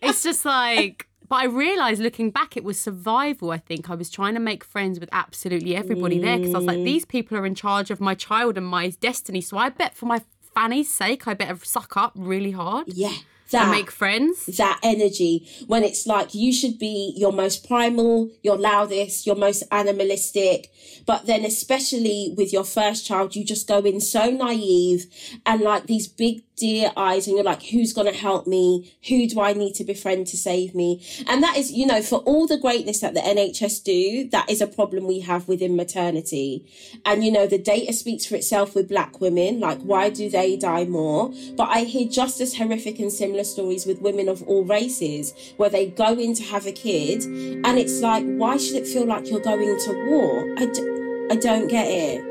it's 0.01 0.23
just 0.23 0.45
like. 0.45 1.07
But 1.29 1.37
I 1.37 1.45
realised 1.45 2.03
looking 2.03 2.31
back, 2.31 2.57
it 2.57 2.65
was 2.65 2.81
survival. 2.81 3.53
I 3.53 3.59
think 3.59 3.89
I 3.89 3.95
was 3.95 4.11
trying 4.11 4.35
to 4.35 4.41
make 4.41 4.65
friends 4.65 4.99
with 4.99 5.09
absolutely 5.13 5.77
everybody 5.77 6.19
there 6.19 6.39
because 6.39 6.55
I 6.55 6.59
was 6.59 6.67
like, 6.67 6.79
mm. 6.79 6.85
these 6.85 7.05
people 7.05 7.39
are 7.39 7.47
in 7.47 7.55
charge 7.55 7.93
of 7.93 8.01
my 8.01 8.17
child 8.17 8.59
and 8.59 8.67
my 8.67 8.91
destiny. 8.99 9.41
So 9.41 9.57
I 9.57 9.69
bet 9.69 9.95
for 9.95 10.07
my 10.07 10.23
Fanny's 10.55 10.91
sake, 10.93 11.27
I 11.29 11.35
better 11.35 11.59
suck 11.63 11.97
up 11.97 12.13
really 12.17 12.51
hard 12.53 12.89
Yeah. 12.89 13.13
That. 13.51 13.63
and 13.63 13.71
make 13.73 13.91
friends. 13.91 14.47
that 14.59 14.79
energy 14.81 15.45
when 15.67 15.83
it's 15.83 16.07
like 16.07 16.35
you 16.37 16.53
should 16.53 16.79
be 16.79 17.13
your 17.17 17.33
most 17.33 17.67
primal, 17.67 18.31
your 18.45 18.57
loudest, 18.57 19.27
your 19.27 19.35
most 19.35 19.65
animalistic. 19.73 20.71
But 21.05 21.27
then, 21.27 21.45
especially 21.45 22.33
with 22.37 22.53
your 22.53 22.63
first 22.63 23.05
child, 23.07 23.35
you 23.35 23.45
just 23.45 23.67
go 23.67 23.79
in 23.81 24.01
so 24.01 24.31
naive 24.31 25.07
and 25.45 25.63
like 25.63 25.87
these 25.89 26.07
big 26.07 26.43
deer 26.61 26.93
eyes, 26.97 27.27
and 27.27 27.35
you're 27.37 27.45
like, 27.45 27.63
who's 27.63 27.93
going 27.93 28.07
to 28.13 28.19
help 28.19 28.47
me? 28.47 28.95
Who 29.09 29.27
do 29.27 29.41
I 29.41 29.53
need 29.55 29.75
to 29.77 29.85
befriend 29.85 30.27
to 30.29 30.37
save 30.37 30.75
me? 30.75 31.03
And 31.27 31.43
that 31.43 31.57
is, 31.57 31.73
you 31.73 31.87
know, 31.87 32.03
for 32.03 32.21
all 32.21 32.47
the 32.47 32.59
greatness 32.59 33.01
that 33.01 33.15
the 33.15 33.21
NHS 33.21 33.83
do, 33.83 34.29
that 34.29 34.49
is 34.51 34.61
a 34.61 34.67
problem 34.67 35.07
we 35.07 35.21
have 35.21 35.49
within 35.49 35.75
maternity. 35.75 36.67
And, 37.05 37.25
you 37.25 37.33
know, 37.33 37.47
the 37.47 37.59
data 37.59 37.93
speaks 37.93 38.27
for 38.27 38.37
itself 38.37 38.75
with 38.75 38.89
black 38.89 39.21
women. 39.21 39.59
Like, 39.59 39.81
why 39.81 40.11
do 40.11 40.29
they 40.29 40.57
die 40.57 40.85
more? 40.85 41.33
But 41.57 41.71
I 41.71 41.81
hear 41.81 42.07
just 42.07 42.41
as 42.41 42.57
horrific 42.57 42.99
and 42.99 43.13
similar 43.13 43.45
stories 43.45 43.87
with 43.87 44.01
women 44.01 44.29
of 44.29 44.43
all 44.45 44.65
races 44.65 45.33
where 45.57 45.71
they 45.71 45.87
go 45.87 46.13
in 46.15 46.35
to 46.35 46.43
have 46.45 46.67
a 46.67 46.73
kid 46.73 47.25
and 47.25 47.79
it's 47.79 48.01
like, 48.01 48.25
why 48.25 48.59
should 48.59 48.77
it 48.77 48.87
feel 48.87 49.07
like 49.07 49.31
you're 49.31 49.41
going 49.41 49.79
to 49.79 50.07
war? 50.09 50.55
I, 50.59 50.67
d- 50.67 51.29
I 51.31 51.37
don't 51.37 51.69
get 51.69 51.87
it. 51.87 52.30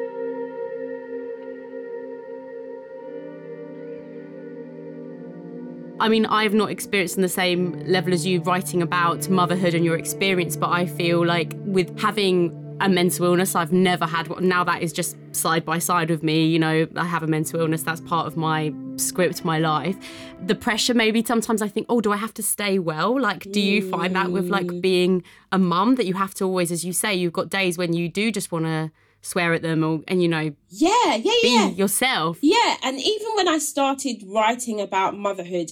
I 6.00 6.08
mean, 6.08 6.26
I've 6.26 6.54
not 6.54 6.72
experienced 6.72 7.18
on 7.18 7.22
the 7.22 7.30
same 7.30 7.86
level 7.86 8.14
as 8.14 8.26
you 8.26 8.42
writing 8.42 8.82
about 8.82 9.30
motherhood 9.30 9.74
and 9.74 9.84
your 9.84 9.98
experience, 9.98 10.56
but 10.56 10.70
I 10.70 10.86
feel 10.86 11.26
like 11.26 11.54
with 11.66 12.00
having 12.00 12.56
a 12.82 12.90
mental 12.90 13.26
illness. 13.26 13.56
I've 13.56 13.74
never 13.74 14.06
had 14.06 14.28
one. 14.28 14.48
Now 14.48 14.64
that 14.64 14.82
is 14.82 14.94
just 14.94 15.18
side 15.32 15.66
by 15.66 15.80
side 15.80 16.10
with 16.10 16.24
me. 16.24 16.46
You 16.46 16.60
know, 16.60 16.88
I 16.96 17.06
have 17.06 17.24
a 17.24 17.28
mental 17.28 17.60
illness. 17.60 17.84
That's 17.84 18.02
part 18.02 18.28
of 18.28 18.38
my 18.38 18.74
script, 18.96 19.44
my 19.44 19.60
life. 19.60 19.98
The 20.46 20.56
pressure, 20.56 20.94
maybe 20.94 21.24
sometimes 21.24 21.62
I 21.62 21.68
think, 21.68 21.88
oh, 21.90 22.02
do 22.02 22.12
I 22.12 22.18
have 22.18 22.34
to 22.36 22.44
stay 22.44 22.80
well? 22.80 23.20
Like, 23.20 23.52
do 23.52 23.60
you 23.60 23.90
find 23.90 24.16
that 24.16 24.32
with 24.32 24.48
like 24.48 24.68
mm. 24.68 24.82
being 24.82 25.24
a 25.52 25.60
mum 25.60 25.96
that 25.96 26.06
you 26.06 26.14
have 26.14 26.34
to 26.36 26.46
always, 26.46 26.72
as 26.72 26.86
you 26.86 26.94
say, 26.94 27.14
you've 27.14 27.34
got 27.34 27.50
days 27.50 27.78
when 27.78 27.94
you 27.94 28.08
do 28.08 28.32
just 28.32 28.52
want 28.52 28.66
to 28.66 28.92
swear 29.22 29.54
at 29.54 29.62
them 29.62 29.84
or 29.84 30.02
and 30.08 30.22
you 30.22 30.28
know 30.28 30.54
yeah 30.70 31.16
yeah 31.16 31.34
yeah 31.44 31.68
yourself 31.70 32.38
yeah 32.42 32.78
and 32.84 33.00
even 33.00 33.28
when 33.36 33.48
i 33.48 33.58
started 33.58 34.24
writing 34.26 34.80
about 34.80 35.18
motherhood 35.18 35.72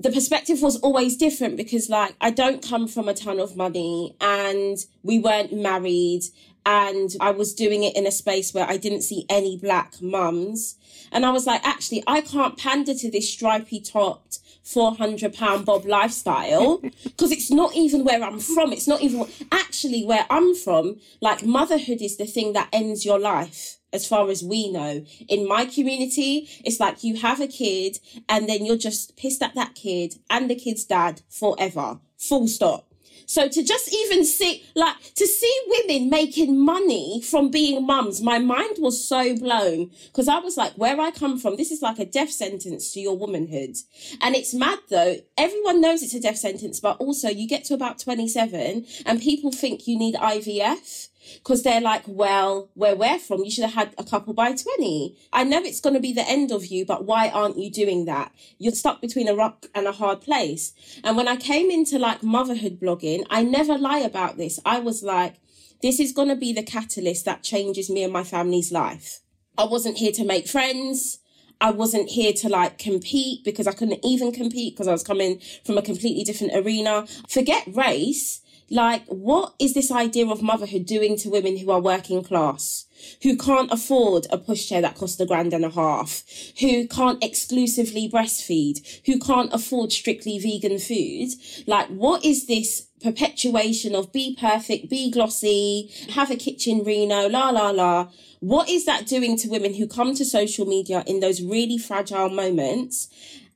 the 0.00 0.10
perspective 0.10 0.62
was 0.62 0.76
always 0.78 1.16
different 1.16 1.58
because 1.58 1.90
like 1.90 2.14
I 2.22 2.30
don't 2.30 2.66
come 2.66 2.88
from 2.88 3.06
a 3.06 3.12
ton 3.14 3.38
of 3.38 3.54
money 3.54 4.16
and 4.18 4.78
we 5.02 5.18
weren't 5.18 5.52
married 5.52 6.22
and 6.64 7.10
I 7.20 7.30
was 7.30 7.54
doing 7.54 7.84
it 7.84 7.96
in 7.96 8.06
a 8.06 8.10
space 8.10 8.54
where 8.54 8.68
I 8.68 8.76
didn't 8.76 9.02
see 9.02 9.26
any 9.28 9.56
black 9.56 10.00
mums. 10.00 10.76
And 11.12 11.26
I 11.26 11.30
was 11.30 11.46
like, 11.46 11.66
actually, 11.66 12.02
I 12.06 12.20
can't 12.20 12.56
pander 12.56 12.94
to 12.94 13.10
this 13.10 13.30
stripy 13.30 13.80
topped 13.80 14.39
400 14.72 15.34
pound 15.34 15.66
bob 15.66 15.84
lifestyle 15.84 16.78
because 17.04 17.32
it's 17.32 17.50
not 17.50 17.74
even 17.74 18.04
where 18.04 18.22
I'm 18.22 18.38
from. 18.38 18.72
It's 18.72 18.88
not 18.88 19.02
even 19.02 19.26
actually 19.50 20.04
where 20.04 20.26
I'm 20.30 20.54
from. 20.54 21.00
Like 21.20 21.44
motherhood 21.44 22.00
is 22.00 22.16
the 22.16 22.26
thing 22.26 22.52
that 22.52 22.68
ends 22.72 23.04
your 23.04 23.18
life 23.18 23.78
as 23.92 24.06
far 24.06 24.30
as 24.30 24.42
we 24.42 24.70
know. 24.70 25.04
In 25.28 25.48
my 25.48 25.64
community, 25.64 26.48
it's 26.64 26.80
like 26.80 27.02
you 27.02 27.16
have 27.16 27.40
a 27.40 27.48
kid 27.48 27.98
and 28.28 28.48
then 28.48 28.64
you're 28.64 28.76
just 28.76 29.16
pissed 29.16 29.42
at 29.42 29.54
that 29.54 29.74
kid 29.74 30.14
and 30.28 30.48
the 30.48 30.54
kid's 30.54 30.84
dad 30.84 31.22
forever. 31.28 31.98
Full 32.16 32.48
stop. 32.48 32.89
So 33.30 33.46
to 33.46 33.62
just 33.62 33.94
even 33.94 34.24
see, 34.24 34.64
like, 34.74 34.96
to 35.14 35.24
see 35.24 35.60
women 35.68 36.10
making 36.10 36.58
money 36.58 37.22
from 37.22 37.48
being 37.48 37.86
mums, 37.86 38.20
my 38.20 38.40
mind 38.40 38.78
was 38.80 39.06
so 39.06 39.36
blown 39.36 39.92
because 40.06 40.26
I 40.26 40.40
was 40.40 40.56
like, 40.56 40.72
where 40.72 41.00
I 41.00 41.12
come 41.12 41.38
from, 41.38 41.54
this 41.54 41.70
is 41.70 41.80
like 41.80 42.00
a 42.00 42.04
death 42.04 42.32
sentence 42.32 42.92
to 42.92 43.00
your 43.00 43.16
womanhood. 43.16 43.76
And 44.20 44.34
it's 44.34 44.52
mad 44.52 44.80
though. 44.88 45.18
Everyone 45.38 45.80
knows 45.80 46.02
it's 46.02 46.12
a 46.12 46.20
death 46.20 46.38
sentence, 46.38 46.80
but 46.80 46.96
also 46.96 47.28
you 47.28 47.46
get 47.46 47.62
to 47.66 47.74
about 47.74 48.00
27 48.00 48.84
and 49.06 49.22
people 49.22 49.52
think 49.52 49.86
you 49.86 49.96
need 49.96 50.16
IVF 50.16 51.09
because 51.34 51.62
they're 51.62 51.80
like, 51.80 52.02
well, 52.06 52.70
where 52.74 52.96
we're 52.96 53.18
from, 53.18 53.44
you 53.44 53.50
should 53.50 53.64
have 53.64 53.74
had 53.74 53.94
a 53.98 54.04
couple 54.04 54.32
by 54.32 54.52
20. 54.52 55.16
I 55.32 55.44
know 55.44 55.58
it's 55.58 55.80
going 55.80 55.94
to 55.94 56.00
be 56.00 56.12
the 56.12 56.28
end 56.28 56.50
of 56.52 56.66
you, 56.66 56.84
but 56.84 57.04
why 57.04 57.28
aren't 57.28 57.58
you 57.58 57.70
doing 57.70 58.04
that? 58.06 58.32
You're 58.58 58.72
stuck 58.72 59.00
between 59.00 59.28
a 59.28 59.34
rock 59.34 59.66
and 59.74 59.86
a 59.86 59.92
hard 59.92 60.20
place. 60.20 60.72
And 61.04 61.16
when 61.16 61.28
I 61.28 61.36
came 61.36 61.70
into 61.70 61.98
like 61.98 62.22
motherhood 62.22 62.80
blogging, 62.80 63.26
I 63.30 63.42
never 63.42 63.76
lie 63.76 63.98
about 63.98 64.36
this. 64.36 64.58
I 64.64 64.80
was 64.80 65.02
like, 65.02 65.36
this 65.82 65.98
is 65.98 66.12
going 66.12 66.28
to 66.28 66.36
be 66.36 66.52
the 66.52 66.62
catalyst 66.62 67.24
that 67.24 67.42
changes 67.42 67.88
me 67.88 68.02
and 68.02 68.12
my 68.12 68.24
family's 68.24 68.70
life. 68.70 69.20
I 69.56 69.64
wasn't 69.64 69.98
here 69.98 70.12
to 70.12 70.24
make 70.24 70.46
friends. 70.46 71.18
I 71.60 71.70
wasn't 71.70 72.08
here 72.08 72.32
to 72.32 72.48
like 72.48 72.78
compete 72.78 73.44
because 73.44 73.66
I 73.66 73.72
couldn't 73.72 74.00
even 74.02 74.32
compete 74.32 74.74
because 74.74 74.88
I 74.88 74.92
was 74.92 75.02
coming 75.02 75.40
from 75.64 75.76
a 75.76 75.82
completely 75.82 76.24
different 76.24 76.54
arena. 76.54 77.06
Forget 77.28 77.64
race 77.66 78.40
like, 78.70 79.04
what 79.06 79.54
is 79.58 79.74
this 79.74 79.90
idea 79.90 80.28
of 80.28 80.42
motherhood 80.42 80.86
doing 80.86 81.16
to 81.18 81.28
women 81.28 81.56
who 81.56 81.70
are 81.72 81.80
working 81.80 82.22
class? 82.22 82.86
Who 83.22 83.36
can't 83.36 83.72
afford 83.72 84.26
a 84.30 84.38
pushchair 84.38 84.80
that 84.82 84.94
costs 84.94 85.18
a 85.18 85.26
grand 85.26 85.52
and 85.52 85.64
a 85.64 85.70
half, 85.70 86.22
who 86.60 86.86
can't 86.86 87.22
exclusively 87.22 88.08
breastfeed, 88.08 89.00
who 89.06 89.18
can't 89.18 89.52
afford 89.52 89.90
strictly 89.90 90.38
vegan 90.38 90.78
food. 90.78 91.30
Like, 91.66 91.88
what 91.88 92.24
is 92.24 92.46
this 92.46 92.86
perpetuation 93.02 93.94
of 93.94 94.12
be 94.12 94.36
perfect, 94.38 94.88
be 94.88 95.10
glossy, 95.10 95.90
have 96.10 96.30
a 96.30 96.36
kitchen 96.36 96.84
Reno, 96.84 97.28
la 97.28 97.50
la 97.50 97.70
la? 97.70 98.08
What 98.40 98.68
is 98.68 98.84
that 98.86 99.06
doing 99.06 99.36
to 99.38 99.48
women 99.48 99.74
who 99.74 99.86
come 99.86 100.14
to 100.14 100.24
social 100.24 100.66
media 100.66 101.02
in 101.06 101.20
those 101.20 101.42
really 101.42 101.78
fragile 101.78 102.30
moments 102.30 103.08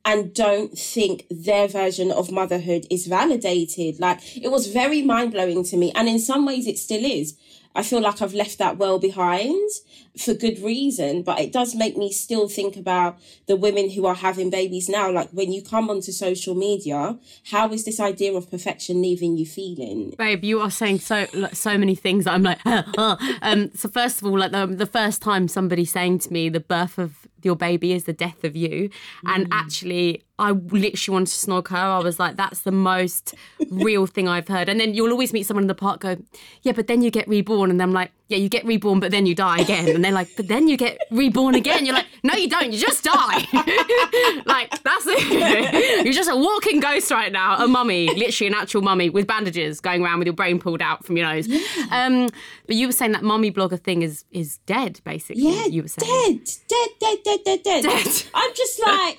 and 0.05 0.35
don't 0.35 0.77
think 0.79 1.27
their 1.31 1.67
version 1.67 2.11
of 2.11 2.31
motherhood 2.31 2.87
is 2.91 3.07
validated. 3.07 3.99
Like 3.99 4.21
it 4.37 4.51
was 4.51 4.67
very 4.67 5.03
mind 5.03 5.33
blowing 5.33 5.65
to 5.65 5.77
me. 5.77 5.93
And 5.95 6.09
in 6.09 6.19
some 6.19 6.45
ways 6.45 6.67
it 6.67 6.79
still 6.79 7.05
is. 7.05 7.37
I 7.75 7.83
feel 7.83 8.01
like 8.01 8.23
I've 8.23 8.35
left 8.35 8.59
that 8.59 8.77
well 8.77 8.99
behind 8.99 9.69
for 10.17 10.33
good 10.33 10.61
reason, 10.61 11.23
but 11.23 11.41
it 11.41 11.53
does 11.53 11.75
make 11.75 11.97
me 11.97 12.13
still 12.13 12.49
think 12.49 12.77
about 12.77 13.19
the 13.47 13.57
women 13.57 13.91
who 13.91 14.07
are 14.07 14.15
having 14.15 14.49
babies 14.49 14.89
now. 14.89 15.11
Like 15.11 15.31
when 15.31 15.53
you 15.53 15.63
come 15.63 15.91
onto 15.91 16.13
social 16.13 16.55
media, 16.55 17.19
how 17.51 17.73
is 17.73 17.85
this 17.85 17.99
idea 17.99 18.33
of 18.35 18.51
perfection 18.51 19.03
leaving 19.03 19.37
you 19.37 19.47
feeling? 19.47 20.15
Babe, 20.17 20.45
you 20.45 20.61
are 20.61 20.71
saying 20.71 21.01
so 21.01 21.27
so 21.53 21.77
many 21.77 21.95
things 21.95 22.25
that 22.25 22.35
I'm 22.35 22.43
like, 22.43 22.65
um. 23.43 23.71
So 23.75 23.89
first 23.89 24.23
of 24.23 24.29
all, 24.29 24.39
like 24.39 24.53
the, 24.53 24.67
the 24.67 24.87
first 24.87 25.21
time 25.21 25.49
somebody 25.49 25.85
saying 25.85 26.21
to 26.21 26.33
me, 26.33 26.49
the 26.49 26.61
birth 26.61 26.99
of 26.99 27.27
your 27.45 27.57
baby 27.57 27.93
is 27.93 28.05
the 28.05 28.13
death 28.13 28.45
of 28.45 28.57
you. 28.57 28.89
Mm. 29.25 29.35
And 29.35 29.49
actually, 29.53 30.25
I 30.39 30.51
literally 30.53 31.15
wanted 31.15 31.33
to 31.33 31.47
snog 31.47 31.69
her. 31.69 31.77
I 31.77 31.99
was 31.99 32.19
like, 32.19 32.37
that's 32.37 32.61
the 32.61 32.73
most 32.73 33.35
real 33.71 34.07
thing 34.07 34.29
I've 34.29 34.49
heard. 34.49 34.69
And 34.69 34.81
then 34.81 34.95
you'll 34.95 35.13
always 35.13 35.33
meet 35.33 35.47
someone 35.47 35.65
in 35.65 35.69
the 35.69 35.75
park 35.75 36.01
go, 36.01 36.17
yeah, 36.63 36.73
but 36.73 36.87
then 36.87 37.03
you 37.03 37.11
get 37.11 37.29
reborn. 37.29 37.71
And 37.71 37.81
I'm 37.83 37.93
like, 37.93 38.11
yeah, 38.29 38.39
you 38.39 38.49
get 38.49 38.65
reborn, 38.65 39.01
but 39.01 39.11
then 39.11 39.27
you 39.27 39.35
die 39.35 39.59
again. 39.59 39.87
And 39.89 40.03
they're 40.03 40.11
like, 40.11 40.35
but 40.35 40.49
then 40.49 40.67
you 40.67 40.79
get 40.79 40.99
reborn 41.11 41.55
again. 41.55 41.85
You're 41.85 41.95
like, 41.95 42.07
no, 42.23 42.33
you 42.35 42.49
don't. 42.49 42.73
You 42.73 42.79
just 42.79 43.05
die. 43.05 43.47
like, 44.47 44.83
that's 44.83 45.05
it. 45.07 46.05
You're 46.05 46.15
just 46.15 46.31
a 46.31 46.37
walking 46.37 46.81
ghost 46.81 47.11
right 47.11 47.31
now, 47.31 47.63
a 47.63 47.69
mummy, 47.69 48.09
literally 48.15 48.49
an 48.49 48.55
actual 48.55 48.81
mummy 48.81 49.11
with 49.11 49.27
bandages 49.27 49.79
going 49.79 50.03
around 50.03 50.21
with 50.21 50.27
your 50.27 50.35
brain 50.35 50.59
pulled 50.59 50.81
out 50.81 51.05
from 51.05 51.19
your 51.19 51.27
nose. 51.27 51.47
Yeah. 51.47 51.61
Um, 51.91 52.29
but 52.67 52.77
you 52.77 52.87
were 52.87 52.93
saying 52.93 53.13
that 53.13 53.23
mummy 53.23 53.53
blogger 53.53 53.79
thing 53.79 54.01
is 54.01 54.25
is 54.31 54.57
dead, 54.65 55.01
basically. 55.05 55.43
Yeah, 55.43 55.67
you 55.67 55.83
were 55.83 55.89
saying. 55.89 56.39
dead, 56.39 56.51
dead, 56.69 56.89
dead, 57.01 57.19
dead, 57.25 57.41
dead, 57.45 57.63
dead. 57.63 58.05
dead. 58.05 58.23
I'm 58.33 58.55
just 58.55 58.81
like, 58.81 59.19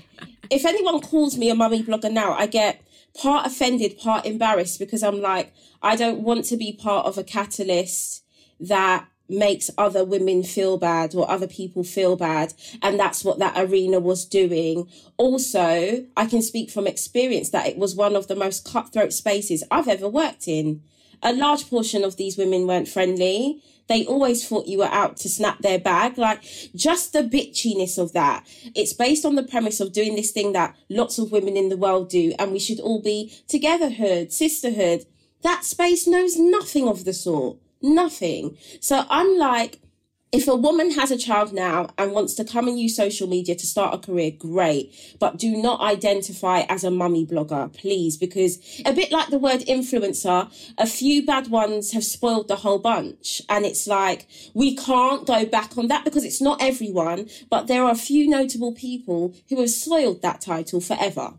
if 0.50 0.66
anyone 0.66 1.00
calls 1.00 1.38
me 1.38 1.52
a 1.52 1.56
mummy 1.56 1.84
blogger 1.84 2.12
now, 2.12 2.34
I 2.34 2.48
get 2.48 2.82
part 3.22 3.46
offended, 3.46 4.00
part 4.00 4.26
embarrassed 4.26 4.80
because 4.80 5.04
I'm 5.04 5.22
like, 5.22 5.54
I 5.82 5.96
don't 5.96 6.22
want 6.22 6.46
to 6.46 6.58
be 6.58 6.74
part 6.74 7.06
of 7.06 7.20
a 7.20 7.24
catalyst 7.24 8.25
that 8.60 9.08
makes 9.28 9.72
other 9.78 10.06
women 10.06 10.44
feel 10.44 10.78
bad 10.78 11.16
or 11.16 11.30
other 11.30 11.48
people 11.48 11.84
feel 11.84 12.16
bad. 12.16 12.54
And 12.82 13.00
that's 13.00 13.24
what 13.24 13.40
that 13.40 13.58
arena 13.58 14.00
was 14.00 14.26
doing. 14.26 14.88
Also, 15.18 16.06
I 16.16 16.26
can 16.28 16.42
speak 16.42 16.70
from 16.70 16.88
experience 16.88 17.50
that 17.50 17.68
it 17.68 17.78
was 17.78 17.96
one 17.96 18.16
of 18.16 18.28
the 18.28 18.36
most 18.36 18.66
cutthroat 18.66 19.14
spaces 19.14 19.64
I've 19.72 19.88
ever 19.88 20.08
worked 20.08 20.48
in. 20.48 20.82
A 21.24 21.34
large 21.34 21.70
portion 21.70 22.04
of 22.04 22.18
these 22.18 22.38
women 22.38 22.68
weren't 22.68 22.88
friendly. 22.88 23.64
They 23.88 24.06
always 24.06 24.48
thought 24.48 24.68
you 24.68 24.80
were 24.80 24.86
out 24.86 25.18
to 25.18 25.30
snap 25.30 25.60
their 25.60 25.80
bag. 25.80 26.18
Like 26.18 26.44
just 26.76 27.14
the 27.14 27.24
bitchiness 27.24 27.98
of 27.98 28.14
that. 28.14 28.46
It's 28.76 28.94
based 28.94 29.26
on 29.26 29.36
the 29.36 29.44
premise 29.44 29.80
of 29.80 29.94
doing 29.94 30.16
this 30.16 30.32
thing 30.32 30.54
that 30.54 30.76
lots 30.90 31.18
of 31.18 31.32
women 31.32 31.58
in 31.58 31.70
the 31.70 31.78
world 31.78 32.10
do. 32.10 32.34
And 32.38 32.52
we 32.52 32.60
should 32.60 32.80
all 32.80 33.02
be 33.02 33.34
togetherhood, 33.48 34.32
sisterhood. 34.32 35.06
That 35.42 35.64
space 35.64 36.08
knows 36.08 36.38
nothing 36.38 36.88
of 36.88 37.06
the 37.06 37.14
sort. 37.14 37.58
Nothing. 37.82 38.58
So 38.80 39.06
I'm 39.10 39.38
like, 39.38 39.80
if 40.36 40.50
a 40.50 40.56
woman 40.56 40.92
has 40.92 41.12
a 41.12 41.18
child 41.18 41.54
now 41.54 41.88
and 41.98 42.12
wants 42.12 42.34
to 42.34 42.44
come 42.44 42.68
and 42.68 42.78
use 42.78 42.94
social 42.94 43.26
media 43.26 43.56
to 43.56 43.66
start 43.66 43.94
a 43.94 43.98
career, 43.98 44.32
great. 44.38 44.94
But 45.18 45.38
do 45.38 45.56
not 45.56 45.80
identify 45.80 46.62
as 46.68 46.84
a 46.84 46.92
mummy 46.92 47.26
blogger, 47.26 47.72
please, 47.74 48.18
because 48.18 48.60
a 48.86 48.92
bit 48.92 49.14
like 49.14 49.30
the 49.30 49.40
word 49.40 49.62
influencer, 49.62 50.52
a 50.78 50.88
few 50.88 51.26
bad 51.26 51.48
ones 51.48 51.94
have 51.94 52.04
spoiled 52.04 52.50
the 52.50 52.58
whole 52.58 52.80
bunch. 52.80 53.42
And 53.48 53.66
it's 53.66 53.88
like, 53.88 54.28
we 54.54 54.76
can't 54.76 55.26
go 55.26 55.46
back 55.46 55.78
on 55.78 55.88
that 55.88 56.04
because 56.04 56.26
it's 56.26 56.42
not 56.42 56.62
everyone, 56.62 57.30
but 57.50 57.68
there 57.68 57.84
are 57.84 57.92
a 57.92 57.96
few 57.96 58.28
notable 58.28 58.74
people 58.74 59.34
who 59.48 59.62
have 59.62 59.70
soiled 59.70 60.22
that 60.22 60.42
title 60.42 60.82
forever. 60.82 61.36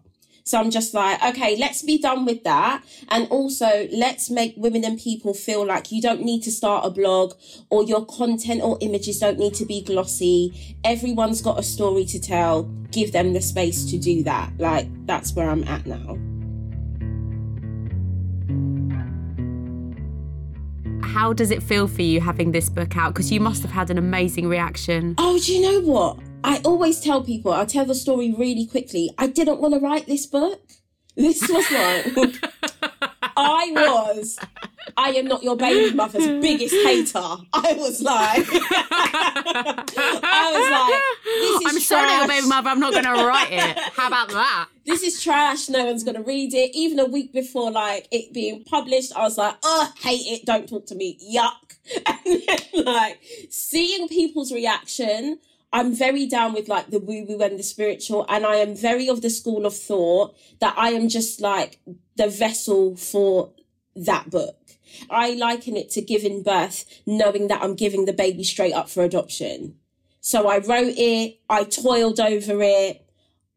So 0.46 0.60
I'm 0.60 0.70
just 0.70 0.94
like, 0.94 1.20
okay, 1.24 1.56
let's 1.56 1.82
be 1.82 1.98
done 1.98 2.24
with 2.24 2.44
that. 2.44 2.84
And 3.08 3.26
also, 3.30 3.88
let's 3.92 4.30
make 4.30 4.54
women 4.56 4.84
and 4.84 4.96
people 4.96 5.34
feel 5.34 5.66
like 5.66 5.90
you 5.90 6.00
don't 6.00 6.22
need 6.22 6.44
to 6.44 6.52
start 6.52 6.86
a 6.86 6.90
blog 6.90 7.34
or 7.68 7.82
your 7.82 8.06
content 8.06 8.62
or 8.62 8.78
images 8.80 9.18
don't 9.18 9.40
need 9.40 9.54
to 9.54 9.66
be 9.66 9.82
glossy. 9.82 10.78
Everyone's 10.84 11.42
got 11.42 11.58
a 11.58 11.64
story 11.64 12.04
to 12.04 12.20
tell. 12.20 12.62
Give 12.92 13.10
them 13.10 13.32
the 13.32 13.42
space 13.42 13.90
to 13.90 13.98
do 13.98 14.22
that. 14.22 14.52
Like, 14.58 14.86
that's 15.04 15.34
where 15.34 15.50
I'm 15.50 15.64
at 15.64 15.84
now. 15.84 16.16
How 21.02 21.32
does 21.32 21.50
it 21.50 21.60
feel 21.60 21.88
for 21.88 22.02
you 22.02 22.20
having 22.20 22.52
this 22.52 22.68
book 22.68 22.96
out? 22.96 23.14
Because 23.14 23.32
you 23.32 23.40
must 23.40 23.62
have 23.62 23.72
had 23.72 23.90
an 23.90 23.98
amazing 23.98 24.46
reaction. 24.46 25.16
Oh, 25.18 25.40
do 25.40 25.52
you 25.52 25.60
know 25.60 25.80
what? 25.80 26.20
I 26.46 26.60
always 26.64 27.00
tell 27.00 27.24
people, 27.24 27.52
I'll 27.52 27.66
tell 27.66 27.84
the 27.84 27.94
story 27.94 28.32
really 28.32 28.66
quickly. 28.66 29.10
I 29.18 29.26
didn't 29.26 29.60
want 29.60 29.74
to 29.74 29.80
write 29.80 30.06
this 30.06 30.26
book. 30.26 30.60
This 31.16 31.40
was 31.42 31.70
like, 31.72 32.38
I 33.36 33.72
was, 33.74 34.38
I 34.96 35.08
am 35.10 35.26
not 35.26 35.42
your 35.42 35.56
baby 35.56 35.92
mother's 35.92 36.28
biggest 36.40 36.72
hater. 36.72 37.18
I 37.52 37.74
was 37.76 38.00
like, 38.00 38.46
I 40.22 40.52
was 40.54 40.70
like, 40.70 41.02
this 41.24 41.82
is 41.82 41.90
I'm 41.92 42.04
not 42.04 42.18
your 42.18 42.28
baby 42.28 42.46
mother. 42.46 42.68
I'm 42.70 42.78
not 42.78 42.92
going 42.92 43.04
to 43.04 43.26
write 43.26 43.48
it. 43.50 43.78
How 43.94 44.06
about 44.06 44.28
that? 44.28 44.68
this 44.84 45.02
is 45.02 45.20
trash. 45.20 45.68
No 45.68 45.84
one's 45.84 46.04
gonna 46.04 46.22
read 46.22 46.54
it. 46.54 46.70
Even 46.74 47.00
a 47.00 47.04
week 47.04 47.32
before, 47.32 47.72
like 47.72 48.06
it 48.12 48.32
being 48.32 48.62
published, 48.62 49.12
I 49.16 49.22
was 49.22 49.36
like, 49.36 49.56
oh, 49.64 49.92
hate 49.98 50.26
it. 50.26 50.46
Don't 50.46 50.68
talk 50.68 50.86
to 50.86 50.94
me. 50.94 51.18
Yuck. 51.34 51.52
And 52.06 52.42
then, 52.46 52.84
like 52.84 53.20
seeing 53.50 54.08
people's 54.08 54.52
reaction, 54.52 55.38
I'm 55.72 55.94
very 55.94 56.26
down 56.26 56.54
with 56.54 56.68
like 56.68 56.90
the 56.90 57.00
woo 57.00 57.24
woo 57.28 57.40
and 57.40 57.58
the 57.58 57.62
spiritual, 57.62 58.24
and 58.28 58.46
I 58.46 58.56
am 58.56 58.74
very 58.74 59.08
of 59.08 59.22
the 59.22 59.30
school 59.30 59.66
of 59.66 59.76
thought 59.76 60.36
that 60.60 60.74
I 60.76 60.90
am 60.90 61.08
just 61.08 61.40
like 61.40 61.80
the 62.16 62.28
vessel 62.28 62.96
for 62.96 63.52
that 63.94 64.30
book. 64.30 64.56
I 65.10 65.34
liken 65.34 65.76
it 65.76 65.90
to 65.90 66.00
giving 66.00 66.42
birth, 66.42 66.84
knowing 67.04 67.48
that 67.48 67.62
I'm 67.62 67.74
giving 67.74 68.04
the 68.04 68.12
baby 68.12 68.44
straight 68.44 68.72
up 68.72 68.88
for 68.88 69.02
adoption. 69.02 69.76
So 70.20 70.48
I 70.48 70.58
wrote 70.58 70.94
it, 70.96 71.40
I 71.50 71.64
toiled 71.64 72.20
over 72.20 72.62
it, 72.62 73.06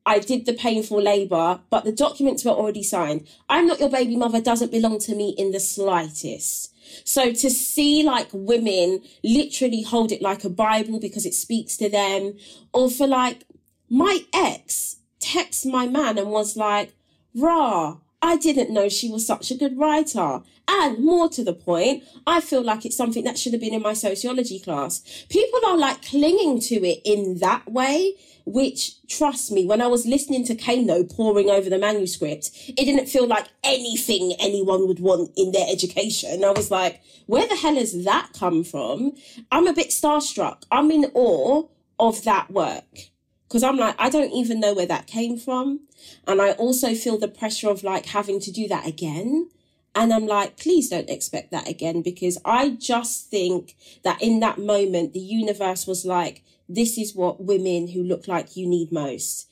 I 0.06 0.20
did 0.20 0.46
the 0.46 0.54
painful 0.54 1.02
labour, 1.02 1.60
but 1.70 1.84
the 1.84 1.92
documents 1.92 2.44
were 2.44 2.52
already 2.52 2.84
signed. 2.84 3.28
I'm 3.48 3.68
not 3.68 3.80
your 3.80 3.90
baby 3.90 4.16
mother 4.16 4.42
doesn't 4.42 4.72
belong 4.72 5.00
to 5.00 5.16
me 5.16 5.36
in 5.38 5.52
the 5.52 5.60
slightest. 5.60 6.74
So 7.04 7.32
to 7.32 7.50
see 7.50 8.04
like 8.04 8.30
women 8.34 9.02
literally 9.24 9.84
hold 9.84 10.12
it 10.12 10.22
like 10.22 10.44
a 10.44 10.50
Bible 10.50 11.00
because 11.00 11.26
it 11.26 11.34
speaks 11.34 11.78
to 11.78 11.90
them, 11.90 12.38
or 12.74 12.90
for 12.90 13.08
like 13.08 13.46
my 13.90 14.20
ex 14.34 14.98
text 15.20 15.66
my 15.66 15.88
man 15.88 16.18
and 16.18 16.30
was 16.30 16.56
like, 16.56 16.94
rah, 17.36 17.98
I 18.22 18.38
didn't 18.38 18.72
know 18.72 18.90
she 18.90 19.10
was 19.10 19.26
such 19.26 19.52
a 19.52 19.56
good 19.56 19.78
writer. 19.78 20.42
And 20.68 21.04
more 21.04 21.30
to 21.30 21.44
the 21.44 21.54
point, 21.54 22.04
I 22.28 22.42
feel 22.42 22.62
like 22.62 22.86
it's 22.86 22.98
something 22.98 23.24
that 23.24 23.40
should 23.40 23.54
have 23.54 23.62
been 23.62 23.74
in 23.74 23.82
my 23.82 23.94
sociology 23.94 24.60
class. 24.60 25.26
People 25.30 25.60
are 25.66 25.78
like 25.78 26.04
clinging 26.06 26.60
to 26.62 26.76
it 26.86 27.02
in 27.04 27.40
that 27.40 27.72
way, 27.72 28.14
which 28.46 29.02
trust 29.08 29.52
me, 29.52 29.66
when 29.66 29.82
I 29.82 29.88
was 29.88 30.06
listening 30.06 30.46
to 30.46 30.56
Kano 30.56 31.04
pouring 31.04 31.50
over 31.50 31.70
the 31.70 31.80
manuscript, 31.80 32.52
it 32.68 32.86
didn't 32.86 33.08
feel 33.08 33.26
like 33.26 33.48
anything 33.64 34.34
anyone 34.40 34.88
would 34.88 35.00
want 35.00 35.32
in 35.36 35.52
their 35.52 35.66
education. 35.70 36.44
I 36.44 36.52
was 36.52 36.70
like, 36.70 37.02
where 37.26 37.48
the 37.48 37.56
hell 37.56 37.76
has 37.76 38.04
that 38.04 38.32
come 38.38 38.64
from? 38.64 39.14
I'm 39.52 39.68
a 39.68 39.74
bit 39.74 39.90
starstruck. 39.90 40.64
I'm 40.72 40.92
in 40.92 41.12
awe 41.14 41.68
of 42.00 42.24
that 42.26 42.52
work 42.52 43.10
because 43.50 43.64
I'm 43.64 43.78
like, 43.78 43.96
I 43.98 44.10
don't 44.10 44.32
even 44.32 44.60
know 44.60 44.76
where 44.76 44.86
that 44.86 45.08
came 45.08 45.36
from. 45.36 45.80
And 46.28 46.40
I 46.40 46.52
also 46.52 46.94
feel 46.94 47.18
the 47.18 47.28
pressure 47.28 47.68
of 47.70 47.84
like 47.84 48.06
having 48.06 48.40
to 48.42 48.52
do 48.52 48.68
that 48.68 48.86
again. 48.86 49.50
And 49.96 50.14
I'm 50.14 50.28
like, 50.28 50.56
please 50.56 50.90
don't 50.90 51.10
expect 51.10 51.50
that 51.50 51.68
again 51.68 52.04
because 52.04 52.38
I 52.46 52.70
just 52.70 53.32
think 53.32 53.76
that 54.04 54.22
in 54.22 54.40
that 54.42 54.60
moment, 54.60 55.14
the 55.14 55.20
universe 55.20 55.88
was 55.88 56.06
like, 56.06 56.44
this 56.70 56.96
is 57.00 57.16
what 57.16 57.44
women 57.44 57.88
who 57.88 58.04
look 58.04 58.28
like 58.28 58.56
you 58.56 58.68
need 58.68 58.92
most. 58.92 59.50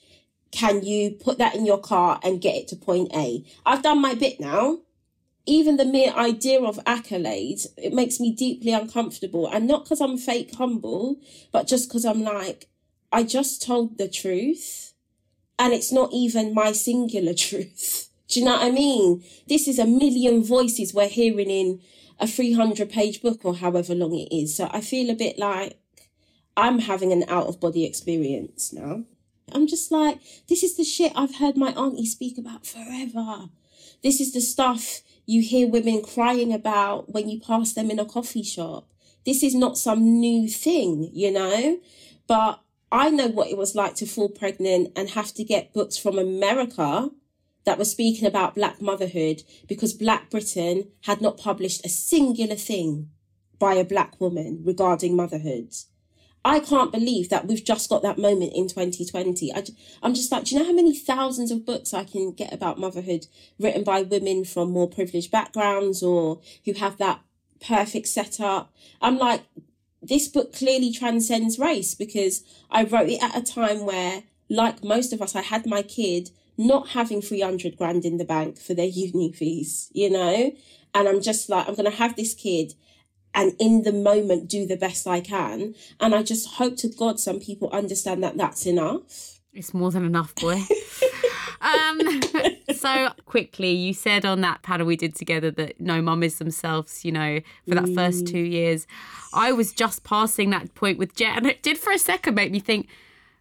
Can 0.52 0.84
you 0.84 1.10
put 1.10 1.38
that 1.38 1.56
in 1.56 1.66
your 1.66 1.80
car 1.80 2.20
and 2.22 2.40
get 2.40 2.54
it 2.54 2.68
to 2.68 2.76
point 2.76 3.10
A? 3.16 3.44
I've 3.66 3.82
done 3.82 4.00
my 4.00 4.14
bit 4.14 4.38
now. 4.38 4.78
Even 5.44 5.76
the 5.76 5.84
mere 5.84 6.12
idea 6.12 6.62
of 6.62 6.76
accolades, 6.84 7.66
it 7.76 7.92
makes 7.92 8.20
me 8.20 8.32
deeply 8.32 8.72
uncomfortable. 8.72 9.48
And 9.48 9.66
not 9.66 9.84
because 9.84 10.00
I'm 10.00 10.18
fake 10.18 10.54
humble, 10.54 11.16
but 11.50 11.66
just 11.66 11.88
because 11.88 12.04
I'm 12.04 12.22
like, 12.22 12.68
I 13.12 13.22
just 13.22 13.62
told 13.62 13.98
the 13.98 14.08
truth. 14.08 14.94
And 15.58 15.72
it's 15.72 15.92
not 15.92 16.10
even 16.12 16.54
my 16.54 16.72
singular 16.72 17.34
truth. 17.48 18.08
Do 18.28 18.40
you 18.40 18.46
know 18.46 18.52
what 18.52 18.66
I 18.66 18.70
mean? 18.70 19.24
This 19.48 19.66
is 19.66 19.78
a 19.78 19.86
million 19.86 20.44
voices 20.44 20.92
we're 20.92 21.08
hearing 21.08 21.50
in 21.50 21.80
a 22.20 22.26
300 22.26 22.90
page 22.90 23.22
book 23.22 23.44
or 23.44 23.56
however 23.56 23.94
long 23.94 24.14
it 24.14 24.34
is. 24.34 24.56
So 24.56 24.68
I 24.70 24.80
feel 24.80 25.10
a 25.10 25.14
bit 25.14 25.38
like 25.38 25.78
I'm 26.56 26.80
having 26.80 27.12
an 27.12 27.24
out 27.28 27.46
of 27.46 27.60
body 27.60 27.84
experience 27.84 28.72
now. 28.72 29.04
I'm 29.52 29.66
just 29.66 29.90
like, 29.90 30.20
this 30.48 30.62
is 30.62 30.76
the 30.76 30.84
shit 30.84 31.12
I've 31.14 31.36
heard 31.36 31.56
my 31.56 31.70
auntie 31.72 32.04
speak 32.04 32.36
about 32.36 32.66
forever. 32.66 33.48
This 34.02 34.20
is 34.20 34.32
the 34.32 34.40
stuff 34.40 35.00
you 35.24 35.42
hear 35.42 35.68
women 35.68 36.02
crying 36.02 36.52
about 36.52 37.12
when 37.12 37.28
you 37.28 37.40
pass 37.40 37.72
them 37.72 37.90
in 37.90 37.98
a 37.98 38.04
coffee 38.04 38.42
shop. 38.42 38.88
This 39.24 39.42
is 39.42 39.54
not 39.54 39.78
some 39.78 40.20
new 40.20 40.48
thing, 40.48 41.10
you 41.12 41.30
know? 41.30 41.78
But 42.26 42.60
I 42.90 43.10
know 43.10 43.28
what 43.28 43.48
it 43.48 43.58
was 43.58 43.74
like 43.74 43.94
to 43.96 44.06
fall 44.06 44.28
pregnant 44.28 44.92
and 44.96 45.10
have 45.10 45.34
to 45.34 45.44
get 45.44 45.74
books 45.74 45.98
from 45.98 46.18
America 46.18 47.10
that 47.64 47.78
were 47.78 47.84
speaking 47.84 48.26
about 48.26 48.54
black 48.54 48.80
motherhood 48.80 49.42
because 49.68 49.92
Black 49.92 50.30
Britain 50.30 50.88
had 51.02 51.20
not 51.20 51.36
published 51.36 51.84
a 51.84 51.88
singular 51.90 52.56
thing 52.56 53.10
by 53.58 53.74
a 53.74 53.84
black 53.84 54.18
woman 54.20 54.62
regarding 54.64 55.14
motherhood. 55.14 55.74
I 56.44 56.60
can't 56.60 56.92
believe 56.92 57.28
that 57.28 57.46
we've 57.46 57.62
just 57.62 57.90
got 57.90 58.02
that 58.02 58.16
moment 58.16 58.54
in 58.54 58.68
2020. 58.68 59.52
I, 59.52 59.64
am 60.02 60.14
just 60.14 60.32
like, 60.32 60.44
do 60.44 60.54
you 60.54 60.60
know 60.60 60.66
how 60.66 60.72
many 60.72 60.96
thousands 60.96 61.50
of 61.50 61.66
books 61.66 61.92
I 61.92 62.04
can 62.04 62.32
get 62.32 62.54
about 62.54 62.78
motherhood 62.78 63.26
written 63.58 63.84
by 63.84 64.02
women 64.02 64.44
from 64.44 64.70
more 64.70 64.88
privileged 64.88 65.30
backgrounds 65.30 66.02
or 66.02 66.40
who 66.64 66.72
have 66.74 66.96
that 66.96 67.20
perfect 67.60 68.06
setup? 68.06 68.72
I'm 69.02 69.18
like, 69.18 69.42
this 70.02 70.28
book 70.28 70.52
clearly 70.52 70.92
transcends 70.92 71.58
race 71.58 71.94
because 71.94 72.42
I 72.70 72.84
wrote 72.84 73.08
it 73.08 73.22
at 73.22 73.36
a 73.36 73.42
time 73.42 73.84
where, 73.84 74.22
like 74.48 74.84
most 74.84 75.12
of 75.12 75.20
us, 75.20 75.34
I 75.34 75.42
had 75.42 75.66
my 75.66 75.82
kid 75.82 76.30
not 76.56 76.88
having 76.88 77.22
300 77.22 77.76
grand 77.76 78.04
in 78.04 78.16
the 78.16 78.24
bank 78.24 78.58
for 78.58 78.74
their 78.74 78.86
uni 78.92 79.32
fees, 79.32 79.90
you 79.92 80.10
know? 80.10 80.52
And 80.94 81.08
I'm 81.08 81.20
just 81.20 81.48
like, 81.48 81.68
I'm 81.68 81.74
going 81.74 81.90
to 81.90 81.96
have 81.96 82.16
this 82.16 82.34
kid 82.34 82.74
and 83.34 83.54
in 83.60 83.82
the 83.82 83.92
moment 83.92 84.48
do 84.48 84.66
the 84.66 84.76
best 84.76 85.06
I 85.06 85.20
can. 85.20 85.74
And 86.00 86.14
I 86.14 86.22
just 86.22 86.48
hope 86.54 86.76
to 86.78 86.88
God 86.88 87.20
some 87.20 87.40
people 87.40 87.70
understand 87.70 88.22
that 88.24 88.36
that's 88.36 88.66
enough. 88.66 89.40
It's 89.52 89.74
more 89.74 89.90
than 89.90 90.04
enough, 90.04 90.34
boy. 90.34 90.62
um, 91.60 92.00
so 92.74 93.10
quickly, 93.26 93.70
you 93.70 93.92
said 93.94 94.24
on 94.24 94.40
that 94.42 94.62
panel 94.62 94.86
we 94.86 94.96
did 94.96 95.14
together 95.14 95.50
that 95.52 95.80
no 95.80 96.00
mummies 96.00 96.38
themselves, 96.38 97.04
you 97.04 97.12
know, 97.12 97.40
for 97.68 97.74
that 97.74 97.88
first 97.94 98.26
two 98.26 98.38
years. 98.38 98.86
I 99.34 99.52
was 99.52 99.72
just 99.72 100.04
passing 100.04 100.50
that 100.50 100.74
point 100.74 100.98
with 100.98 101.14
Jet, 101.14 101.36
and 101.36 101.46
it 101.46 101.62
did 101.62 101.78
for 101.78 101.92
a 101.92 101.98
second 101.98 102.34
make 102.34 102.50
me 102.50 102.60
think, 102.60 102.88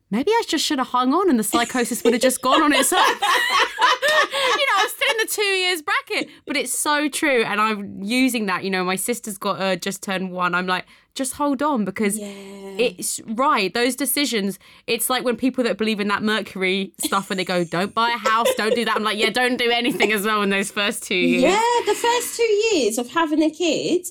maybe 0.09 0.32
I 0.32 0.43
just 0.47 0.63
should 0.63 0.80
have 0.80 0.89
hung 0.89 1.13
on 1.13 1.30
and 1.30 1.38
the 1.39 1.43
psychosis 1.43 2.03
would 2.03 2.13
have 2.13 2.22
just 2.22 2.41
gone 2.41 2.61
on 2.61 2.74
its 2.74 2.91
own. 2.93 2.99
you 4.59 4.65
know, 4.78 4.84
I'm 4.84 4.89
still 4.89 5.11
in 5.11 5.17
the 5.25 5.32
two 5.32 5.41
years 5.41 5.82
bracket, 5.82 6.30
but 6.45 6.55
it's 6.57 6.78
so 6.78 7.09
true. 7.09 7.43
And 7.43 7.59
I'm 7.61 8.01
using 8.03 8.45
that, 8.47 8.63
you 8.63 8.69
know, 8.69 8.84
my 8.84 8.95
sister's 8.95 9.38
got 9.38 9.59
uh, 9.61 9.75
just 9.75 10.03
turned 10.03 10.32
one. 10.32 10.53
I'm 10.55 10.67
like, 10.67 10.86
just 11.15 11.34
hold 11.34 11.63
on 11.63 11.84
because 11.84 12.17
Yeah. 12.19 12.28
it's 12.28 13.19
right. 13.25 13.73
Those 13.73 13.95
decisions, 13.95 14.59
it's 14.86 15.09
like 15.09 15.23
when 15.23 15.36
people 15.36 15.63
that 15.63 15.78
believe 15.78 15.99
in 15.99 16.07
that 16.09 16.21
Mercury 16.21 16.91
stuff, 16.99 17.30
when 17.30 17.38
they 17.38 17.45
go, 17.45 17.63
don't 17.63 17.93
buy 17.93 18.11
a 18.11 18.17
house, 18.17 18.47
don't 18.55 18.75
do 18.75 18.86
that. 18.86 18.95
I'm 18.95 19.03
like, 19.03 19.17
yeah, 19.17 19.32
don't 19.32 19.57
do 19.57 19.71
anything 19.71 20.11
as 20.11 20.23
well 20.25 20.43
in 20.43 20.51
those 20.51 20.69
first 20.69 21.01
two 21.03 21.15
years. 21.15 21.41
Yeah, 21.43 21.61
the 21.88 21.95
first 21.95 22.38
two 22.38 22.43
years 22.71 22.99
of 22.99 23.09
having 23.09 23.41
a 23.41 23.49
kid. 23.49 24.05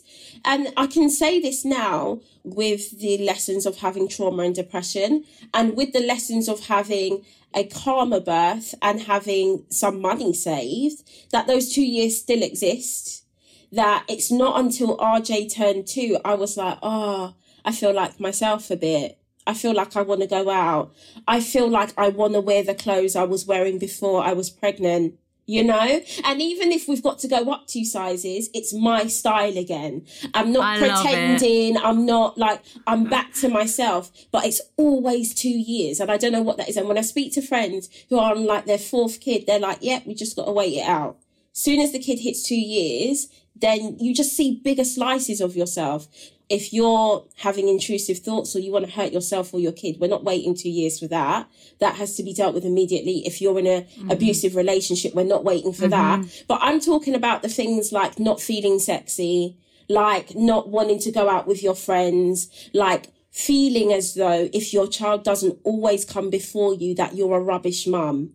And 0.45 0.73
I 0.77 0.89
can 0.89 1.09
say 1.09 1.41
this 1.41 1.65
now 1.65 2.21
with 2.43 2.99
the 3.01 3.19
lessons 3.19 3.67
of 3.67 3.77
having 3.79 4.09
trauma 4.09 4.43
and 4.43 4.55
depression, 4.55 5.25
and 5.55 5.77
with 5.77 5.93
the 5.93 6.01
lessons 6.01 6.49
of 6.49 6.67
having 6.67 7.25
a 7.57 7.65
calmer 7.65 8.21
birth 8.21 8.75
and 8.83 9.01
having 9.01 9.65
some 9.71 10.01
money 10.01 10.33
saved, 10.35 11.03
that 11.33 11.47
those 11.47 11.73
two 11.73 11.85
years 11.85 12.21
still 12.21 12.43
exist. 12.43 13.25
That 13.73 14.05
it's 14.09 14.31
not 14.31 14.61
until 14.61 14.97
RJ 14.99 15.55
turned 15.55 15.89
two, 15.89 16.19
I 16.25 16.35
was 16.35 16.57
like, 16.57 16.79
oh, 16.83 17.35
I 17.65 17.73
feel 17.73 17.93
like 17.93 18.21
myself 18.21 18.71
a 18.71 18.77
bit. 18.77 19.19
I 19.47 19.55
feel 19.55 19.75
like 19.75 19.97
I 19.97 20.03
want 20.03 20.21
to 20.21 20.27
go 20.27 20.51
out. 20.51 20.95
I 21.27 21.41
feel 21.41 21.69
like 21.69 21.93
I 21.97 22.09
want 22.09 22.35
to 22.35 22.41
wear 22.41 22.63
the 22.63 22.75
clothes 22.75 23.17
I 23.17 23.25
was 23.25 23.47
wearing 23.47 23.79
before 23.79 24.23
I 24.23 24.33
was 24.33 24.51
pregnant 24.51 25.15
you 25.47 25.65
know? 25.65 26.01
And 26.25 26.43
even 26.43 26.73
if 26.73 26.89
we've 26.89 27.03
got 27.03 27.19
to 27.21 27.29
go 27.29 27.51
up 27.51 27.67
two 27.67 27.85
sizes, 27.85 28.51
it's 28.53 28.75
my 28.75 29.07
style 29.07 29.57
again. 29.57 30.05
I'm 30.35 30.53
not 30.53 30.65
I 30.65 30.79
pretending, 30.79 31.77
I'm 31.79 32.05
not 32.05 32.37
like, 32.37 32.63
I'm 32.87 33.05
back 33.05 33.33
to 33.35 33.49
myself, 33.49 34.11
but 34.33 34.45
it's 34.45 34.61
always 34.77 35.35
two 35.35 35.49
years. 35.49 36.01
And 36.01 36.11
I 36.11 36.17
don't 36.17 36.33
know 36.33 36.43
what 36.43 36.57
that 36.59 36.69
is. 36.69 36.77
And 36.77 36.89
when 36.89 36.99
I 36.99 37.03
speak 37.03 37.33
to 37.35 37.43
friends 37.43 37.89
who 38.09 38.19
are 38.19 38.35
on 38.35 38.45
like 38.45 38.67
their 38.67 38.79
fourth 38.79 39.21
kid, 39.21 39.47
they're 39.47 39.61
like, 39.61 39.79
yep, 39.81 40.07
we 40.07 40.15
just 40.15 40.37
got 40.37 40.47
to 40.47 40.53
wait 40.53 40.75
it 40.75 40.87
out. 40.87 41.17
Soon 41.53 41.81
as 41.81 41.93
the 41.93 41.99
kid 41.99 42.19
hits 42.19 42.43
two 42.43 42.61
years, 42.61 43.29
then 43.55 43.97
you 43.99 44.15
just 44.15 44.37
see 44.37 44.61
bigger 44.63 44.85
slices 44.85 45.41
of 45.41 45.57
yourself. 45.57 46.09
If 46.49 46.73
you're 46.73 47.25
having 47.39 47.69
intrusive 47.69 48.19
thoughts 48.19 48.55
or 48.55 48.61
you 48.61 48.73
want 48.73 48.85
to 48.85 48.91
hurt 48.93 49.13
yourself 49.13 49.53
or 49.53 49.59
your 49.59 49.73
kid, 49.73 49.97
we're 49.99 50.09
not 50.09 50.25
waiting 50.25 50.55
two 50.55 50.71
years 50.71 51.01
for 51.01 51.09
that. 51.09 51.49
That 51.81 51.97
has 51.97 52.15
to 52.17 52.23
be 52.23 52.33
dealt 52.33 52.55
with 52.55 52.65
immediately. 52.65 53.27
If 53.27 53.41
you're 53.41 53.59
in 53.59 53.67
a 53.67 53.83
mm-hmm. 53.83 54.11
abusive 54.11 54.55
relationship, 54.55 55.15
we're 55.15 55.25
not 55.25 55.45
waiting 55.45 55.73
for 55.73 55.89
that. 55.89 56.21
Mm-hmm. 56.21 56.45
But 56.47 56.61
I'm 56.63 56.81
talking 56.81 57.15
about 57.15 57.43
the 57.43 57.49
things 57.49 57.93
like 57.93 58.21
not 58.21 58.41
feeling 58.41 58.79
sexy, 58.79 59.59
like 59.89 60.37
not 60.37 60.69
wanting 60.69 61.01
to 61.01 61.11
go 61.11 61.29
out 61.29 61.49
with 61.49 61.63
your 61.63 61.75
friends, 61.75 62.49
like 62.73 63.09
feeling 63.33 63.93
as 63.93 64.15
though 64.15 64.49
if 64.53 64.73
your 64.73 64.87
child 64.87 65.25
doesn't 65.25 65.59
always 65.65 66.05
come 66.05 66.31
before 66.31 66.75
you, 66.75 66.95
that 66.95 67.17
you're 67.17 67.37
a 67.37 67.43
rubbish 67.43 67.87
mum 67.87 68.35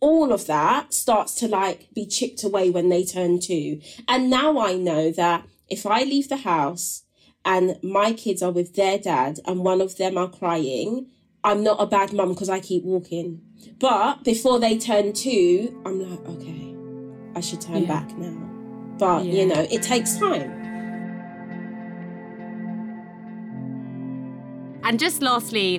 all 0.00 0.32
of 0.32 0.46
that 0.46 0.92
starts 0.92 1.34
to 1.34 1.46
like 1.46 1.88
be 1.94 2.06
chipped 2.06 2.42
away 2.42 2.70
when 2.70 2.88
they 2.88 3.04
turn 3.04 3.38
two. 3.38 3.80
And 4.08 4.30
now 4.30 4.58
I 4.58 4.74
know 4.74 5.12
that 5.12 5.46
if 5.68 5.86
I 5.86 6.02
leave 6.02 6.28
the 6.28 6.38
house 6.38 7.04
and 7.44 7.78
my 7.82 8.12
kids 8.12 8.42
are 8.42 8.50
with 8.50 8.74
their 8.74 8.98
dad 8.98 9.40
and 9.46 9.60
one 9.60 9.80
of 9.80 9.96
them 9.96 10.18
are 10.18 10.28
crying, 10.28 11.06
I'm 11.42 11.62
not 11.62 11.80
a 11.80 11.86
bad 11.86 12.12
mum 12.12 12.30
because 12.30 12.48
I 12.48 12.60
keep 12.60 12.84
walking. 12.84 13.40
But 13.78 14.24
before 14.24 14.58
they 14.58 14.78
turn 14.78 15.12
two, 15.12 15.80
I'm 15.86 16.00
like, 16.10 16.28
okay, 16.28 16.74
I 17.34 17.40
should 17.40 17.60
turn 17.60 17.82
yeah. 17.82 17.88
back 17.88 18.16
now. 18.18 18.36
But, 18.98 19.24
yeah. 19.24 19.32
you 19.32 19.46
know, 19.46 19.66
it 19.70 19.82
takes 19.82 20.18
time. 20.18 20.58
And 24.82 24.98
just 24.98 25.22
lastly, 25.22 25.78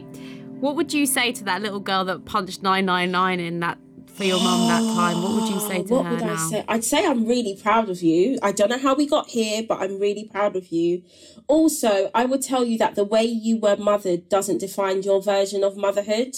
what 0.60 0.76
would 0.76 0.94
you 0.94 1.06
say 1.06 1.32
to 1.34 1.44
that 1.44 1.62
little 1.62 1.80
girl 1.80 2.06
that 2.06 2.26
punched 2.26 2.64
999 2.64 3.40
in 3.40 3.60
that 3.60 3.78
for 4.22 4.28
your 4.28 4.40
mum 4.40 4.68
that 4.68 4.84
time? 4.96 5.24
What 5.24 5.34
would 5.34 5.50
you 5.50 5.60
say 5.60 5.80
oh, 5.80 5.84
to 5.84 5.94
what 5.96 6.06
her? 6.06 6.12
Would 6.12 6.22
I 6.22 6.26
now? 6.28 6.50
say? 6.50 6.66
I'd 6.68 6.84
say 6.84 7.08
I'm 7.08 7.26
really 7.26 7.56
proud 7.56 7.90
of 7.90 8.04
you. 8.04 8.38
I 8.44 8.52
don't 8.52 8.70
know 8.70 8.78
how 8.78 8.94
we 8.94 9.08
got 9.08 9.30
here, 9.30 9.64
but 9.68 9.82
I'm 9.82 10.00
really 10.00 10.26
proud 10.26 10.56
of 10.56 10.68
you. 10.68 11.02
Also, 11.48 12.12
I 12.14 12.26
would 12.26 12.44
tell 12.44 12.64
you 12.64 12.78
that 12.78 12.94
the 12.94 13.04
way 13.04 13.24
you 13.24 13.58
were 13.58 13.78
mothered 13.78 14.30
doesn't 14.30 14.60
define 14.60 15.02
your 15.02 15.24
version 15.24 15.64
of 15.64 15.76
motherhood. 15.76 16.36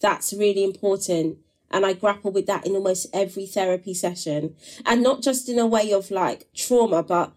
That's 0.00 0.32
really 0.32 0.64
important. 0.64 1.38
And 1.70 1.84
I 1.84 1.92
grapple 1.92 2.30
with 2.30 2.46
that 2.46 2.66
in 2.66 2.74
almost 2.74 3.08
every 3.12 3.44
therapy 3.44 3.92
session. 3.92 4.56
And 4.86 5.02
not 5.02 5.20
just 5.20 5.46
in 5.50 5.58
a 5.58 5.66
way 5.66 5.92
of 5.92 6.10
like 6.10 6.46
trauma, 6.54 7.02
but 7.02 7.34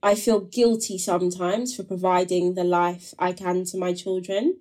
I 0.00 0.14
feel 0.14 0.38
guilty 0.38 0.96
sometimes 0.96 1.74
for 1.74 1.82
providing 1.82 2.54
the 2.54 2.62
life 2.62 3.14
I 3.18 3.32
can 3.32 3.64
to 3.64 3.78
my 3.78 3.94
children. 3.94 4.58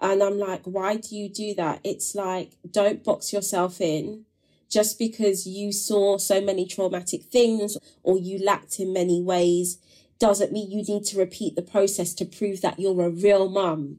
And 0.00 0.22
I'm 0.22 0.38
like, 0.38 0.62
why 0.64 0.96
do 0.96 1.14
you 1.14 1.28
do 1.28 1.54
that? 1.54 1.80
It's 1.84 2.14
like, 2.14 2.52
don't 2.70 3.04
box 3.04 3.32
yourself 3.32 3.80
in 3.80 4.24
just 4.70 4.98
because 4.98 5.46
you 5.46 5.72
saw 5.72 6.16
so 6.16 6.40
many 6.40 6.66
traumatic 6.66 7.24
things 7.24 7.76
or 8.02 8.18
you 8.18 8.42
lacked 8.42 8.78
in 8.78 8.92
many 8.92 9.20
ways 9.20 9.78
doesn't 10.18 10.52
mean 10.52 10.70
you 10.70 10.82
need 10.82 11.04
to 11.04 11.18
repeat 11.18 11.56
the 11.56 11.62
process 11.62 12.14
to 12.14 12.24
prove 12.24 12.60
that 12.60 12.78
you're 12.78 13.02
a 13.02 13.10
real 13.10 13.48
mum. 13.48 13.98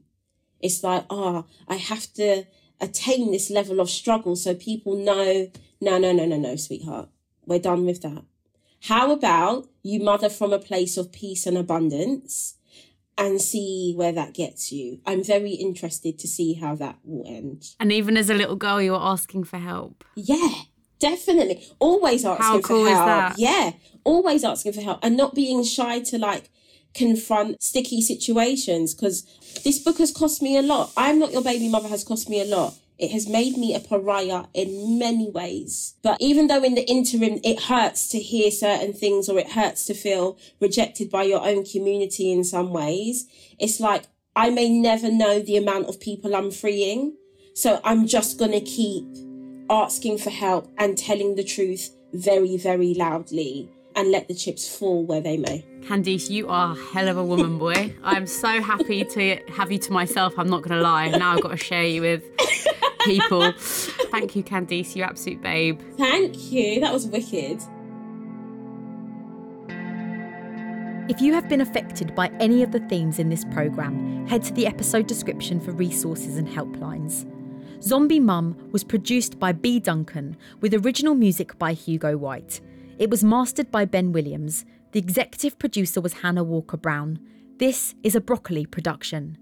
It's 0.60 0.82
like, 0.82 1.04
ah, 1.10 1.44
oh, 1.44 1.46
I 1.68 1.74
have 1.76 2.12
to 2.14 2.44
attain 2.80 3.32
this 3.32 3.50
level 3.50 3.80
of 3.80 3.90
struggle 3.90 4.36
so 4.36 4.54
people 4.54 4.96
know, 4.96 5.50
no, 5.80 5.98
no, 5.98 6.12
no, 6.12 6.24
no, 6.24 6.36
no, 6.36 6.56
sweetheart. 6.56 7.08
We're 7.44 7.58
done 7.58 7.84
with 7.84 8.02
that. 8.02 8.24
How 8.82 9.12
about 9.12 9.68
you 9.82 10.00
mother 10.00 10.28
from 10.28 10.52
a 10.52 10.58
place 10.58 10.96
of 10.96 11.12
peace 11.12 11.44
and 11.46 11.58
abundance 11.58 12.54
and 13.18 13.40
see 13.40 13.92
where 13.96 14.12
that 14.12 14.34
gets 14.34 14.72
you. 14.72 15.00
I'm 15.06 15.22
very 15.22 15.52
interested 15.52 16.18
to 16.18 16.28
see 16.28 16.54
how 16.54 16.74
that 16.76 16.98
will 17.04 17.24
end. 17.26 17.74
And 17.78 17.92
even 17.92 18.16
as 18.16 18.30
a 18.30 18.34
little 18.34 18.56
girl, 18.56 18.80
you 18.80 18.92
were 18.92 18.98
asking 19.00 19.44
for 19.44 19.58
help. 19.58 20.04
Yeah, 20.16 20.52
definitely. 20.98 21.62
Always 21.78 22.24
asking 22.24 22.44
how 22.44 22.60
cool 22.60 22.84
for 22.84 22.90
help. 22.90 23.32
Is 23.32 23.36
that? 23.36 23.38
Yeah, 23.38 23.72
always 24.04 24.44
asking 24.44 24.72
for 24.72 24.80
help 24.80 25.00
and 25.02 25.16
not 25.16 25.34
being 25.34 25.62
shy 25.62 26.00
to 26.00 26.18
like 26.18 26.50
confront 26.94 27.62
sticky 27.62 28.02
situations 28.02 28.94
because 28.94 29.24
this 29.64 29.78
book 29.78 29.98
has 29.98 30.12
cost 30.12 30.42
me 30.42 30.56
a 30.56 30.62
lot. 30.62 30.92
I'm 30.96 31.18
not 31.18 31.32
your 31.32 31.42
baby 31.42 31.68
mother 31.68 31.88
has 31.88 32.04
cost 32.04 32.28
me 32.28 32.40
a 32.40 32.44
lot. 32.44 32.74
It 33.02 33.10
has 33.10 33.28
made 33.28 33.56
me 33.56 33.74
a 33.74 33.80
pariah 33.80 34.44
in 34.54 34.96
many 34.96 35.28
ways. 35.28 35.94
But 36.02 36.18
even 36.20 36.46
though 36.46 36.62
in 36.62 36.76
the 36.76 36.88
interim 36.88 37.40
it 37.42 37.64
hurts 37.64 38.06
to 38.10 38.20
hear 38.20 38.48
certain 38.52 38.92
things 38.92 39.28
or 39.28 39.40
it 39.40 39.50
hurts 39.50 39.84
to 39.86 39.94
feel 39.94 40.38
rejected 40.60 41.10
by 41.10 41.24
your 41.24 41.44
own 41.44 41.64
community 41.64 42.30
in 42.30 42.44
some 42.44 42.72
ways, 42.72 43.26
it's 43.58 43.80
like 43.80 44.04
I 44.36 44.50
may 44.50 44.68
never 44.70 45.10
know 45.10 45.40
the 45.40 45.56
amount 45.56 45.88
of 45.88 45.98
people 45.98 46.36
I'm 46.36 46.52
freeing. 46.52 47.16
So 47.54 47.80
I'm 47.82 48.06
just 48.06 48.38
going 48.38 48.52
to 48.52 48.60
keep 48.60 49.04
asking 49.68 50.18
for 50.18 50.30
help 50.30 50.70
and 50.78 50.96
telling 50.96 51.34
the 51.34 51.42
truth 51.42 51.90
very, 52.12 52.56
very 52.56 52.94
loudly 52.94 53.68
and 53.96 54.12
let 54.12 54.28
the 54.28 54.34
chips 54.34 54.74
fall 54.74 55.04
where 55.04 55.20
they 55.20 55.38
may. 55.38 55.64
Candice, 55.80 56.30
you 56.30 56.48
are 56.48 56.72
a 56.72 56.80
hell 56.92 57.08
of 57.08 57.16
a 57.16 57.24
woman, 57.24 57.58
boy. 57.58 57.94
I'm 58.04 58.28
so 58.28 58.62
happy 58.62 59.04
to 59.04 59.36
have 59.52 59.72
you 59.72 59.78
to 59.78 59.92
myself. 59.92 60.34
I'm 60.38 60.48
not 60.48 60.62
going 60.62 60.78
to 60.78 60.82
lie. 60.82 61.08
Now 61.08 61.32
I've 61.32 61.42
got 61.42 61.50
to 61.50 61.56
share 61.56 61.84
you 61.84 62.00
with 62.00 62.22
people. 63.04 63.52
Thank 64.10 64.36
you, 64.36 64.42
Candice. 64.42 64.94
You 64.94 65.02
absolute 65.02 65.42
babe. 65.42 65.80
Thank 65.96 66.50
you. 66.52 66.80
That 66.80 66.92
was 66.92 67.06
wicked. 67.06 67.62
If 71.08 71.20
you 71.20 71.34
have 71.34 71.48
been 71.48 71.60
affected 71.60 72.14
by 72.14 72.28
any 72.40 72.62
of 72.62 72.70
the 72.70 72.80
themes 72.88 73.18
in 73.18 73.28
this 73.28 73.44
programme, 73.46 74.26
head 74.28 74.42
to 74.44 74.52
the 74.54 74.66
episode 74.66 75.06
description 75.06 75.60
for 75.60 75.72
resources 75.72 76.36
and 76.36 76.46
helplines. 76.46 77.26
Zombie 77.82 78.20
Mum 78.20 78.56
was 78.70 78.84
produced 78.84 79.38
by 79.40 79.50
B. 79.50 79.80
Duncan 79.80 80.36
with 80.60 80.72
original 80.72 81.14
music 81.14 81.58
by 81.58 81.72
Hugo 81.72 82.16
White. 82.16 82.60
It 82.98 83.10
was 83.10 83.24
mastered 83.24 83.72
by 83.72 83.84
Ben 83.84 84.12
Williams. 84.12 84.64
The 84.92 85.00
executive 85.00 85.58
producer 85.58 86.00
was 86.00 86.12
Hannah 86.12 86.44
Walker 86.44 86.76
Brown. 86.76 87.18
This 87.58 87.96
is 88.04 88.14
a 88.14 88.20
Broccoli 88.20 88.64
production. 88.64 89.36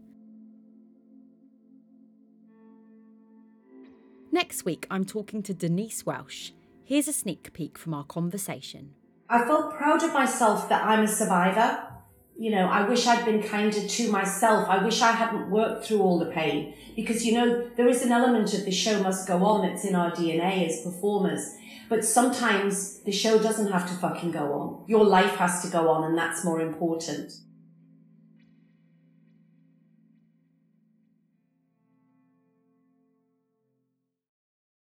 Next 4.32 4.64
week, 4.64 4.86
I'm 4.88 5.04
talking 5.04 5.42
to 5.42 5.52
Denise 5.52 6.06
Welch. 6.06 6.54
Here's 6.84 7.08
a 7.08 7.12
sneak 7.12 7.52
peek 7.52 7.76
from 7.76 7.92
our 7.92 8.04
conversation. 8.04 8.94
I 9.28 9.44
felt 9.44 9.74
proud 9.74 10.04
of 10.04 10.12
myself 10.12 10.68
that 10.68 10.84
I'm 10.84 11.02
a 11.02 11.08
survivor. 11.08 11.82
You 12.38 12.52
know, 12.52 12.68
I 12.68 12.88
wish 12.88 13.08
I'd 13.08 13.24
been 13.24 13.42
kinder 13.42 13.84
to 13.84 14.12
myself. 14.12 14.68
I 14.68 14.84
wish 14.84 15.02
I 15.02 15.10
hadn't 15.10 15.50
worked 15.50 15.84
through 15.84 16.00
all 16.00 16.20
the 16.20 16.30
pain 16.30 16.74
because, 16.94 17.26
you 17.26 17.32
know, 17.32 17.68
there 17.76 17.88
is 17.88 18.02
an 18.02 18.12
element 18.12 18.54
of 18.54 18.64
the 18.64 18.70
show 18.70 19.02
must 19.02 19.26
go 19.26 19.44
on 19.44 19.66
that's 19.66 19.84
in 19.84 19.96
our 19.96 20.12
DNA 20.12 20.64
as 20.68 20.80
performers. 20.82 21.56
But 21.88 22.04
sometimes 22.04 23.00
the 23.00 23.10
show 23.10 23.42
doesn't 23.42 23.72
have 23.72 23.88
to 23.88 23.94
fucking 23.94 24.30
go 24.30 24.52
on. 24.52 24.84
Your 24.86 25.04
life 25.04 25.34
has 25.36 25.60
to 25.62 25.68
go 25.68 25.88
on, 25.88 26.04
and 26.04 26.16
that's 26.16 26.44
more 26.44 26.60
important. 26.60 27.32